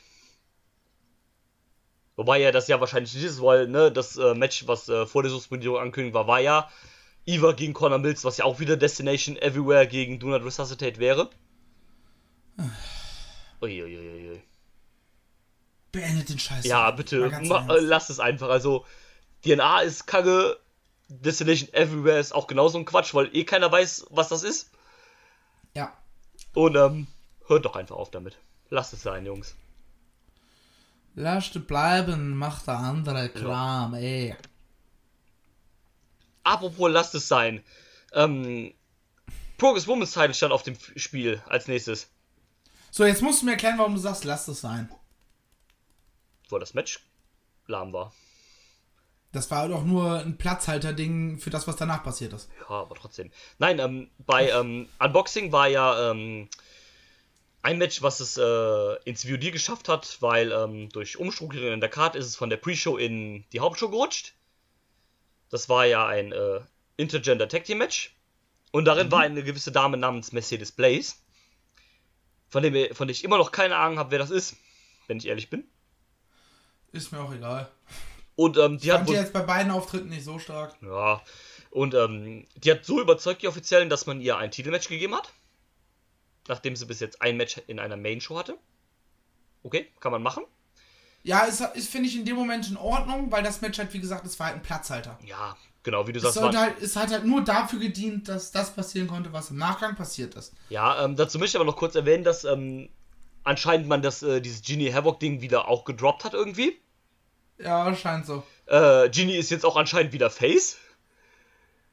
Wobei 2.20 2.42
ja 2.42 2.52
das 2.52 2.68
ja 2.68 2.82
wahrscheinlich 2.82 3.14
nicht 3.14 3.24
ist, 3.24 3.42
weil 3.42 3.70
ne, 3.70 3.94
das 3.94 4.18
äh, 4.18 4.34
Match, 4.34 4.68
was 4.68 4.90
äh, 4.90 5.06
vor 5.06 5.24
der 5.24 5.32
Suspendierung 5.32 5.80
angekündigt 5.80 6.14
war, 6.14 6.28
war 6.28 6.42
ja 6.42 6.70
Eva 7.26 7.54
gegen 7.54 7.72
Conor 7.72 7.98
Mills, 7.98 8.26
was 8.26 8.36
ja 8.36 8.44
auch 8.44 8.60
wieder 8.60 8.76
Destination 8.76 9.38
Everywhere 9.38 9.88
gegen 9.88 10.20
Do 10.20 10.28
Not 10.28 10.44
Resuscitate 10.44 11.00
wäre. 11.00 11.30
Uiuiui. 13.62 14.42
Beendet 15.94 16.28
den 16.28 16.40
Scheiß. 16.40 16.66
Ja, 16.66 16.92
bitte, 16.92 17.32
lass 17.80 18.10
es 18.10 18.20
einfach. 18.20 18.50
Also, 18.50 18.86
DNA 19.46 19.84
ist 19.84 20.06
kacke, 20.06 20.60
Destination 21.08 21.74
Everywhere 21.74 22.20
ist 22.20 22.36
auch 22.36 22.48
genauso 22.48 22.78
ein 22.78 22.84
Quatsch, 22.84 23.14
weil 23.14 23.34
eh 23.34 23.46
keiner 23.46 23.72
weiß, 23.72 24.08
was 24.10 24.28
das 24.28 24.44
ist. 24.44 24.72
Ja. 25.74 25.94
Und 26.54 26.76
ähm, 26.76 27.08
hört 27.48 27.64
doch 27.64 27.78
einfach 27.78 27.96
auf 27.96 28.12
damit. 28.12 28.38
Lasst 28.70 28.92
es 28.92 29.04
sein, 29.04 29.26
Jungs. 29.26 29.56
Lasst 31.20 31.68
bleiben, 31.68 32.38
macht 32.38 32.66
der 32.68 32.78
andere 32.78 33.28
Kram, 33.28 33.94
ey. 33.94 34.38
Apropos, 36.44 36.90
lasst 36.90 37.14
es 37.14 37.28
sein. 37.28 37.62
Ähm, 38.14 38.74
Progress 39.58 39.86
Women's 39.86 40.14
Title 40.14 40.34
stand 40.34 40.54
auf 40.54 40.64
dem 40.64 40.78
Spiel 40.96 41.44
als 41.46 41.68
nächstes. 41.68 42.10
So, 42.90 43.04
jetzt 43.04 43.22
musst 43.22 43.42
du 43.42 43.48
mir 43.48 43.52
erklären, 43.52 43.78
warum 43.78 43.96
du 43.96 44.00
sagst, 44.00 44.24
lass 44.24 44.48
es 44.48 44.62
sein. 44.62 44.90
Weil 46.48 46.62
das 46.62 46.74
Match 46.74 47.06
lahm 47.68 47.92
war. 47.92 48.14
Das 49.34 49.52
war 49.52 49.68
doch 49.68 49.84
nur 49.84 50.22
ein 50.22 50.38
Platzhalter-Ding 50.38 51.38
für 51.38 51.50
das, 51.50 51.68
was 51.68 51.76
danach 51.76 52.02
passiert 52.02 52.32
ist. 52.32 52.50
Ja, 52.62 52.78
aber 52.78 52.96
trotzdem. 52.96 53.30
Nein, 53.58 53.80
ähm, 53.80 54.10
bei 54.20 54.52
ähm, 54.52 54.88
Unboxing 55.00 55.52
war 55.52 55.68
ja 55.68 56.12
ähm, 56.12 56.48
ein 57.62 57.78
Match, 57.78 58.01
was 58.01 58.20
es 58.20 58.38
äh, 58.38 59.03
ins 59.03 59.26
VOD 59.26 59.51
geschafft 59.51 59.89
hat, 59.89 60.18
weil 60.22 60.51
ähm, 60.51 60.89
durch 60.89 61.18
Umstrukturierung 61.18 61.74
in 61.74 61.82
der 61.82 61.89
Card 61.89 62.16
ist 62.16 62.26
es 62.26 62.36
von 62.36 62.49
der 62.49 62.57
Pre-Show 62.57 62.97
in 62.97 63.43
die 63.51 63.60
Hauptshow 63.60 63.89
gerutscht. 63.89 64.34
Das 65.49 65.68
war 65.68 65.86
ja 65.86 66.07
ein 66.07 66.32
äh, 66.32 66.62
Intergender 66.97 67.47
Tag 67.47 67.66
Team 67.66 67.80
Match. 67.80 68.16
Und 68.72 68.86
darin 68.86 69.12
war 69.12 69.22
eine 69.22 69.43
gewisse 69.43 69.72
Dame 69.72 69.97
namens 69.97 70.32
Mercedes 70.32 70.72
Blaze. 70.72 71.16
Von, 72.49 72.64
dem, 72.64 72.93
von 72.95 73.07
der 73.07 73.16
ich 73.16 73.24
immer 73.24 73.38
noch 73.38 73.51
keine 73.51 73.76
Ahnung 73.76 73.99
habe, 73.99 74.12
wer 74.12 74.20
das 74.20 74.32
ist, 74.32 74.55
wenn 75.07 75.18
ich 75.18 75.28
ehrlich 75.28 75.49
bin. 75.49 75.64
Ist 76.91 77.12
mir 77.12 77.20
auch 77.20 77.34
egal. 77.34 77.70
Und 78.36 78.57
ähm, 78.57 78.78
die 78.78 78.91
hat 78.91 78.99
Fand 78.99 79.10
die 79.10 79.14
wohl, 79.14 79.20
jetzt 79.20 79.34
bei 79.34 79.41
beiden 79.41 79.72
Auftritten 79.72 80.10
nicht 80.10 80.24
so 80.24 80.39
stark. 80.39 80.76
Ja. 80.82 81.22
Und 81.72 81.93
ähm, 81.93 82.45
die 82.55 82.72
hat 82.72 82.86
so 82.86 83.01
überzeugt, 83.01 83.41
die 83.41 83.47
Offiziellen, 83.47 83.89
dass 83.89 84.05
man 84.05 84.22
ihr 84.22 84.38
ein 84.38 84.49
Titelmatch 84.49 84.88
gegeben 84.88 85.16
hat. 85.16 85.32
Nachdem 86.50 86.76
sie 86.76 86.86
bis 86.86 87.00
jetzt 87.00 87.22
ein 87.22 87.38
Match 87.38 87.62
in 87.68 87.80
einer 87.80 87.95
Main-Show 87.95 88.38
hatte. 88.38 88.58
Okay, 89.64 89.88
kann 90.00 90.12
man 90.12 90.24
machen. 90.24 90.43
Ja, 91.22 91.41
ist, 91.41 91.62
ist 91.76 91.89
finde 91.89 92.08
ich 92.10 92.16
in 92.18 92.26
dem 92.26 92.36
Moment 92.36 92.68
in 92.70 92.76
Ordnung, 92.78 93.32
weil 93.32 93.43
das 93.43 93.62
Match 93.62 93.78
halt, 93.78 93.93
wie 93.93 94.00
gesagt, 94.00 94.26
es 94.26 94.39
war 94.39 94.47
halt 94.47 94.56
ein 94.56 94.62
Platzhalter. 94.64 95.20
Ja, 95.26 95.56
genau, 95.84 96.08
wie 96.08 96.14
du 96.14 96.20
Es, 96.20 96.34
sagst. 96.34 96.58
halt, 96.58 96.82
es 96.82 96.95
hat 96.95 97.12
halt 97.12 97.26
nur 97.26 97.43
dafür 97.43 97.80
gedient, 97.80 98.28
dass 98.30 98.52
das 98.52 98.74
passieren 98.74 99.08
konnte, 99.08 99.32
was 99.32 99.52
im 99.52 99.58
Nachgang 99.58 99.95
passiert 99.95 100.34
ist. 100.36 100.54
ja, 100.70 101.04
ähm, 101.06 101.16
dazu 101.16 101.38
möchte 101.38 101.58
ich 101.58 101.62
aber 101.62 101.70
noch 101.70 101.78
kurz 101.78 101.93
erwähnen, 101.95 102.24
dass 102.24 102.45
ähm, 102.45 102.89
anscheinend 103.43 103.88
man 103.88 104.02
das, 104.02 104.24
äh, 104.24 104.41
dieses 104.41 104.62
Genie 104.64 104.91
Havoc-Ding 104.91 105.41
wieder 105.41 105.68
auch 105.68 105.84
gedroppt 105.86 106.24
hat 106.24 106.34
irgendwie. 106.34 106.80
Ja, 107.60 107.93
scheint 107.93 108.26
so. 108.26 108.43
Äh, 108.66 109.10
Genie 109.10 109.36
ist 109.36 109.52
jetzt 109.52 109.66
auch 109.66 109.76
anscheinend 109.76 110.14
wieder 110.14 110.30
Face. 110.30 110.78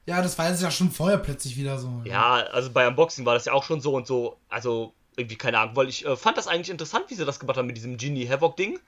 Ja, 0.06 0.22
das 0.22 0.38
war 0.38 0.48
jetzt 0.48 0.62
ja 0.62 0.70
schon 0.70 0.90
vorher 0.90 1.18
plötzlich 1.18 1.56
wieder 1.56 1.78
so. 1.78 2.02
Ja, 2.04 2.34
also 2.34 2.70
bei 2.70 2.86
Unboxing 2.86 3.26
war 3.26 3.34
das 3.34 3.44
ja 3.44 3.52
auch 3.52 3.64
schon 3.64 3.80
so 3.80 3.94
und 3.94 4.06
so. 4.06 4.38
Also 4.48 4.94
irgendwie 5.16 5.36
keine 5.36 5.58
Ahnung, 5.58 5.76
weil 5.76 5.88
ich 5.88 6.06
äh, 6.06 6.16
fand 6.16 6.36
das 6.36 6.46
eigentlich 6.46 6.70
interessant, 6.70 7.06
wie 7.08 7.14
sie 7.14 7.24
das 7.24 7.40
gemacht 7.40 7.56
haben 7.56 7.66
mit 7.66 7.76
diesem 7.76 7.96
Genie 7.96 8.28
Havoc-Ding. 8.28 8.78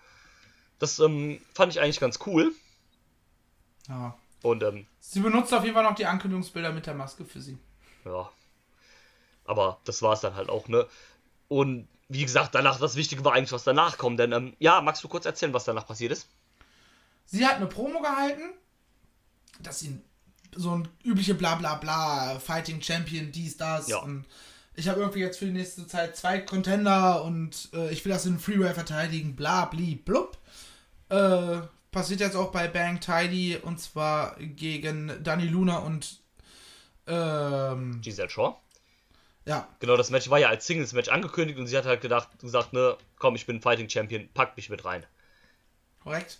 Das 0.79 0.99
ähm, 1.01 1.41
fand 1.55 1.73
ich 1.73 1.81
eigentlich 1.81 2.01
ganz 2.01 2.21
cool. 2.27 2.53
ja. 3.89 4.17
Und 4.43 4.63
ähm, 4.63 4.87
Sie 5.01 5.19
benutzt 5.19 5.53
auf 5.53 5.65
jeden 5.65 5.75
Fall 5.75 5.83
noch 5.83 5.97
die 5.97 6.07
Ankündigungsbilder 6.07 6.73
mit 6.73 6.87
der 6.87 6.95
Maske 6.95 7.25
für 7.25 7.41
sie. 7.41 7.59
Ja. 8.05 8.31
Aber 9.45 9.81
das 9.85 10.01
war 10.03 10.13
es 10.13 10.21
dann 10.21 10.37
halt 10.37 10.49
auch, 10.49 10.69
ne? 10.69 10.87
Und 11.49 11.89
wie 12.09 12.23
gesagt, 12.23 12.55
danach, 12.55 12.79
das 12.79 12.95
Wichtige 12.95 13.25
war 13.25 13.33
eigentlich, 13.33 13.51
was 13.53 13.65
danach 13.65 13.99
kommt. 13.99 14.21
Denn, 14.21 14.33
ähm, 14.33 14.55
ja, 14.61 14.81
magst 14.81 15.03
du 15.03 15.09
kurz 15.09 15.27
erzählen, 15.27 15.55
was 15.55 15.65
danach 15.65 15.87
passiert 15.87 16.13
ist? 16.13 16.29
Sie 17.25 17.45
hat 17.45 17.57
eine 17.57 17.67
Promo 17.67 18.01
gehalten, 18.01 18.55
dass 19.61 19.81
sie 19.81 20.01
so 20.55 20.73
ein 20.77 20.89
übliche 21.05 21.35
Blablabla, 21.35 22.39
Fighting 22.41 22.83
Champion, 22.83 23.33
dies, 23.33 23.57
das. 23.57 23.89
Ja. 23.89 23.99
Und 23.99 24.25
ich 24.75 24.89
habe 24.89 25.01
irgendwie 25.01 25.21
jetzt 25.21 25.39
für 25.39 25.47
die 25.47 25.53
nächste 25.53 25.87
Zeit 25.87 26.17
zwei 26.17 26.39
Contender 26.41 27.25
und 27.25 27.69
äh, 27.75 27.91
ich 27.91 28.05
will 28.05 28.13
das 28.13 28.27
in 28.27 28.39
Freeway 28.39 28.73
verteidigen, 28.75 29.35
bla, 29.35 29.65
bli, 29.65 29.97
blub. 29.97 30.39
Äh, 31.09 31.61
passiert 31.91 32.21
jetzt 32.21 32.37
auch 32.37 32.53
bei 32.53 32.69
Bang 32.69 33.01
Tidy 33.01 33.57
und 33.57 33.81
zwar 33.81 34.37
gegen 34.39 35.13
Dani 35.23 35.49
Luna 35.49 35.79
und 35.79 36.21
ähm, 37.07 38.01
Giselle 38.03 38.31
Shaw. 38.31 38.57
ja, 39.47 39.67
Genau, 39.81 39.97
das 39.97 40.11
Match 40.11 40.29
war 40.31 40.39
ja 40.39 40.49
als 40.49 40.67
Singles-Match 40.67 41.09
angekündigt 41.09 41.59
und 41.59 41.67
sie 41.67 41.77
hat 41.77 41.87
halt 41.87 42.01
gedacht, 42.01 42.39
gesagt, 42.39 42.73
ne, 42.73 42.97
komm, 43.19 43.35
ich 43.35 43.47
bin 43.47 43.61
Fighting 43.61 43.89
Champion, 43.89 44.29
pack 44.33 44.57
mich 44.57 44.69
mit 44.69 44.85
rein. 44.85 45.05
korrekt. 46.03 46.39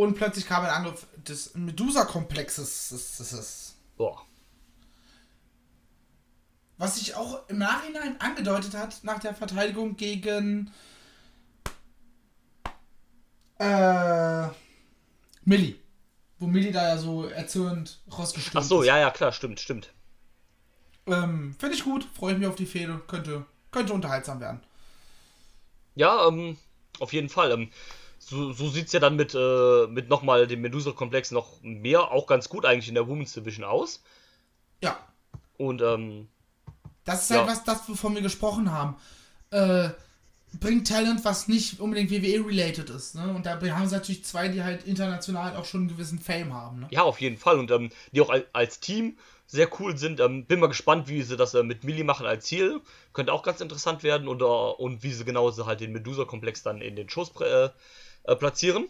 Und 0.00 0.14
plötzlich 0.14 0.46
kam 0.46 0.64
ein 0.64 0.70
Angriff 0.70 1.06
des 1.28 1.54
Medusa-Komplexes. 1.54 3.76
Boah. 3.98 4.24
Was 6.78 6.96
sich 6.96 7.14
auch 7.16 7.46
im 7.48 7.58
Nachhinein 7.58 8.18
angedeutet 8.18 8.72
hat 8.72 9.04
nach 9.04 9.18
der 9.18 9.34
Verteidigung 9.34 9.98
gegen 9.98 10.72
äh, 13.58 14.48
Millie. 15.44 15.76
Wo 16.38 16.46
Millie 16.46 16.72
da 16.72 16.88
ja 16.88 16.96
so 16.96 17.26
erzürnt 17.26 18.00
rausgestürmt 18.10 18.64
Ach 18.64 18.66
so, 18.66 18.80
ist. 18.80 18.86
ja, 18.86 18.98
ja, 18.98 19.10
klar, 19.10 19.32
stimmt, 19.32 19.60
stimmt. 19.60 19.92
Ähm, 21.08 21.54
Finde 21.58 21.74
ich 21.74 21.84
gut, 21.84 22.08
freue 22.14 22.32
ich 22.32 22.38
mich 22.38 22.48
auf 22.48 22.56
die 22.56 22.64
Fehde. 22.64 23.02
Könnte, 23.06 23.44
könnte 23.70 23.92
unterhaltsam 23.92 24.40
werden. 24.40 24.62
Ja, 25.94 26.26
ähm, 26.26 26.56
auf 27.00 27.12
jeden 27.12 27.28
Fall. 27.28 27.50
Ähm, 27.50 27.70
so 28.22 28.52
so 28.52 28.68
sieht 28.68 28.86
es 28.86 28.92
ja 28.92 29.00
dann 29.00 29.16
mit, 29.16 29.34
äh, 29.34 29.86
mit 29.88 30.08
nochmal 30.08 30.46
dem 30.46 30.60
Medusa-Komplex 30.60 31.30
noch 31.32 31.60
mehr, 31.62 32.12
auch 32.12 32.26
ganz 32.26 32.48
gut 32.48 32.64
eigentlich 32.66 32.88
in 32.88 32.94
der 32.94 33.08
Women's 33.08 33.32
Division 33.32 33.64
aus. 33.64 34.02
Ja, 34.82 34.98
Und, 35.58 35.82
ähm, 35.82 36.28
das 37.04 37.22
ist 37.24 37.30
Ja. 37.30 37.38
halt 37.38 37.48
was, 37.48 37.64
das, 37.64 37.88
wovon 37.88 38.14
wir 38.14 38.22
gesprochen 38.22 38.70
haben. 38.70 38.96
Äh, 39.50 39.88
bringt 40.60 40.86
Talent, 40.88 41.24
was 41.24 41.48
nicht 41.48 41.80
unbedingt 41.80 42.10
WWE-related 42.10 42.88
ist. 42.90 43.14
Ne? 43.14 43.32
Und 43.34 43.46
da 43.46 43.52
haben 43.60 43.86
sie 43.88 43.94
natürlich 43.94 44.24
zwei, 44.24 44.48
die 44.48 44.62
halt 44.62 44.84
international 44.86 45.56
auch 45.56 45.64
schon 45.64 45.80
einen 45.82 45.88
gewissen 45.88 46.18
Fame 46.18 46.52
haben. 46.52 46.80
Ne? 46.80 46.88
Ja, 46.90 47.02
auf 47.02 47.20
jeden 47.20 47.36
Fall. 47.36 47.58
Und 47.58 47.70
ähm, 47.70 47.90
die 48.12 48.20
auch 48.20 48.30
al- 48.30 48.46
als 48.52 48.80
Team 48.80 49.16
sehr 49.46 49.68
cool 49.80 49.96
sind. 49.96 50.20
Ähm, 50.20 50.44
bin 50.46 50.60
mal 50.60 50.66
gespannt, 50.68 51.08
wie 51.08 51.22
sie 51.22 51.36
das 51.36 51.54
äh, 51.54 51.62
mit 51.62 51.84
Millie 51.84 52.04
machen 52.04 52.26
als 52.26 52.46
Ziel. 52.46 52.80
Könnte 53.12 53.32
auch 53.32 53.42
ganz 53.42 53.60
interessant 53.60 54.02
werden. 54.02 54.28
Und, 54.28 54.42
äh, 54.42 54.44
und 54.44 55.02
wie 55.02 55.12
sie 55.12 55.24
genau 55.24 55.50
sie 55.50 55.66
halt 55.66 55.80
den 55.80 55.92
Medusa-Komplex 55.92 56.62
dann 56.62 56.80
in 56.80 56.96
den 56.96 57.08
prä- 57.08 57.66
äh, 57.66 57.70
äh, 58.24 58.36
platzieren. 58.36 58.88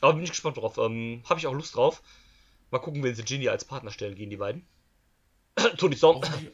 Aber 0.00 0.14
bin 0.14 0.24
ich 0.24 0.30
gespannt 0.30 0.56
drauf. 0.56 0.78
Ähm, 0.78 1.22
Habe 1.28 1.40
ich 1.40 1.46
auch 1.46 1.52
Lust 1.52 1.74
drauf. 1.76 2.02
Mal 2.70 2.78
gucken, 2.78 3.02
wen 3.02 3.14
sie 3.14 3.24
Genie 3.24 3.48
als 3.48 3.64
Partner 3.64 3.90
stellen 3.90 4.14
gegen 4.14 4.30
die 4.30 4.36
beiden. 4.36 4.66
Tony 5.76 5.96
Storm. 5.96 6.22
Hoffentlich, 6.22 6.52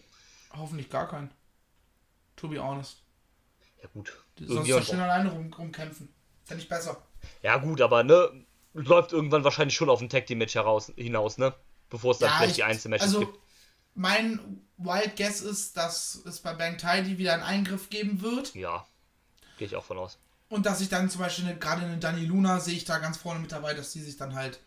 hoffentlich 0.52 0.90
gar 0.90 1.08
keinen. 1.08 1.30
To 2.36 2.48
be 2.48 2.62
honest. 2.62 3.02
Ja, 3.82 3.88
gut. 3.92 4.12
Sonst 4.40 4.70
doch 4.70 4.82
schön 4.84 5.00
alleine 5.00 5.30
rum, 5.30 5.52
rumkämpfen. 5.52 6.12
Fände 6.44 6.62
ich 6.62 6.68
besser. 6.68 7.02
Ja, 7.42 7.56
gut, 7.58 7.80
aber 7.80 8.02
ne, 8.04 8.44
läuft 8.72 9.12
irgendwann 9.12 9.44
wahrscheinlich 9.44 9.76
schon 9.76 9.90
auf 9.90 10.00
ein 10.00 10.08
Tag 10.08 10.26
Team 10.26 10.38
Match 10.38 10.54
heraus, 10.54 10.92
hinaus, 10.96 11.38
ne? 11.38 11.54
Bevor 11.88 12.12
es 12.12 12.18
dann 12.18 12.30
Ja, 12.30 12.36
vielleicht 12.36 12.50
ich- 12.50 12.56
die 12.56 12.64
Einzelmatches 12.64 13.06
also, 13.06 13.20
gibt. 13.20 13.38
Mein 13.94 14.60
Wild 14.76 15.16
Guess 15.16 15.40
ist, 15.40 15.76
dass 15.76 16.16
es 16.26 16.40
bei 16.40 16.52
Bang 16.52 16.76
Tidy 16.76 17.16
wieder 17.16 17.32
einen 17.32 17.42
Eingriff 17.42 17.88
geben 17.88 18.20
wird. 18.20 18.54
Ja, 18.54 18.86
gehe 19.56 19.66
ich 19.66 19.76
auch 19.76 19.84
von 19.84 19.98
aus. 19.98 20.18
Und 20.48 20.64
dass 20.66 20.80
ich 20.80 20.88
dann 20.88 21.10
zum 21.10 21.20
Beispiel 21.20 21.46
eine, 21.46 21.58
gerade 21.58 21.82
eine 21.82 21.98
Dani 21.98 22.24
Luna 22.24 22.60
sehe 22.60 22.74
ich 22.76 22.84
da 22.84 22.98
ganz 22.98 23.16
vorne 23.16 23.40
mit 23.40 23.50
dabei, 23.52 23.74
dass 23.74 23.92
sie 23.92 24.02
sich 24.02 24.16
dann 24.16 24.34
halt 24.34 24.60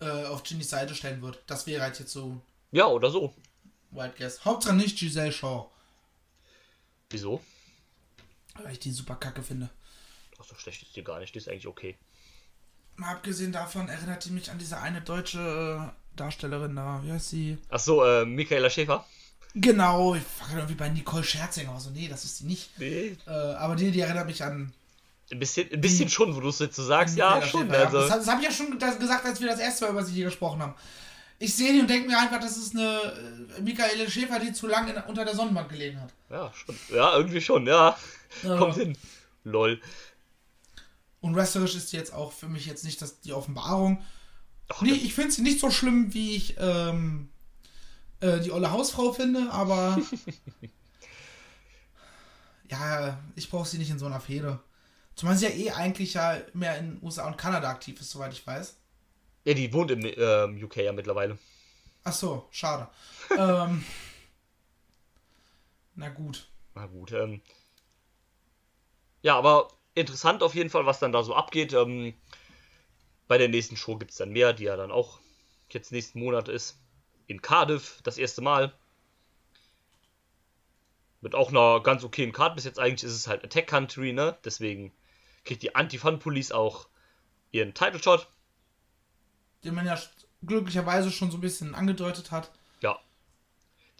äh, 0.00 0.24
auf 0.26 0.42
Ginnys 0.42 0.70
Seite 0.70 0.94
stellen 0.94 1.22
wird. 1.22 1.42
Das 1.46 1.66
wäre 1.66 1.82
halt 1.82 1.98
jetzt 1.98 2.12
so 2.12 2.40
Ja, 2.70 2.86
oder 2.86 3.10
so. 3.10 3.34
Wild 3.90 4.16
Guess. 4.16 4.44
Hauptsache 4.44 4.74
nicht 4.74 4.98
Giselle 4.98 5.32
Shaw. 5.32 5.68
Wieso? 7.10 7.42
Weil 8.62 8.72
ich 8.72 8.80
die 8.80 8.92
super 8.92 9.16
kacke 9.16 9.42
finde. 9.42 9.70
Ach 10.38 10.44
so 10.44 10.54
schlecht 10.56 10.82
ist 10.82 10.96
die 10.96 11.04
gar 11.04 11.20
nicht, 11.20 11.34
die 11.34 11.38
ist 11.38 11.48
eigentlich 11.48 11.66
okay. 11.66 11.96
Mal 12.96 13.12
abgesehen 13.12 13.52
davon 13.52 13.88
erinnert 13.88 14.24
die 14.24 14.30
mich 14.30 14.50
an 14.50 14.58
diese 14.58 14.78
eine 14.78 15.00
deutsche 15.00 15.38
äh, 15.38 16.16
Darstellerin 16.16 16.76
da. 16.76 17.00
Wie 17.04 17.12
heißt 17.12 17.30
sie? 17.30 17.58
Ach 17.70 17.78
so, 17.78 18.04
äh, 18.04 18.26
Michaela 18.26 18.68
Schäfer? 18.68 19.06
Genau, 19.54 20.14
ich 20.14 20.22
war 20.40 20.54
irgendwie 20.56 20.74
bei 20.74 20.88
Nicole 20.90 21.24
Scherzinger. 21.24 21.70
Aber 21.70 21.80
so, 21.80 21.90
nee, 21.90 22.08
das 22.08 22.24
ist 22.24 22.40
die 22.40 22.44
nicht. 22.44 22.78
Nee. 22.78 23.16
Äh, 23.26 23.30
aber 23.30 23.76
die, 23.76 23.90
die 23.90 24.00
erinnert 24.00 24.26
mich 24.26 24.42
an. 24.44 24.72
Ein 25.32 25.38
bisschen, 25.38 25.72
ein 25.72 25.80
bisschen 25.80 26.10
schon, 26.10 26.36
wo 26.36 26.40
du 26.40 26.50
es 26.50 26.58
jetzt 26.58 26.76
so 26.76 26.84
sagst. 26.84 27.16
Ja, 27.16 27.36
Michaela 27.36 27.46
schon. 27.50 27.70
Also, 27.70 28.00
Das, 28.00 28.08
das 28.10 28.28
habe 28.28 28.42
ich 28.42 28.48
ja 28.48 28.52
schon 28.52 28.78
gesagt, 28.78 29.24
als 29.24 29.40
wir 29.40 29.48
das 29.48 29.60
erste 29.60 29.86
Mal 29.86 29.92
über 29.92 30.04
sie 30.04 30.12
hier 30.12 30.26
gesprochen 30.26 30.60
haben. 30.60 30.74
Ich 31.38 31.54
sehe 31.54 31.72
die 31.72 31.80
und 31.80 31.88
denke 31.88 32.06
mir 32.06 32.18
einfach, 32.18 32.38
das 32.38 32.58
ist 32.58 32.76
eine 32.76 33.48
äh, 33.56 33.62
Michaele 33.62 34.10
Schäfer, 34.10 34.38
die 34.38 34.52
zu 34.52 34.66
lange 34.66 35.02
unter 35.08 35.24
der 35.24 35.34
Sonnenbank 35.34 35.70
gelegen 35.70 36.00
hat. 36.02 36.10
Ja, 36.28 36.52
schon. 36.54 36.76
Ja, 36.94 37.16
irgendwie 37.16 37.40
schon, 37.40 37.66
ja. 37.66 37.96
Ja. 38.42 38.58
Kommt 38.58 38.76
hin. 38.76 38.96
Lol. 39.44 39.80
Und 41.22 41.34
wrestlerisch 41.34 41.76
ist 41.76 41.92
die 41.92 41.96
jetzt 41.96 42.12
auch 42.12 42.30
für 42.30 42.48
mich 42.48 42.66
jetzt 42.66 42.84
nicht 42.84 43.00
das, 43.00 43.20
die 43.20 43.32
Offenbarung. 43.32 44.02
Ach, 44.68 44.82
Nee, 44.82 44.92
ich 44.92 45.14
finde 45.14 45.30
sie 45.32 45.42
nicht 45.42 45.60
so 45.60 45.70
schlimm, 45.70 46.12
wie 46.12 46.36
ich 46.36 46.56
ähm, 46.58 47.30
äh, 48.20 48.38
die 48.40 48.52
olle 48.52 48.70
Hausfrau 48.70 49.12
finde, 49.14 49.50
aber. 49.50 49.98
ja, 52.70 53.18
ich 53.34 53.48
brauche 53.50 53.66
sie 53.66 53.78
nicht 53.78 53.90
in 53.90 53.98
so 53.98 54.06
einer 54.06 54.20
Fehde. 54.20 54.60
Zumal 55.14 55.36
sie 55.36 55.46
ja 55.46 55.52
eh 55.52 55.70
eigentlich 55.70 56.14
ja 56.14 56.40
mehr 56.52 56.78
in 56.78 56.98
USA 57.02 57.26
und 57.26 57.36
Kanada 57.38 57.70
aktiv 57.70 58.00
ist, 58.00 58.10
soweit 58.10 58.32
ich 58.32 58.46
weiß. 58.46 58.76
Ja, 59.44 59.54
die 59.54 59.72
wohnt 59.72 59.90
im 59.90 60.04
ähm, 60.04 60.62
UK 60.62 60.76
ja 60.76 60.92
mittlerweile. 60.92 61.38
Ach 62.04 62.12
so, 62.12 62.48
schade. 62.50 62.88
ähm, 63.38 63.84
na 65.94 66.08
gut. 66.08 66.48
Na 66.74 66.86
gut, 66.86 67.12
ähm. 67.12 67.40
Ja, 69.22 69.36
aber 69.36 69.68
interessant 69.94 70.42
auf 70.42 70.54
jeden 70.54 70.70
Fall, 70.70 70.86
was 70.86 70.98
dann 70.98 71.12
da 71.12 71.22
so 71.22 71.34
abgeht. 71.34 71.72
Ähm, 71.72 72.14
bei 73.28 73.38
der 73.38 73.48
nächsten 73.48 73.76
Show 73.76 73.96
gibt 73.96 74.10
es 74.10 74.16
dann 74.16 74.30
mehr, 74.30 74.52
die 74.52 74.64
ja 74.64 74.76
dann 74.76 74.90
auch 74.90 75.20
jetzt 75.70 75.92
nächsten 75.92 76.20
Monat 76.20 76.48
ist. 76.48 76.78
In 77.26 77.40
Cardiff, 77.40 78.00
das 78.02 78.18
erste 78.18 78.42
Mal. 78.42 78.72
Mit 81.20 81.34
auch 81.34 81.50
einer 81.50 81.80
ganz 81.82 82.02
okayen 82.04 82.32
Card. 82.32 82.56
Bis 82.56 82.64
jetzt 82.64 82.78
eigentlich 82.78 83.04
ist 83.04 83.16
es 83.16 83.28
halt 83.28 83.44
Attack 83.44 83.68
Country, 83.68 84.12
ne? 84.12 84.36
Deswegen 84.44 84.92
kriegt 85.44 85.62
die 85.62 85.74
Anti-Fun 85.74 86.18
Police 86.18 86.52
auch 86.52 86.88
ihren 87.50 87.74
Title 87.74 88.02
Shot. 88.02 88.28
Den 89.64 89.74
man 89.74 89.86
ja 89.86 89.98
glücklicherweise 90.44 91.10
schon 91.10 91.30
so 91.30 91.38
ein 91.38 91.42
bisschen 91.42 91.74
angedeutet 91.74 92.30
hat. 92.30 92.50
Ja, 92.80 92.98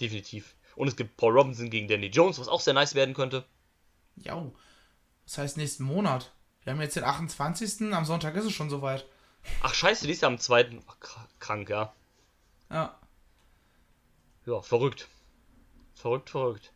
definitiv. 0.01 0.57
Und 0.75 0.89
es 0.89 0.97
gibt 0.97 1.17
Paul 1.17 1.33
Robinson 1.37 1.71
gegen 1.71 1.89
Danny 1.89 2.07
Jones, 2.07 2.39
was 2.39 2.49
auch 2.49 2.61
sehr 2.61 2.75
nice 2.75 2.95
werden 2.95 3.15
könnte. 3.15 3.45
Ja. 4.17 4.45
Das 5.25 5.39
heißt 5.39 5.57
nächsten 5.57 5.85
Monat. 5.85 6.33
Wir 6.65 6.73
haben 6.73 6.81
jetzt 6.81 6.97
den 6.97 7.05
28. 7.05 7.93
Am 7.93 8.05
Sonntag 8.05 8.35
ist 8.37 8.45
es 8.45 8.53
schon 8.53 8.71
soweit. 8.71 9.07
Ach 9.63 9.75
scheiße, 9.75 10.07
die 10.07 10.13
ist 10.13 10.23
ja 10.23 10.29
am 10.29 10.39
zweiten. 10.39 10.83
Ach, 10.87 10.97
kr- 10.99 11.29
krank, 11.41 11.69
ja. 11.69 11.93
Ja. 12.71 12.99
Ja, 14.47 14.63
verrückt. 14.63 15.09
Verrückt, 15.95 16.31
verrückt. 16.31 16.73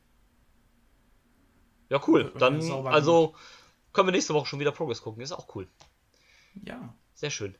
Ja, 1.88 2.00
cool. 2.06 2.32
Dann, 2.38 2.60
also, 2.86 3.34
können 3.97 4.09
wir 4.09 4.12
nächste 4.12 4.34
Woche 4.34 4.47
schon 4.47 4.61
wieder 4.61 4.72
Progress 4.72 5.03
gucken. 5.03 5.22
Ist 5.22 5.32
auch 5.32 5.55
cool. 5.57 5.66
Ja. 6.64 6.94
Sehr 7.14 7.30
schön. 7.30 7.55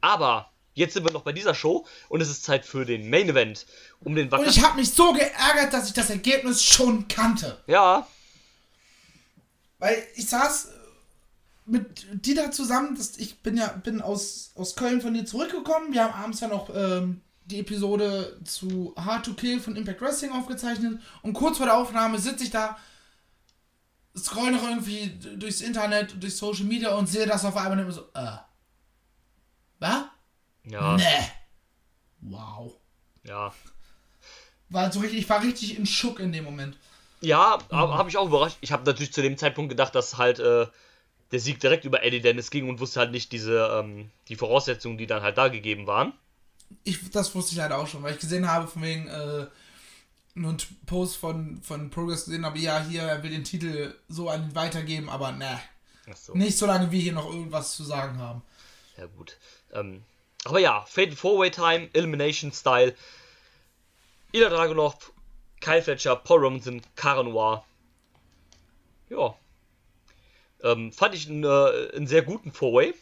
Aber, 0.00 0.50
jetzt 0.74 0.94
sind 0.94 1.04
wir 1.04 1.12
noch 1.12 1.22
bei 1.22 1.32
dieser 1.32 1.54
Show 1.54 1.86
und 2.08 2.20
es 2.20 2.28
ist 2.28 2.44
Zeit 2.44 2.66
für 2.66 2.84
den 2.84 3.08
Main 3.08 3.28
Event. 3.28 3.66
Um 4.00 4.14
den 4.14 4.28
Und 4.28 4.46
ich 4.46 4.62
habe 4.62 4.76
mich 4.76 4.90
so 4.90 5.12
geärgert, 5.12 5.72
dass 5.72 5.86
ich 5.88 5.94
das 5.94 6.10
Ergebnis 6.10 6.62
schon 6.62 7.06
kannte. 7.08 7.62
Ja, 7.66 8.06
Weil 9.78 10.02
ich 10.16 10.28
saß 10.28 10.72
mit 11.66 12.26
Dieter 12.26 12.50
zusammen, 12.50 12.96
das, 12.96 13.16
ich 13.18 13.40
bin 13.42 13.56
ja 13.56 13.68
bin 13.68 14.02
aus, 14.02 14.50
aus 14.56 14.74
Köln 14.74 15.00
von 15.00 15.14
dir 15.14 15.24
zurückgekommen. 15.24 15.92
Wir 15.92 16.02
haben 16.04 16.14
abends 16.14 16.40
ja 16.40 16.48
noch 16.48 16.68
ähm, 16.74 17.20
die 17.44 17.60
Episode 17.60 18.40
zu 18.44 18.92
Hard 18.96 19.24
to 19.24 19.34
Kill 19.34 19.60
von 19.60 19.76
Impact 19.76 20.00
Wrestling 20.00 20.32
aufgezeichnet. 20.32 21.00
Und 21.22 21.34
kurz 21.34 21.58
vor 21.58 21.66
der 21.66 21.76
Aufnahme 21.76 22.18
sitze 22.18 22.42
ich 22.42 22.50
da, 22.50 22.76
scroll 24.24 24.50
noch 24.52 24.62
irgendwie 24.62 25.08
durchs 25.36 25.60
Internet, 25.60 26.22
durch 26.22 26.36
Social 26.36 26.64
Media 26.64 26.94
und 26.94 27.06
sehe 27.08 27.26
das 27.26 27.44
auf 27.44 27.56
einmal 27.56 27.72
und 27.72 27.78
immer 27.80 27.92
so, 27.92 28.02
äh. 28.14 28.36
Was? 29.78 30.04
ja, 30.64 30.96
Nee. 30.96 31.04
Wow. 32.20 32.74
ja. 33.24 33.52
War 34.68 34.92
so 34.92 35.00
richtig, 35.00 35.20
ich 35.20 35.28
war 35.28 35.42
richtig 35.42 35.76
in 35.78 35.86
Schock 35.86 36.20
in 36.20 36.32
dem 36.32 36.44
Moment. 36.44 36.76
Ja, 37.22 37.58
Mhm. 37.70 37.76
habe 37.76 38.08
ich 38.08 38.16
auch 38.16 38.26
überrascht. 38.26 38.58
Ich 38.60 38.72
habe 38.72 38.84
natürlich 38.84 39.12
zu 39.12 39.20
dem 39.22 39.36
Zeitpunkt 39.36 39.70
gedacht, 39.70 39.94
dass 39.94 40.16
halt 40.16 40.38
äh, 40.38 40.66
der 41.32 41.40
Sieg 41.40 41.60
direkt 41.60 41.84
über 41.84 42.02
Eddie 42.02 42.20
Dennis 42.20 42.50
ging 42.50 42.68
und 42.68 42.78
wusste 42.80 43.00
halt 43.00 43.10
nicht 43.10 43.32
diese 43.32 43.80
ähm, 43.82 44.10
die 44.28 44.36
Voraussetzungen, 44.36 44.96
die 44.98 45.06
dann 45.06 45.22
halt 45.22 45.38
da 45.38 45.48
gegeben 45.48 45.86
waren. 45.86 46.12
Ich, 46.84 47.10
das 47.10 47.34
wusste 47.34 47.52
ich 47.52 47.58
leider 47.58 47.78
auch 47.78 47.86
schon, 47.88 48.02
weil 48.02 48.14
ich 48.14 48.20
gesehen 48.20 48.48
habe, 48.48 48.68
von 48.68 48.82
wegen, 48.82 49.08
äh, 49.08 49.46
einen 50.36 50.56
Post 50.86 51.16
von, 51.16 51.60
von 51.62 51.90
Progress 51.90 52.24
gesehen 52.26 52.44
habe, 52.44 52.58
ja, 52.58 52.82
hier, 52.82 53.02
er 53.02 53.22
will 53.22 53.30
den 53.30 53.44
Titel 53.44 53.94
so 54.08 54.28
an 54.28 54.44
ihn 54.44 54.54
weitergeben, 54.54 55.08
aber 55.08 55.32
ne, 55.32 55.60
so. 56.14 56.34
nicht 56.34 56.56
solange 56.56 56.90
wir 56.90 57.00
hier 57.00 57.12
noch 57.12 57.30
irgendwas 57.30 57.76
zu 57.76 57.84
sagen 57.84 58.18
haben. 58.18 58.42
Ja, 58.96 59.06
gut. 59.06 59.36
Ähm, 59.72 60.02
aber 60.44 60.58
ja, 60.60 60.84
Fatal 60.86 61.16
Four-Way 61.16 61.50
Time, 61.50 61.88
Elimination 61.92 62.52
Style. 62.52 62.94
Ila 64.32 64.48
Dragunov, 64.48 65.12
Kyle 65.60 65.82
Fletcher, 65.82 66.16
Paul 66.16 66.40
Robinson, 66.40 66.80
Cara 66.96 67.22
Noir. 67.22 67.64
Ja. 69.08 69.34
Ähm, 70.62 70.92
fand 70.92 71.14
ich 71.14 71.28
einen, 71.28 71.44
äh, 71.44 71.96
einen 71.96 72.06
sehr 72.06 72.22
guten 72.22 72.52
Four-Way. 72.52 72.94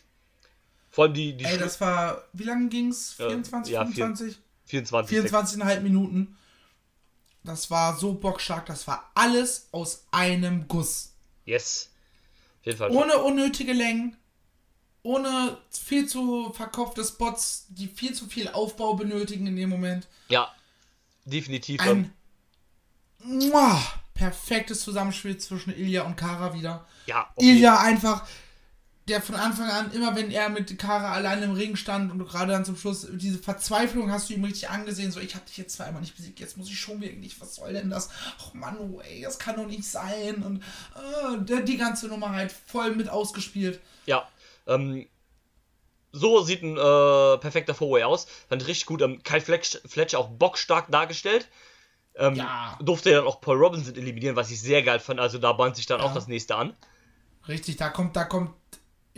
Vor 0.90 1.04
allem 1.04 1.14
die, 1.14 1.36
die 1.36 1.44
Ey, 1.44 1.56
Schlu- 1.56 1.58
das 1.58 1.80
war, 1.80 2.24
wie 2.32 2.44
lange 2.44 2.68
ging's? 2.68 3.14
Äh, 3.20 3.28
24, 3.28 3.72
ja, 3.74 3.84
25? 3.84 4.38
24. 4.64 5.18
24,5 5.18 5.80
Minuten. 5.80 6.37
Das 7.44 7.70
war 7.70 7.96
so 7.96 8.12
bockstark, 8.14 8.66
das 8.66 8.86
war 8.86 9.10
alles 9.14 9.68
aus 9.72 10.04
einem 10.10 10.66
Guss. 10.68 11.12
Yes. 11.44 11.90
Auf 12.60 12.66
jeden 12.66 12.78
Fall. 12.78 12.90
Ohne 12.90 13.18
unnötige 13.18 13.72
Längen, 13.72 14.16
ohne 15.02 15.56
viel 15.70 16.06
zu 16.06 16.52
verkopfte 16.52 17.04
Spots, 17.04 17.66
die 17.70 17.86
viel 17.88 18.12
zu 18.14 18.26
viel 18.26 18.48
Aufbau 18.48 18.94
benötigen 18.94 19.46
in 19.46 19.56
dem 19.56 19.70
Moment. 19.70 20.06
Ja. 20.28 20.52
Definitiv. 21.24 21.80
Ein 21.80 22.12
muah, 23.24 23.80
perfektes 24.14 24.80
Zusammenspiel 24.80 25.38
zwischen 25.38 25.70
Ilya 25.74 26.02
und 26.02 26.16
Kara 26.16 26.54
wieder. 26.54 26.86
ja, 27.06 27.28
jeden- 27.38 27.58
Ilya 27.58 27.80
einfach, 27.80 28.26
der 29.08 29.20
von 29.22 29.34
Anfang 29.34 29.68
an, 29.70 29.92
immer 29.92 30.14
wenn 30.16 30.30
er 30.30 30.48
mit 30.48 30.78
Kara 30.78 31.12
allein 31.12 31.42
im 31.42 31.52
Ring 31.52 31.76
stand 31.76 32.12
und 32.12 32.26
gerade 32.26 32.52
dann 32.52 32.64
zum 32.64 32.76
Schluss, 32.76 33.06
diese 33.10 33.38
Verzweiflung 33.38 34.10
hast 34.12 34.28
du 34.30 34.34
ihm 34.34 34.44
richtig 34.44 34.68
angesehen, 34.70 35.10
so 35.12 35.20
ich 35.20 35.34
hab 35.34 35.46
dich 35.46 35.56
jetzt 35.56 35.76
zweimal 35.76 36.00
nicht 36.00 36.16
besiegt, 36.16 36.40
jetzt 36.40 36.56
muss 36.56 36.68
ich 36.68 36.78
schon 36.78 37.00
wirklich, 37.00 37.40
was 37.40 37.54
soll 37.56 37.72
denn 37.72 37.90
das? 37.90 38.10
Ach 38.40 38.54
Mann, 38.54 38.76
oh, 38.78 39.00
ey, 39.00 39.22
das 39.22 39.38
kann 39.38 39.56
doch 39.56 39.66
nicht 39.66 39.84
sein. 39.84 40.42
Und 40.42 40.62
äh, 40.94 41.38
der, 41.44 41.60
die 41.62 41.76
ganze 41.76 42.08
Nummer 42.08 42.30
halt 42.32 42.52
voll 42.52 42.94
mit 42.94 43.08
ausgespielt. 43.08 43.80
Ja, 44.06 44.28
ähm, 44.66 45.06
so 46.12 46.42
sieht 46.42 46.62
ein 46.62 46.76
äh, 46.76 47.38
perfekter 47.38 47.74
Four-Way 47.74 48.04
aus. 48.04 48.26
Fand 48.48 48.62
ich 48.62 48.68
richtig 48.68 48.86
gut. 48.86 49.02
Ähm, 49.02 49.22
Kyle 49.22 49.40
Fletch, 49.40 49.78
Fletcher 49.86 50.18
auch 50.18 50.28
bockstark 50.28 50.90
dargestellt. 50.90 51.48
Ähm, 52.16 52.34
Ja. 52.34 52.78
Durfte 52.82 53.10
dann 53.10 53.26
auch 53.26 53.40
Paul 53.40 53.58
Robinson 53.58 53.94
eliminieren, 53.94 54.34
was 54.34 54.50
ich 54.50 54.60
sehr 54.60 54.82
geil 54.82 55.00
fand. 55.00 55.20
Also 55.20 55.38
da 55.38 55.52
bahnt 55.52 55.76
sich 55.76 55.86
dann 55.86 56.00
Ja. 56.00 56.06
auch 56.06 56.14
das 56.14 56.26
nächste 56.26 56.56
an. 56.56 56.74
Richtig, 57.46 57.76
da 57.76 57.88
kommt, 57.90 58.16
da 58.16 58.24
kommt, 58.24 58.50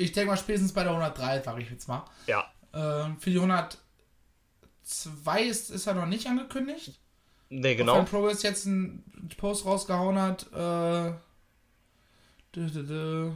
ich 0.01 0.13
denke 0.13 0.31
mal 0.31 0.37
spätestens 0.37 0.73
bei 0.73 0.83
der 0.83 0.93
103, 0.93 1.43
sage 1.43 1.63
ich 1.63 1.71
jetzt 1.71 1.89
mal. 1.89 2.05
Ja. 2.27 2.51
Ähm, 2.73 3.19
für 3.21 3.31
die 3.31 3.39
102 3.39 5.43
ist, 5.43 5.71
ist 5.71 5.87
er 5.87 5.95
noch 5.95 6.07
nicht 6.07 6.27
angekündigt. 6.27 6.99
Ne, 7.51 7.77
Genau. 7.77 7.95
Wenn 7.95 8.05
genau. 8.05 8.11
Progress 8.11 8.43
jetzt 8.43 8.67
einen 8.67 9.05
Post 9.37 9.65
rausgehauen 9.67 10.19
hat, 10.19 10.45
äh. 10.53 11.13
dü, 12.55 12.71
dü, 12.71 12.87
dü. 12.87 13.33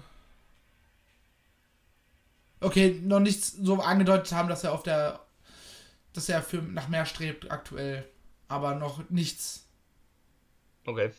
Okay, 2.61 2.99
noch 3.03 3.21
nichts 3.21 3.53
so 3.53 3.81
angedeutet 3.83 4.33
haben, 4.33 4.49
dass 4.49 4.65
er 4.65 4.73
auf 4.73 4.83
der. 4.83 5.21
dass 6.15 6.29
er 6.29 6.43
für 6.43 6.59
nach 6.62 6.89
mehr 6.89 7.05
strebt 7.07 7.51
aktuell. 7.51 8.09
Aber 8.49 8.75
noch 8.77 9.09
nichts 9.11 9.67
Okay. 10.87 11.11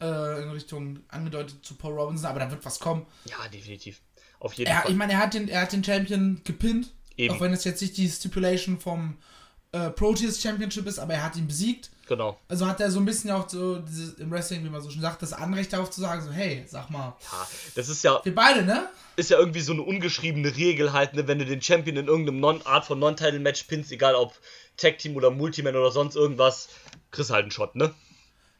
äh, 0.00 0.42
in 0.42 0.50
Richtung 0.50 1.00
angedeutet 1.08 1.64
zu 1.64 1.74
Paul 1.76 1.94
Robinson, 1.94 2.26
aber 2.26 2.40
da 2.40 2.50
wird 2.50 2.64
was 2.64 2.80
kommen. 2.80 3.06
Ja, 3.26 3.46
definitiv. 3.48 4.00
Auf 4.40 4.54
jeden 4.54 4.70
Er, 4.70 4.82
Fall. 4.82 4.90
ich 4.90 4.96
meine, 4.96 5.12
er 5.12 5.18
hat 5.20 5.34
den, 5.34 5.48
er 5.48 5.62
hat 5.62 5.72
den 5.72 5.84
Champion 5.84 6.40
gepinnt. 6.44 6.90
Eben. 7.16 7.34
Auch 7.34 7.40
wenn 7.40 7.52
es 7.52 7.64
jetzt 7.64 7.80
nicht 7.82 7.96
die 7.96 8.08
Stipulation 8.08 8.80
vom 8.80 9.18
äh, 9.72 9.90
Proteus 9.90 10.40
Championship 10.40 10.86
ist, 10.86 10.98
aber 10.98 11.14
er 11.14 11.22
hat 11.22 11.36
ihn 11.36 11.46
besiegt. 11.46 11.90
Genau. 12.08 12.40
Also 12.48 12.66
hat 12.66 12.80
er 12.80 12.90
so 12.90 12.98
ein 12.98 13.04
bisschen 13.04 13.30
auch 13.30 13.48
so 13.48 13.78
dieses, 13.78 14.14
im 14.14 14.30
Wrestling, 14.32 14.64
wie 14.64 14.68
man 14.68 14.80
so 14.80 14.90
schon 14.90 15.02
sagt, 15.02 15.22
das 15.22 15.32
Anrecht 15.32 15.72
darauf 15.72 15.90
zu 15.90 16.00
sagen, 16.00 16.22
so, 16.24 16.32
hey, 16.32 16.64
sag 16.66 16.90
mal, 16.90 17.16
Ja, 17.30 17.48
das 17.76 17.88
ist 17.88 18.02
ja, 18.02 18.20
wir 18.24 18.34
beide, 18.34 18.64
ne? 18.64 18.88
ist 19.16 19.30
ja 19.30 19.38
irgendwie 19.38 19.60
so 19.60 19.72
eine 19.72 19.82
ungeschriebene 19.82 20.56
Regel 20.56 20.92
halt, 20.92 21.14
ne, 21.14 21.28
wenn 21.28 21.38
du 21.38 21.44
den 21.44 21.62
Champion 21.62 21.96
in 21.98 22.06
irgendeinem 22.08 22.40
non 22.40 22.62
Art 22.66 22.86
von 22.86 22.98
Non-Title-Match 22.98 23.64
pinnst, 23.64 23.92
egal 23.92 24.14
ob 24.16 24.34
Tag 24.76 24.98
Team 24.98 25.14
oder 25.14 25.30
Multiman 25.30 25.76
oder 25.76 25.92
sonst 25.92 26.16
irgendwas, 26.16 26.68
kriegst 27.10 27.30
halt 27.30 27.42
einen 27.42 27.50
Shot, 27.52 27.76
ne? 27.76 27.94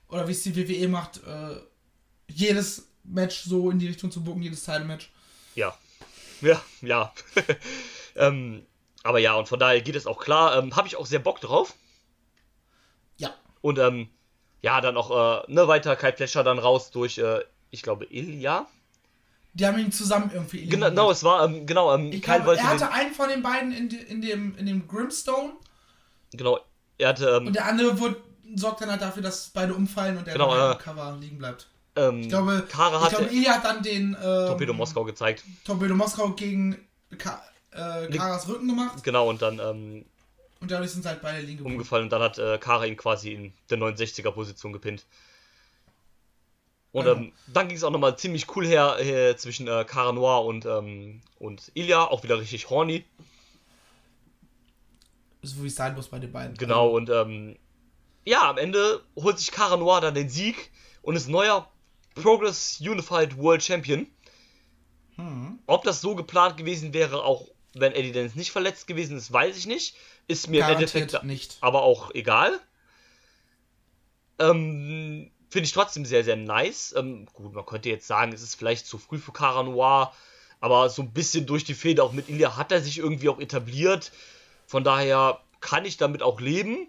Oder 0.09 0.29
wie 0.29 0.33
es 0.33 0.43
die 0.43 0.55
WWE 0.55 0.87
macht, 0.89 1.23
äh, 1.27 1.57
jedes 2.29 2.89
Match 3.05 3.43
so 3.45 3.71
in 3.71 3.79
die 3.79 3.89
Richtung 3.89 4.11
zu 4.13 4.23
bucken, 4.23 4.43
jedes 4.43 4.65
Title-Match. 4.65 5.11
Ja. 5.55 5.77
Ja, 6.41 6.61
ja. 6.81 7.13
ähm, 8.17 8.67
aber 9.03 9.19
ja, 9.19 9.35
und 9.35 9.49
von 9.49 9.59
daher 9.59 9.81
geht 9.81 9.97
es 9.97 10.07
auch 10.07 10.19
klar. 10.19 10.57
Ähm, 10.59 10.77
Habe 10.77 10.89
ich 10.89 10.97
auch 10.97 11.07
sehr 11.07 11.19
Bock 11.19 11.41
drauf. 11.41 11.75
Ja. 13.17 13.35
Und 13.61 13.79
ähm, 13.79 14.09
ja, 14.63 14.81
dann 14.81 14.97
auch 14.97 15.45
äh, 15.47 15.53
ne, 15.53 15.69
weiter 15.69 15.97
Kai 15.97 16.13
Fletcher 16.13 16.45
dann 16.45 16.59
raus 16.59 16.91
durch, 16.91 17.19
äh, 17.19 17.41
ich 17.71 17.83
glaube, 17.83 18.07
Ilya. 18.07 18.67
Die 19.53 19.67
haben 19.67 19.79
ihn 19.79 19.91
zusammen 19.91 20.31
irgendwie 20.33 20.67
Genau, 20.67 20.87
eliminiert. 20.87 21.17
es 21.17 21.25
war, 21.25 21.45
ähm, 21.45 21.67
genau, 21.67 21.95
ähm, 21.95 22.13
Ich 22.13 22.23
Kyle 22.23 22.37
glaube, 22.37 22.47
wollte 22.47 22.63
er 22.63 22.69
hatte 22.69 22.85
den, 22.85 22.93
einen 22.93 23.15
von 23.15 23.29
den 23.29 23.43
beiden 23.43 23.73
in, 23.73 23.91
in, 23.91 24.23
dem, 24.23 24.57
in 24.57 24.67
dem 24.67 24.87
Grimstone 24.87 25.55
Genau, 26.33 26.61
er 26.99 27.09
hatte. 27.09 27.29
Ähm, 27.29 27.49
Und 27.49 27.57
der 27.57 27.67
andere 27.67 27.99
wird, 27.99 28.17
sorgt 28.55 28.83
dann 28.83 28.91
halt 28.91 29.03
dafür, 29.03 29.23
dass 29.23 29.49
beide 29.51 29.75
umfallen 29.75 30.19
und 30.19 30.27
der 30.27 30.35
Genau, 30.35 30.73
äh, 30.73 30.77
Cover 30.77 31.17
liegen 31.21 31.39
bleibt. 31.39 31.69
Ähm, 31.97 32.21
Ich 32.21 32.29
glaube, 32.29 32.65
Kara 32.69 32.99
ich 32.99 33.05
hatte 33.05 33.17
glaube 33.17 33.35
Ilya 33.35 33.53
hat 33.55 33.65
dann 33.65 33.83
den 33.83 34.15
ähm, 34.15 34.47
Torpedo 34.47 34.73
Moskau 34.73 35.05
gezeigt. 35.05 35.45
Torpedo 35.65 35.95
Moskau 35.95 36.31
gegen 36.31 36.77
Ka 37.19 37.43
äh, 37.73 38.09
Karas 38.09 38.49
Rücken 38.49 38.69
gemacht 38.69 39.03
Genau, 39.05 39.29
und 39.29 39.43
dann 39.43 39.59
ähm, 39.59 40.05
und 40.61 40.71
dadurch 40.71 40.91
sind 40.91 41.07
halt 41.07 41.23
beide 41.23 41.41
liegen 41.41 41.65
umgefallen 41.65 42.05
und 42.05 42.11
dann 42.11 42.21
hat 42.23 42.39
äh, 42.39 42.59
Kara 42.59 42.85
ihn 42.85 42.97
quasi 42.97 43.33
in 43.33 43.53
der 43.71 43.79
69er 43.79 44.31
Position 44.33 44.73
gepinnt. 44.73 45.07
Und 46.93 47.05
Genau. 47.05 47.17
ähm, 47.17 47.33
dann 47.47 47.69
ging 47.69 47.77
es 47.77 47.85
auch 47.85 47.91
nochmal 47.91 48.19
ziemlich 48.19 48.55
cool 48.57 48.67
her, 48.67 48.97
her 48.99 49.37
zwischen 49.37 49.69
äh, 49.69 49.85
Cara 49.85 50.13
Noir 50.13 50.45
und, 50.45 50.67
ähm, 50.67 51.23
und 51.39 51.71
Ilya, 51.75 52.05
auch 52.05 52.25
wieder 52.25 52.39
richtig 52.41 52.69
horny. 52.69 53.05
So 55.43 55.63
wie 55.63 55.69
es 55.69 55.77
sein 55.77 55.95
muss 55.95 56.09
bei 56.09 56.19
den 56.19 56.33
beiden. 56.33 56.57
Genau, 56.57 56.89
und 56.89 57.09
ähm, 57.09 57.57
ja, 58.27 58.51
am 58.51 58.59
Ende 58.59 59.01
holt 59.17 59.39
sich 59.39 59.51
Cara 59.53 59.77
Noir 59.77 60.01
dann 60.01 60.15
den 60.15 60.29
Sieg 60.29 60.71
und 61.03 61.17
ist 61.17 61.29
neuer 61.29 61.71
Progress 62.15 62.81
Unified 62.81 63.37
World 63.37 63.63
Champion. 63.63 64.07
Hm. 65.17 65.59
Ob 65.67 65.85
das 65.85 66.01
so 66.01 66.15
geplant 66.15 66.57
gewesen 66.57 66.93
wäre, 66.93 67.25
auch 67.25 67.49
wenn 67.75 67.93
Eddie 67.93 68.13
Dennis 68.13 68.35
nicht 68.35 68.51
verletzt 68.51 68.87
gewesen 68.87 69.17
ist, 69.17 69.33
weiß 69.33 69.57
ich 69.57 69.67
nicht. 69.67 69.97
Ist 70.27 70.49
mir 70.49 70.65
im 70.65 70.75
Endeffekt 70.75 71.23
nicht. 71.25 71.59
aber 71.61 71.83
auch 71.83 72.15
egal. 72.15 72.59
Ähm, 74.39 75.31
Finde 75.51 75.67
ich 75.67 75.73
trotzdem 75.73 76.05
sehr, 76.05 76.23
sehr 76.25 76.37
nice. 76.37 76.95
Ähm, 76.97 77.27
gut, 77.33 77.53
man 77.53 77.67
könnte 77.67 77.89
jetzt 77.89 78.07
sagen, 78.07 78.33
es 78.33 78.43
ist 78.43 78.55
vielleicht 78.55 78.87
zu 78.87 78.99
früh 78.99 79.19
für 79.19 79.33
Cara 79.33 79.63
Noir, 79.65 80.13
aber 80.61 80.89
so 80.89 81.03
ein 81.03 81.13
bisschen 81.13 81.47
durch 81.47 81.65
die 81.65 81.75
Fehde 81.75 82.05
auch 82.05 82.13
mit 82.13 82.29
Ilya 82.29 82.57
hat 82.57 82.71
er 82.71 82.81
sich 82.81 82.99
irgendwie 82.99 83.29
auch 83.29 83.41
etabliert. 83.41 84.13
Von 84.67 84.85
daher 84.85 85.41
kann 85.61 85.85
ich 85.85 85.97
damit 85.97 86.23
auch 86.23 86.41
leben. 86.41 86.89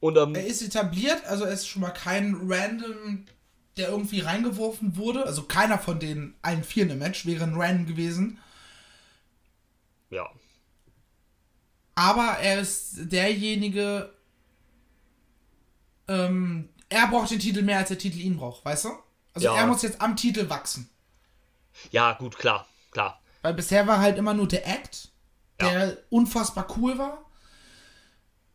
Und 0.00 0.16
ähm, 0.16 0.34
Er 0.34 0.46
ist 0.46 0.62
etabliert, 0.62 1.24
also 1.26 1.44
er 1.44 1.52
ist 1.52 1.68
schon 1.68 1.82
mal 1.82 1.90
kein 1.90 2.34
Random, 2.42 3.26
der 3.76 3.88
irgendwie 3.88 4.20
reingeworfen 4.20 4.96
wurde. 4.96 5.24
Also 5.24 5.44
keiner 5.44 5.78
von 5.78 5.98
den 6.00 6.34
allen 6.42 6.64
vier 6.64 6.90
im 6.90 6.98
Match 6.98 7.24
wäre 7.26 7.44
ein 7.44 7.54
Random 7.54 7.86
gewesen. 7.86 8.38
ja, 10.10 10.28
Aber 11.94 12.38
er 12.40 12.60
ist 12.60 13.12
derjenige. 13.12 14.12
Ähm, 16.08 16.68
er 16.88 17.06
braucht 17.08 17.30
den 17.30 17.38
Titel 17.38 17.62
mehr, 17.62 17.78
als 17.78 17.88
der 17.88 17.98
Titel 17.98 18.18
ihn 18.18 18.36
braucht, 18.36 18.64
weißt 18.64 18.86
du? 18.86 18.90
Also 19.32 19.46
Ja. 19.46 19.56
er 19.56 19.66
muss 19.66 19.82
jetzt 19.82 20.00
am 20.00 20.16
Titel 20.16 20.48
wachsen. 20.50 20.88
ja, 21.92 22.12
gut, 22.14 22.36
klar, 22.36 22.66
klar. 22.90 23.20
Weil 23.42 23.54
bisher 23.54 23.86
war 23.86 24.00
halt 24.00 24.18
immer 24.18 24.34
nur 24.34 24.48
der 24.48 24.66
Act, 24.66 25.08
der 25.60 25.88
Ja. 25.88 25.96
unfassbar 26.10 26.66
cool 26.76 26.98
war. 26.98 27.24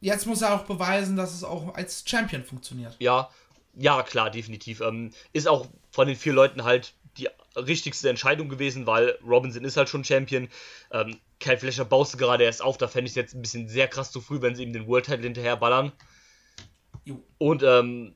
Jetzt 0.02 0.28
muss 0.28 0.42
er 0.42 0.54
auch 0.54 0.66
beweisen, 0.66 1.16
dass 1.16 1.34
es 1.34 1.44
auch 1.44 1.74
als 1.76 2.04
Champion 2.06 2.44
funktioniert. 2.44 2.96
Ja, 3.00 3.30
ja, 3.76 4.04
klar, 4.04 4.30
definitiv. 4.30 4.82
Ähm, 4.82 5.12
ist 5.34 5.48
auch 5.48 5.68
von 5.92 6.08
den 6.08 6.16
vier 6.16 6.34
Leuten 6.34 6.64
halt 6.64 6.94
die 7.18 7.30
richtigste 7.56 8.10
Entscheidung 8.10 8.50
gewesen, 8.50 8.86
weil 8.88 9.18
Robinson 9.26 9.64
ist 9.64 9.78
halt 9.78 9.90
schon 9.90 10.04
Champion. 10.04 10.50
Ähm, 10.92 11.20
Kyle 11.40 11.58
Fletcher 11.58 11.86
baust 11.86 12.14
du 12.14 12.18
gerade 12.18 12.44
erst 12.44 12.62
auf, 12.62 12.78
da 12.78 12.88
fände 12.88 13.06
ich 13.06 13.12
es 13.12 13.16
jetzt 13.16 13.36
ein 13.36 13.42
bisschen 13.42 13.70
sehr 13.70 13.88
krass 13.88 14.12
zu 14.12 14.22
früh, 14.22 14.42
wenn 14.42 14.56
sie 14.56 14.64
ihm 14.64 14.74
den 14.74 14.88
World 14.88 15.06
Title 15.06 15.24
hinterher 15.24 15.58
ballern. 15.58 15.92
Jo. 17.04 17.24
Und 17.38 17.64
ähm, 17.64 18.16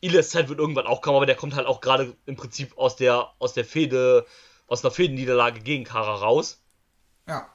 Ilias 0.00 0.30
Zeit 0.30 0.48
wird 0.48 0.58
irgendwann 0.58 0.86
auch 0.86 1.00
kommen, 1.02 1.16
aber 1.16 1.26
der 1.26 1.36
kommt 1.36 1.54
halt 1.54 1.66
auch 1.66 1.80
gerade 1.80 2.16
im 2.26 2.36
Prinzip 2.36 2.76
aus 2.76 2.96
der 2.96 3.32
aus 3.38 3.52
der 3.52 3.64
Fehde, 3.64 4.26
aus 4.66 4.84
einer 4.84 4.90
Fädenniederlage 4.90 5.60
gegen 5.60 5.84
Kara 5.84 6.14
raus. 6.14 6.62
Ja. 7.28 7.48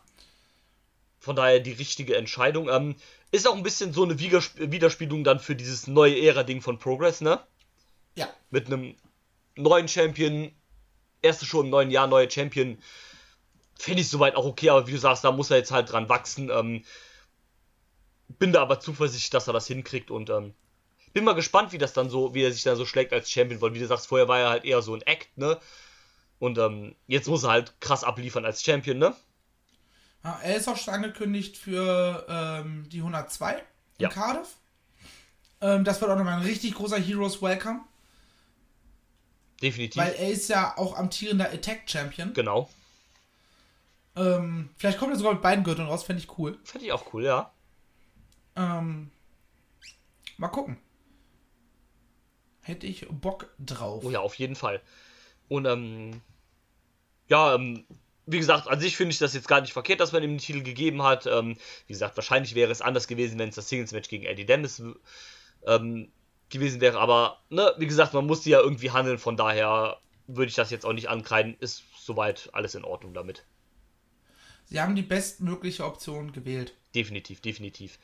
Von 1.25 1.35
daher 1.35 1.59
die 1.59 1.71
richtige 1.71 2.15
Entscheidung. 2.15 2.69
Ähm, 2.69 2.95
ist 3.31 3.47
auch 3.47 3.55
ein 3.55 3.63
bisschen 3.63 3.93
so 3.93 4.03
eine 4.03 4.19
Widersp 4.19 4.59
Widerspiegelung 4.59 5.23
dann 5.23 5.39
für 5.39 5.55
dieses 5.55 5.87
neue 5.87 6.21
Ära-Ding 6.21 6.61
von 6.61 6.77
Progress, 6.77 7.19
ne? 7.19 7.39
Ja. 8.13 8.29
mit 8.51 8.67
einem 8.67 8.95
neuen 9.55 9.87
Champion, 9.87 10.51
erste 11.23 11.45
Show 11.45 11.61
im 11.61 11.71
neuen 11.71 11.89
Jahr, 11.89 12.05
neue 12.05 12.29
Champion, 12.29 12.77
finde 13.77 14.01
ich 14.01 14.09
soweit 14.09 14.35
auch 14.35 14.45
okay, 14.45 14.69
aber 14.69 14.85
wie 14.85 14.91
du 14.91 14.99
sagst, 14.99 15.23
da 15.23 15.31
muss 15.31 15.49
er 15.49 15.57
jetzt 15.57 15.71
halt 15.71 15.91
dran 15.91 16.09
wachsen. 16.09 16.51
Ähm, 16.51 16.85
bin 18.27 18.53
da 18.53 18.61
aber 18.61 18.79
zuversichtlich, 18.79 19.31
dass 19.31 19.47
er 19.47 19.53
das 19.53 19.65
hinkriegt 19.65 20.11
und 20.11 20.29
ähm, 20.29 20.53
bin 21.13 21.23
mal 21.23 21.33
gespannt, 21.33 21.71
wie 21.71 21.79
das 21.79 21.93
dann 21.93 22.11
so, 22.11 22.35
wie 22.35 22.43
er 22.43 22.51
sich 22.51 22.61
dann 22.61 22.77
so 22.77 22.85
schlägt 22.85 23.13
als 23.13 23.31
Champion, 23.31 23.61
weil 23.61 23.73
wie 23.73 23.79
du 23.79 23.87
sagst, 23.87 24.05
vorher 24.07 24.27
war 24.27 24.39
er 24.39 24.49
halt 24.49 24.63
eher 24.63 24.83
so 24.83 24.93
ein 24.93 25.01
Act, 25.01 25.35
ne? 25.37 25.59
Und 26.37 26.59
ähm, 26.59 26.95
jetzt 27.07 27.27
muss 27.27 27.43
er 27.43 27.49
halt 27.49 27.81
krass 27.81 28.03
abliefern 28.03 28.45
als 28.45 28.63
Champion, 28.63 28.99
ne? 28.99 29.15
Ja, 30.25 30.39
er 30.43 30.55
ist 30.55 30.67
auch 30.67 30.75
schon 30.75 30.93
angekündigt 30.93 31.55
für 31.55 32.25
ähm, 32.27 32.89
die 32.89 32.97
102 32.97 33.53
in 33.53 33.61
Ja. 33.99 34.09
Cardiff. 34.09 34.55
Ähm, 35.61 35.83
das 35.83 36.01
wird 36.01 36.09
auch 36.11 36.17
nochmal 36.17 36.39
ein 36.39 36.45
richtig 36.45 36.73
großer 36.73 36.97
Heroes 36.99 37.41
Welcome, 37.41 37.81
Definitiv. 39.61 40.01
weil 40.01 40.13
er 40.15 40.29
ist 40.31 40.49
ja 40.49 40.77
auch 40.77 40.97
amtierender 40.97 41.51
Attack 41.51 41.83
Champion. 41.89 42.33
genau. 42.33 42.69
Ähm, 44.17 44.69
vielleicht 44.77 44.97
kommt 44.97 45.11
er 45.13 45.17
sogar 45.17 45.33
mit 45.33 45.41
beiden 45.41 45.63
Gürteln 45.63 45.87
raus, 45.87 46.03
fände 46.03 46.21
ich 46.23 46.37
cool. 46.37 46.57
Fände 46.63 46.85
ich 46.87 46.91
auch 46.93 47.13
cool, 47.13 47.23
ja. 47.25 47.51
Ähm, 48.55 49.11
mal 50.37 50.47
gucken. 50.47 50.77
Hätte 52.61 52.87
ich 52.87 53.05
Bock 53.09 53.53
drauf. 53.59 54.03
Oh 54.05 54.09
ja, 54.09 54.21
auf 54.21 54.35
jeden 54.35 54.55
Fall. 54.55 54.81
Und 55.49 55.65
ähm, 55.65 56.21
ja, 57.27 57.53
ähm, 57.55 57.85
wie 58.27 58.37
gesagt, 58.37 58.67
an 58.67 58.79
sich 58.79 58.97
finde 58.97 59.11
ich 59.11 59.19
das 59.19 59.33
jetzt 59.33 59.47
gar 59.47 59.61
nicht 59.61 59.73
verkehrt, 59.73 59.99
dass 59.99 60.11
man 60.11 60.23
ihm 60.23 60.31
den 60.31 60.37
Titel 60.39 60.63
gegeben 60.63 61.03
hat. 61.03 61.25
Ähm, 61.27 61.57
wie 61.87 61.93
gesagt, 61.93 62.17
wahrscheinlich 62.17 62.55
wäre 62.55 62.71
es 62.71 62.81
anders 62.81 63.07
gewesen, 63.07 63.37
wenn 63.37 63.49
es 63.49 63.55
das 63.55 63.69
Singles-Match 63.69 64.09
gegen 64.09 64.25
Eddie 64.25 64.45
Dennis 64.45 64.81
ähm, 65.65 66.11
gewesen 66.49 66.81
wäre. 66.81 66.99
Aber, 66.99 67.41
ne, 67.49 67.73
wie 67.77 67.87
gesagt, 67.87 68.13
man 68.13 68.25
musste 68.25 68.49
ja 68.49 68.59
irgendwie 68.59 68.91
handeln, 68.91 69.17
von 69.17 69.37
daher 69.37 69.99
würde 70.27 70.49
ich 70.49 70.55
das 70.55 70.71
jetzt 70.71 70.85
auch 70.85 70.93
nicht 70.93 71.09
ankreiden. 71.09 71.55
Ist 71.59 71.83
soweit 71.97 72.49
alles 72.53 72.75
in 72.75 72.83
Ordnung 72.83 73.13
damit. 73.13 73.45
Sie 74.65 74.81
haben 74.81 74.95
die 74.95 75.03
bestmögliche 75.03 75.85
Option 75.85 76.31
gewählt. 76.31 76.73
Definitiv, 76.95 77.41
definitiv. 77.41 77.99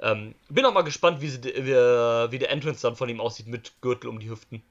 Ähm, 0.00 0.34
bin 0.48 0.64
auch 0.64 0.72
mal 0.72 0.82
gespannt, 0.82 1.20
wie, 1.20 1.28
sie, 1.28 1.42
wie, 1.42 1.74
wie 2.32 2.38
der 2.38 2.50
Entrance 2.50 2.82
dann 2.82 2.96
von 2.96 3.08
ihm 3.08 3.20
aussieht 3.20 3.48
mit 3.48 3.72
Gürtel 3.82 4.08
um 4.08 4.20
die 4.20 4.30
Hüften. 4.30 4.62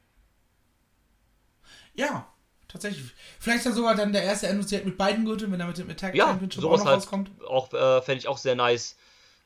Ja, 1.93 2.27
tatsächlich. 2.68 3.11
Vielleicht 3.39 3.65
er 3.65 3.72
sogar 3.74 3.95
dann 3.95 4.13
der 4.13 4.24
erste 4.24 4.53
NOC 4.53 4.86
mit 4.86 4.97
beiden 4.97 5.26
Gürteln, 5.26 5.51
wenn 5.51 5.59
er 5.59 5.68
mit 5.68 5.78
dem 5.78 5.89
Attack 5.89 6.15
Ja, 6.15 6.28
Championship 6.28 6.59
auch 6.59 6.63
sowas 6.63 6.80
noch 6.80 6.86
halt 6.88 6.95
rauskommt. 6.97 7.32
auch 7.47 7.74
äh, 7.74 8.01
fände 8.01 8.20
ich 8.20 8.28
auch 8.28 8.38
sehr 8.38 8.55
nice. 8.55 8.95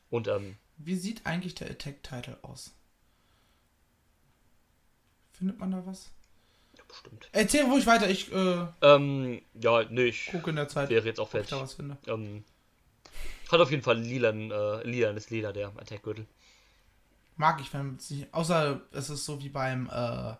Und 0.10 0.28
ähm, 0.28 0.58
Wie 0.78 0.96
sieht 0.96 1.26
eigentlich 1.26 1.56
der 1.56 1.70
Attack-Title 1.72 2.38
aus? 2.42 2.72
Findet 5.32 5.60
man 5.60 5.72
da 5.72 5.86
was? 5.86 6.10
ja, 6.78 6.84
bestimmt. 6.88 7.30
Erzähl 7.32 7.66
ruhig 7.66 7.86
weiter, 7.88 8.10
ich 8.10 8.32
äh, 8.32 8.66
Ähm, 8.82 9.42
ja, 9.54 9.84
nee, 9.90 10.06
ich 10.06 10.28
gucke 10.28 10.50
in 10.52 10.56
der 10.56 10.68
Zeit, 10.68 10.90
wäre 10.90 11.06
jetzt 11.06 11.20
auch 11.20 11.34
ich 11.34 11.48
fertig. 11.48 11.76
finde. 11.76 11.98
Ähm, 12.08 12.44
hat 13.52 13.60
auf 13.60 13.72
jeden 13.72 13.84
Fall 13.84 14.00
lilan, 14.00 14.52
äh, 14.52 14.84
lilanes 14.84 15.30
Leder, 15.30 15.52
der 15.52 15.70
Attack-Gürtel. 15.78 16.26
Mag 17.38 17.60
ich, 17.60 17.74
wenn 17.74 17.96
es 17.96 18.10
nicht. 18.10 18.34
Außer 18.34 18.82
es 18.92 19.10
ist 19.10 19.26
so 19.26 19.42
wie 19.42 19.50
beim 19.50 19.90
äh, 19.92 20.34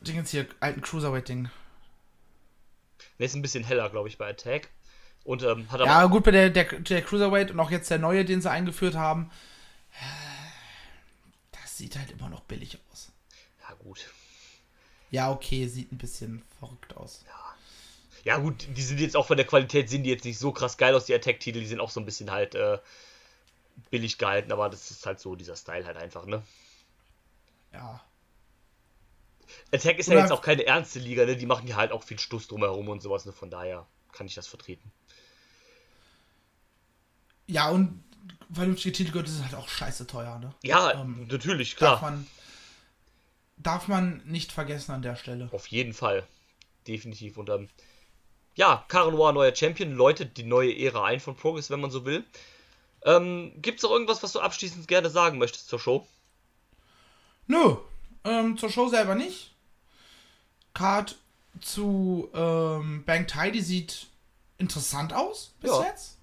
Dingens 0.00 0.30
hier, 0.30 0.46
alten 0.60 0.80
Cruiserweight-Ding. 0.80 1.50
Der 3.18 3.26
ist 3.26 3.34
ein 3.34 3.42
bisschen 3.42 3.64
heller, 3.64 3.90
glaube 3.90 4.08
ich, 4.08 4.18
bei 4.18 4.28
Attack. 4.28 4.68
Und 5.24 5.42
ähm, 5.42 5.70
hat 5.70 5.80
aber. 5.80 5.90
Ja, 5.90 6.06
gut, 6.06 6.24
bei 6.24 6.30
der, 6.30 6.50
der, 6.50 6.64
der 6.64 7.02
Cruiserweight 7.02 7.50
und 7.50 7.60
auch 7.60 7.70
jetzt 7.70 7.90
der 7.90 7.98
neue, 7.98 8.24
den 8.24 8.40
sie 8.40 8.50
eingeführt 8.50 8.94
haben. 8.94 9.30
Das 11.52 11.76
sieht 11.76 11.98
halt 11.98 12.10
immer 12.10 12.28
noch 12.28 12.40
billig 12.40 12.78
aus. 12.90 13.10
Ja, 13.68 13.74
gut. 13.74 14.08
Ja, 15.10 15.30
okay, 15.30 15.66
sieht 15.66 15.92
ein 15.92 15.98
bisschen 15.98 16.42
verrückt 16.58 16.96
aus. 16.96 17.24
Ja, 18.24 18.36
gut, 18.38 18.66
die 18.76 18.82
sind 18.82 19.00
jetzt 19.00 19.16
auch 19.16 19.26
von 19.26 19.36
der 19.36 19.46
Qualität, 19.46 19.88
sehen 19.88 20.02
die 20.02 20.10
jetzt 20.10 20.24
nicht 20.24 20.38
so 20.38 20.52
krass 20.52 20.76
geil 20.76 20.94
aus, 20.94 21.06
die 21.06 21.14
Attack-Titel. 21.14 21.60
Die 21.60 21.66
sind 21.66 21.80
auch 21.80 21.90
so 21.90 22.00
ein 22.00 22.04
bisschen 22.04 22.30
halt 22.30 22.54
äh, 22.54 22.78
billig 23.90 24.18
gehalten, 24.18 24.52
aber 24.52 24.68
das 24.68 24.90
ist 24.90 25.06
halt 25.06 25.20
so 25.20 25.34
dieser 25.36 25.56
Style 25.56 25.86
halt 25.86 25.96
einfach, 25.96 26.26
ne? 26.26 26.42
Ja. 27.72 28.02
Attack 29.72 29.98
ist 29.98 30.08
Oder- 30.08 30.16
ja 30.18 30.22
jetzt 30.24 30.32
auch 30.32 30.42
keine 30.42 30.64
ernste 30.66 30.98
Liga, 30.98 31.24
ne? 31.24 31.36
Die 31.36 31.46
machen 31.46 31.66
ja 31.66 31.76
halt 31.76 31.92
auch 31.92 32.02
viel 32.02 32.18
Stuss 32.18 32.48
drumherum 32.48 32.88
und 32.88 33.00
sowas, 33.02 33.24
ne? 33.26 33.32
Von 33.32 33.50
daher 33.50 33.86
kann 34.12 34.26
ich 34.26 34.34
das 34.34 34.46
vertreten. 34.46 34.90
Ja, 37.46 37.70
und 37.70 38.02
vernünftige 38.52 38.92
Titelgürtel 38.92 39.32
sind 39.32 39.44
halt 39.44 39.54
auch 39.54 39.68
scheiße 39.68 40.06
teuer, 40.06 40.38
ne? 40.38 40.54
Ja, 40.62 40.92
Ähm, 41.00 41.26
natürlich, 41.30 41.76
Darf 41.76 42.00
klar. 42.00 42.10
man, 42.10 42.26
darf 43.56 43.88
man 43.88 44.22
nicht 44.26 44.52
vergessen 44.52 44.92
an 44.92 45.02
der 45.02 45.16
Stelle. 45.16 45.48
Auf 45.52 45.66
jeden 45.68 45.94
Fall. 45.94 46.26
Definitiv. 46.86 47.36
Und 47.38 47.48
ähm, 47.50 47.68
ja, 48.54 48.84
Karen 48.88 49.14
Noir, 49.14 49.32
neuer 49.32 49.54
Champion, 49.54 49.92
läutet 49.92 50.36
die 50.36 50.42
neue 50.44 50.76
Ära 50.76 51.04
ein 51.04 51.20
von 51.20 51.36
Progress, 51.36 51.70
wenn 51.70 51.80
man 51.80 51.90
so 51.90 52.04
will. 52.04 52.24
Ähm, 53.04 53.52
Gibt 53.62 53.78
es 53.78 53.82
noch 53.84 53.92
irgendwas, 53.92 54.22
was 54.22 54.32
du 54.32 54.40
abschließend 54.40 54.88
gerne 54.88 55.08
sagen 55.10 55.38
möchtest 55.38 55.68
zur 55.68 55.78
Show? 55.78 56.06
Nö, 57.46 57.76
ähm, 58.24 58.56
zur 58.58 58.70
Show 58.70 58.88
selber 58.88 59.14
nicht. 59.14 59.54
Card 60.74 61.16
zu 61.60 62.28
ähm, 62.34 63.02
Bank 63.04 63.28
Tidy 63.28 63.60
sieht 63.60 64.06
interessant 64.58 65.12
aus 65.12 65.54
bis 65.60 65.70
Ja. 65.70 65.82
jetzt. 65.84 66.18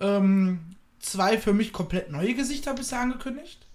Ähm, 0.00 0.76
zwei 0.98 1.38
für 1.38 1.52
mich 1.52 1.72
komplett 1.72 2.10
neue 2.10 2.34
Gesichter 2.34 2.74
bisher 2.74 3.00
angekündigt. 3.00 3.66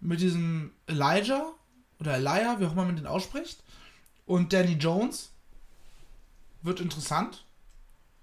Mit 0.00 0.20
diesem 0.20 0.72
Elijah 0.86 1.52
oder 2.00 2.14
Elijah, 2.14 2.60
wie 2.60 2.66
auch 2.66 2.72
immer 2.72 2.84
man 2.84 2.96
den 2.96 3.06
ausspricht. 3.06 3.62
Und 4.26 4.52
Danny 4.52 4.72
Jones. 4.74 5.30
Wird 6.62 6.80
interessant. 6.80 7.44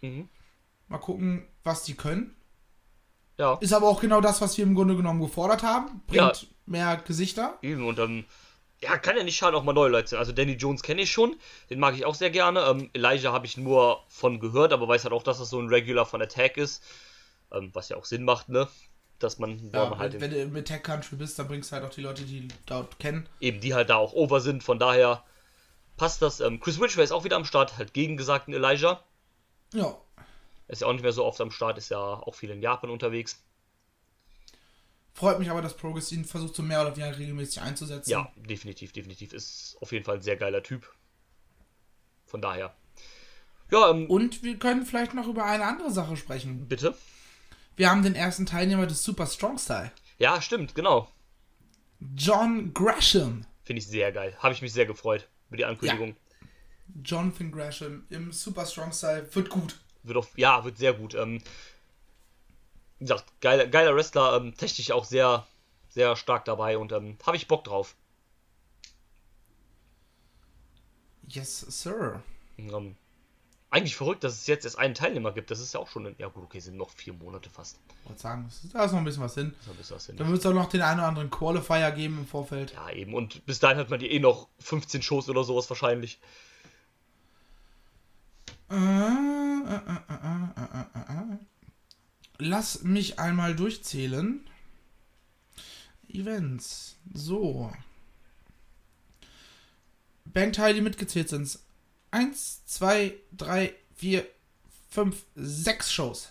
Mhm. 0.02 0.28
Mal 0.88 0.98
gucken, 1.00 1.48
was 1.64 1.84
die 1.84 1.96
können. 1.96 2.36
Ja, 3.38 3.56
Ist 3.56 3.74
aber 3.74 3.88
auch 3.88 4.02
genau 4.02 4.22
das, 4.22 4.40
was 4.42 4.58
wir 4.58 4.64
im 4.66 4.76
Grunde 4.76 4.96
genommen 4.96 5.22
gefordert 5.22 5.64
haben. 5.64 6.02
Bringt 6.08 6.42
Ja. 6.42 6.48
Mehr 6.66 6.98
Gesichter. 7.06 7.58
eben. 7.62 7.88
Und 7.88 7.98
dann, 7.98 8.26
ja, 8.82 8.98
kann 8.98 9.18
ja 9.18 9.24
nicht 9.24 9.38
schaden, 9.38 9.56
auch 9.56 9.64
mal 9.64 9.74
neue 9.74 9.90
Leute. 9.90 10.18
Also 10.18 10.32
Danny 10.32 10.54
Jones 10.54 10.84
kenne 10.84 11.02
ich 11.02 11.12
schon, 11.12 11.36
den 11.70 11.80
mag 11.80 11.96
ich 11.96 12.06
auch 12.06 12.16
sehr 12.16 12.30
gerne. 12.30 12.62
Ähm, 12.62 12.90
Elijah 12.94 13.32
habe 13.32 13.46
ich 13.46 13.58
nur 13.58 14.04
von 14.08 14.40
gehört, 14.40 14.74
aber 14.74 14.88
weiß 14.88 15.04
halt 15.04 15.14
auch, 15.14 15.24
dass 15.24 15.40
das 15.40 15.50
so 15.50 15.60
ein 15.60 15.68
Regular 15.70 16.06
von 16.06 16.22
Attack 16.22 16.58
ist. 16.58 16.84
Ähm, 17.52 17.70
was 17.74 17.90
ja 17.90 17.98
auch 17.98 18.06
Sinn 18.06 18.24
macht, 18.24 18.50
ne? 18.50 18.68
Dass 19.20 19.40
man, 19.40 19.72
Ja, 19.74 19.90
man 19.90 20.00
halt 20.00 20.14
wenn, 20.14 20.22
wenn 20.22 20.32
du 20.32 20.48
mit 20.48 20.66
Tech 20.66 20.84
Country 20.84 21.16
bist, 21.16 21.40
dann 21.40 21.48
bringst 21.48 21.72
du 21.72 21.76
halt 21.76 21.86
auch 21.86 21.90
die 21.90 22.02
Leute, 22.02 22.24
die 22.24 22.48
dort 22.66 23.00
kennen. 23.00 23.30
eben 23.40 23.62
die 23.62 23.74
halt 23.74 23.90
da 23.90 23.96
auch 23.96 24.14
over 24.14 24.42
sind. 24.42 24.62
Von 24.64 24.78
daher 24.78 25.24
passt 25.96 26.22
das. 26.22 26.42
Ähm, 26.42 26.60
Chris 26.60 26.82
Ridgway 26.82 27.04
ist 27.04 27.14
auch 27.14 27.24
wieder 27.24 27.38
am 27.38 27.46
Start, 27.46 27.78
halt 27.78 27.94
gegengesagten 27.94 28.54
Elijah. 28.54 29.02
Ja. 29.74 29.96
Ist 30.68 30.82
ja 30.82 30.88
auch 30.88 30.94
nicht 30.94 31.04
mehr 31.04 31.14
so 31.14 31.24
oft 31.24 31.40
am 31.40 31.52
Start, 31.52 31.78
ist 31.78 31.90
ja 31.90 32.00
auch 32.00 32.36
viel 32.36 32.50
in 32.50 32.62
Japan 32.62 32.90
unterwegs. 32.90 33.42
Freut 35.16 35.40
mich 35.40 35.50
aber, 35.50 35.62
dass 35.62 35.78
Progress 35.78 36.12
ihn 36.12 36.26
versucht, 36.26 36.56
so 36.56 36.62
mehr 36.62 36.82
oder 36.82 36.94
weniger 36.98 37.18
regelmäßig 37.18 37.62
einzusetzen. 37.62 38.12
Ja, 38.12 38.30
definitiv, 38.36 38.92
definitiv. 38.92 39.32
Ist 39.32 39.78
auf 39.80 39.94
jeden 39.94 40.04
Fall 40.04 40.16
ein 40.16 40.22
sehr 40.22 40.36
geiler 40.36 40.62
Typ. 40.62 40.94
Von 42.26 42.42
daher. 42.42 42.76
Ja, 43.72 43.92
ähm, 43.92 44.10
Und 44.10 44.44
wir 44.44 44.60
können 44.60 44.86
vielleicht 44.86 45.14
noch 45.14 45.28
über 45.28 45.46
eine 45.46 45.64
andere 45.66 45.90
Sache 45.90 46.18
sprechen. 46.18 46.68
bitte. 46.68 46.96
Wir 47.78 47.90
haben 47.90 48.04
den 48.04 48.14
ersten 48.14 48.46
Teilnehmer 48.46 48.88
des 48.88 49.04
Super 49.04 49.26
Strong 49.26 49.58
Style. 49.58 49.92
Ja, 50.18 50.42
stimmt, 50.42 50.76
genau. 50.76 51.10
John 52.18 52.74
Gresham. 52.74 53.46
Finde 53.64 53.80
ich 53.80 53.88
sehr 53.88 54.12
geil. 54.12 54.36
Habe 54.40 54.54
ich 54.54 54.62
mich 54.62 54.74
sehr 54.74 54.86
gefreut 54.86 55.30
über 55.48 55.56
die 55.58 55.66
Ankündigung. 55.66 56.18
Jonathan 57.06 57.52
Gresham 57.54 58.06
im 58.10 58.34
Super 58.34 58.66
Strong 58.66 58.92
Style 58.92 59.34
wird 59.34 59.50
gut. 59.50 59.80
Wird 60.04 60.18
auf, 60.18 60.38
ja, 60.38 60.64
wird 60.66 60.78
sehr 60.78 60.94
gut. 60.94 61.16
Ähm, 61.16 61.42
wie 63.00 63.06
gesagt, 63.06 63.26
geiler, 63.42 63.68
geiler 63.68 63.96
Wrestler, 63.96 64.38
ähm, 64.38 64.56
technisch 64.56 64.92
auch 64.92 65.06
sehr, 65.06 65.48
sehr 65.90 66.16
stark 66.16 66.46
dabei 66.46 66.78
und 66.78 66.92
ähm, 66.92 67.18
habe 67.26 67.38
ich 67.38 67.48
Bock 67.48 67.64
drauf. 67.64 67.96
Yes, 71.28 71.60
sir. 71.60 72.22
Ähm, 72.58 72.96
eigentlich 73.76 73.96
verrückt, 73.96 74.24
dass 74.24 74.34
es 74.34 74.48
jetzt 74.48 74.64
erst 74.64 74.80
einen 74.80 74.94
Teilnehmer 74.94 75.34
gibt. 75.34 75.52
Das 75.52 75.60
ist 75.60 75.74
ja 75.74 75.80
auch 75.82 75.90
schon, 75.90 76.08
ein, 76.08 76.16
ja 76.18 76.28
gut, 76.28 76.44
okay, 76.44 76.60
sind 76.60 76.78
noch 76.78 76.92
vier 76.92 77.14
Monate 77.14 77.50
fast. 77.50 77.78
Ich 78.04 78.10
wollte 78.10 78.22
sagen, 78.22 78.50
da 78.72 78.86
ist 78.86 78.92
noch 78.92 79.00
ein 79.00 79.06
bisschen 79.06 79.24
was 79.24 79.34
hin. 79.34 79.54
Ein 79.68 79.76
bisschen 79.76 79.96
was 79.98 80.06
hin. 80.06 80.16
Dann 80.16 80.30
wird 80.30 80.40
es 80.40 80.46
auch 80.46 80.54
noch 80.54 80.70
den 80.70 80.82
einen 80.82 81.00
oder 81.00 81.10
anderen 81.10 81.30
Qualifier 81.30 81.92
geben 81.92 82.20
im 82.20 82.28
Vorfeld. 82.28 82.74
Ja, 82.74 82.90
eben. 82.92 83.14
Und 83.14 83.46
bis 83.46 83.60
dahin 83.60 83.78
hat 83.78 83.90
man 83.90 84.00
die 84.00 84.12
eh 84.12 84.20
noch 84.20 84.48
15 84.60 85.02
Shows 85.02 85.28
oder 85.28 85.44
sowas 85.44 85.70
wahrscheinlich. 85.70 86.20
Äh, 88.70 88.76
äh, 88.76 88.78
äh, 88.78 90.00
äh, 90.10 90.46
äh, 90.56 90.86
äh, 90.94 91.34
äh. 91.34 91.38
Lass 92.38 92.84
mich 92.84 93.20
einmal 93.20 93.56
durchzählen. 93.56 94.46
Events. 96.10 96.96
So. 97.14 97.72
Bandteile, 100.26 100.76
die 100.76 100.82
mitgezählt 100.82 101.30
sind. 101.30 101.60
Eins, 102.12 102.66
zwei, 102.66 103.14
drei, 103.32 103.74
vier, 103.96 104.26
fünf, 104.90 105.24
sechs 105.36 105.92
Shows. 105.92 106.30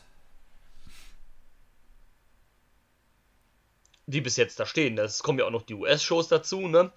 Die 4.07 4.21
bis 4.21 4.37
jetzt 4.37 4.61
da 4.61 4.67
stehen. 4.67 4.99
Es 4.99 5.23
kommen 5.23 5.39
ja 5.39 5.47
auch 5.47 5.51
noch 5.51 5.63
die 5.63 5.75
US-Shows 5.75 6.29
dazu, 6.29 6.69
ne? 6.69 6.93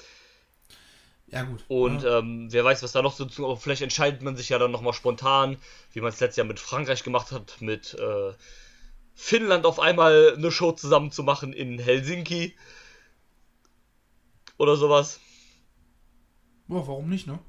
Ja, 1.27 1.43
gut. 1.43 1.63
Und 1.67 2.03
ja. 2.03 2.19
ähm, 2.19 2.51
wer 2.51 2.63
weiß, 2.63 2.83
was 2.83 2.91
da 2.93 3.01
noch 3.01 3.13
so 3.13 3.25
zu. 3.25 3.45
Aber 3.45 3.57
vielleicht 3.57 3.81
entscheidet 3.81 4.21
man 4.21 4.35
sich 4.35 4.49
ja 4.49 4.59
dann 4.59 4.71
nochmal 4.71 4.93
spontan, 4.93 5.57
wie 5.93 6.01
man 6.01 6.09
es 6.09 6.19
letztes 6.19 6.37
Jahr 6.37 6.47
mit 6.47 6.59
Frankreich 6.59 7.03
gemacht 7.03 7.31
hat, 7.31 7.61
mit 7.61 7.93
äh, 7.93 8.33
Finnland 9.19 9.65
auf 9.65 9.79
einmal 9.79 10.35
eine 10.37 10.51
Show 10.51 10.71
zusammen 10.73 11.11
zu 11.11 11.23
machen 11.23 11.51
in 11.51 11.79
Helsinki. 11.79 12.55
Oder 14.57 14.77
sowas. 14.77 15.19
Boah, 16.67 16.87
warum 16.87 17.09
nicht, 17.09 17.25
ne? 17.25 17.39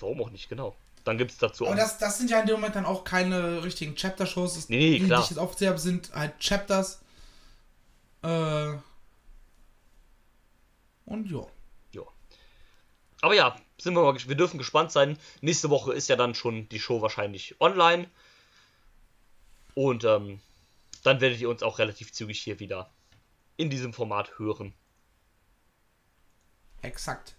Warum 0.00 0.20
auch 0.22 0.30
nicht, 0.30 0.48
genau. 0.48 0.76
Dann 1.04 1.18
gibt 1.18 1.30
es 1.30 1.38
dazu 1.38 1.66
Aber 1.66 1.74
auch. 1.74 1.78
das, 1.78 1.98
das 1.98 2.18
sind 2.18 2.30
ja 2.30 2.40
in 2.40 2.46
dem 2.46 2.56
Moment 2.56 2.74
dann 2.74 2.84
auch 2.84 3.04
keine 3.04 3.62
richtigen 3.62 3.94
Chapter-Shows. 3.94 4.68
Nee, 4.68 4.98
die, 4.98 5.06
klar. 5.06 5.20
die 5.20 5.24
ich 5.24 5.30
jetzt 5.30 5.38
aufgezählt 5.38 5.70
habe, 5.70 5.80
sind 5.80 6.12
halt 6.14 6.38
Chapters. 6.40 7.00
Äh. 8.22 8.72
Und 11.04 11.30
ja. 11.30 11.46
Ja. 11.92 12.02
Aber 13.20 13.34
ja, 13.34 13.56
sind 13.80 13.94
wir 13.94 14.02
mal, 14.02 14.16
wir 14.16 14.36
dürfen 14.36 14.58
gespannt 14.58 14.90
sein. 14.90 15.16
Nächste 15.42 15.70
Woche 15.70 15.92
ist 15.92 16.08
ja 16.08 16.16
dann 16.16 16.34
schon 16.34 16.68
die 16.70 16.80
Show 16.80 17.02
wahrscheinlich 17.02 17.60
online. 17.60 18.10
Und 19.74 20.04
ähm, 20.04 20.40
dann 21.02 21.20
werdet 21.20 21.40
ihr 21.40 21.48
uns 21.48 21.62
auch 21.62 21.78
relativ 21.78 22.12
zügig 22.12 22.40
hier 22.40 22.60
wieder 22.60 22.90
in 23.56 23.70
diesem 23.70 23.92
Format 23.92 24.38
hören. 24.38 24.72
Exakt. 26.82 27.34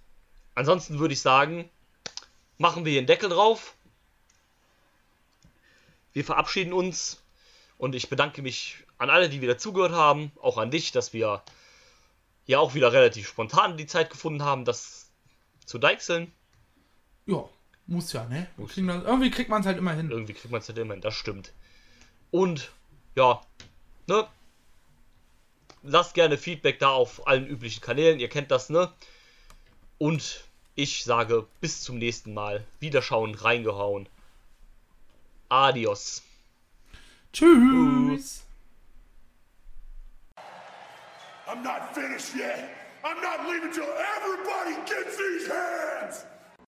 Ansonsten 0.56 1.00
würde 1.00 1.14
ich 1.14 1.22
sagen, 1.22 1.70
machen 2.58 2.86
wir 2.86 2.92
hier 2.92 3.00
einen 3.00 3.08
Deckel 3.08 3.30
drauf. 3.30 3.76
Wir 6.14 6.26
verabschieden 6.26 6.74
uns 6.74 7.22
und 7.78 7.96
ich 7.96 8.10
bedanke 8.10 8.42
mich 8.42 8.84
an 8.98 9.10
alle, 9.10 9.30
die 9.30 9.42
wieder 9.42 9.58
zugehört 9.58 9.94
haben, 9.94 10.32
auch 10.42 10.58
an 10.58 10.70
dich, 10.70 10.92
dass 10.92 11.14
wir 11.14 11.42
ja 12.46 12.60
auch 12.60 12.76
wieder 12.76 12.94
relativ 12.94 13.28
spontan 13.28 13.78
die 13.78 13.88
Zeit 13.88 14.10
gefunden 14.10 14.44
haben, 14.44 14.66
das 14.66 15.10
zu 15.66 15.80
deichseln. 15.80 16.32
Ja, 17.26 17.48
muss 17.88 18.14
ja, 18.14 18.26
ne? 18.26 18.48
Wir 18.56 18.64
Muss. 18.64 18.74
kriegen 18.74 18.88
das, 18.88 19.04
irgendwie 19.04 19.32
kriegt 19.32 19.50
man 19.50 19.62
es 19.62 19.68
halt 19.68 19.78
immer 19.78 19.94
hin. 19.94 20.12
Irgendwie 20.12 20.34
kriegt 20.34 20.52
man 20.52 20.62
es 20.62 20.68
nicht 20.68 20.78
immer 20.78 20.94
hin, 20.94 21.02
das 21.02 21.16
stimmt. 21.16 21.54
Und 22.32 22.72
ja, 23.16 23.42
ne? 24.08 24.28
Lasst 25.84 26.14
gerne 26.14 26.38
Feedback 26.38 26.80
da 26.80 26.90
auf 26.90 27.28
allen 27.28 27.48
üblichen 27.48 27.82
Kanälen, 27.82 28.20
ihr 28.20 28.30
kennt 28.30 28.52
das, 28.52 28.70
ne? 28.70 28.92
Und 29.98 30.46
ich 30.76 31.04
sage 31.04 31.48
bis 31.60 31.82
zum 31.82 31.98
nächsten 31.98 32.34
Mal. 32.34 32.66
Wiederschauen, 32.80 33.36
reingehauen. 33.36 34.08
Adios. 35.50 36.24
Tschüss. 37.34 38.44
I'm 41.48 41.62
not 41.64 41.94
finished 41.94 42.36
yet. 42.36 42.70
I'm 43.04 43.22
not 43.22 43.48
leaving 43.50 43.72
till 43.72 43.84
everybody 43.84 44.76
gets 44.86 45.18
these 45.18 45.48
hands. 45.48 46.26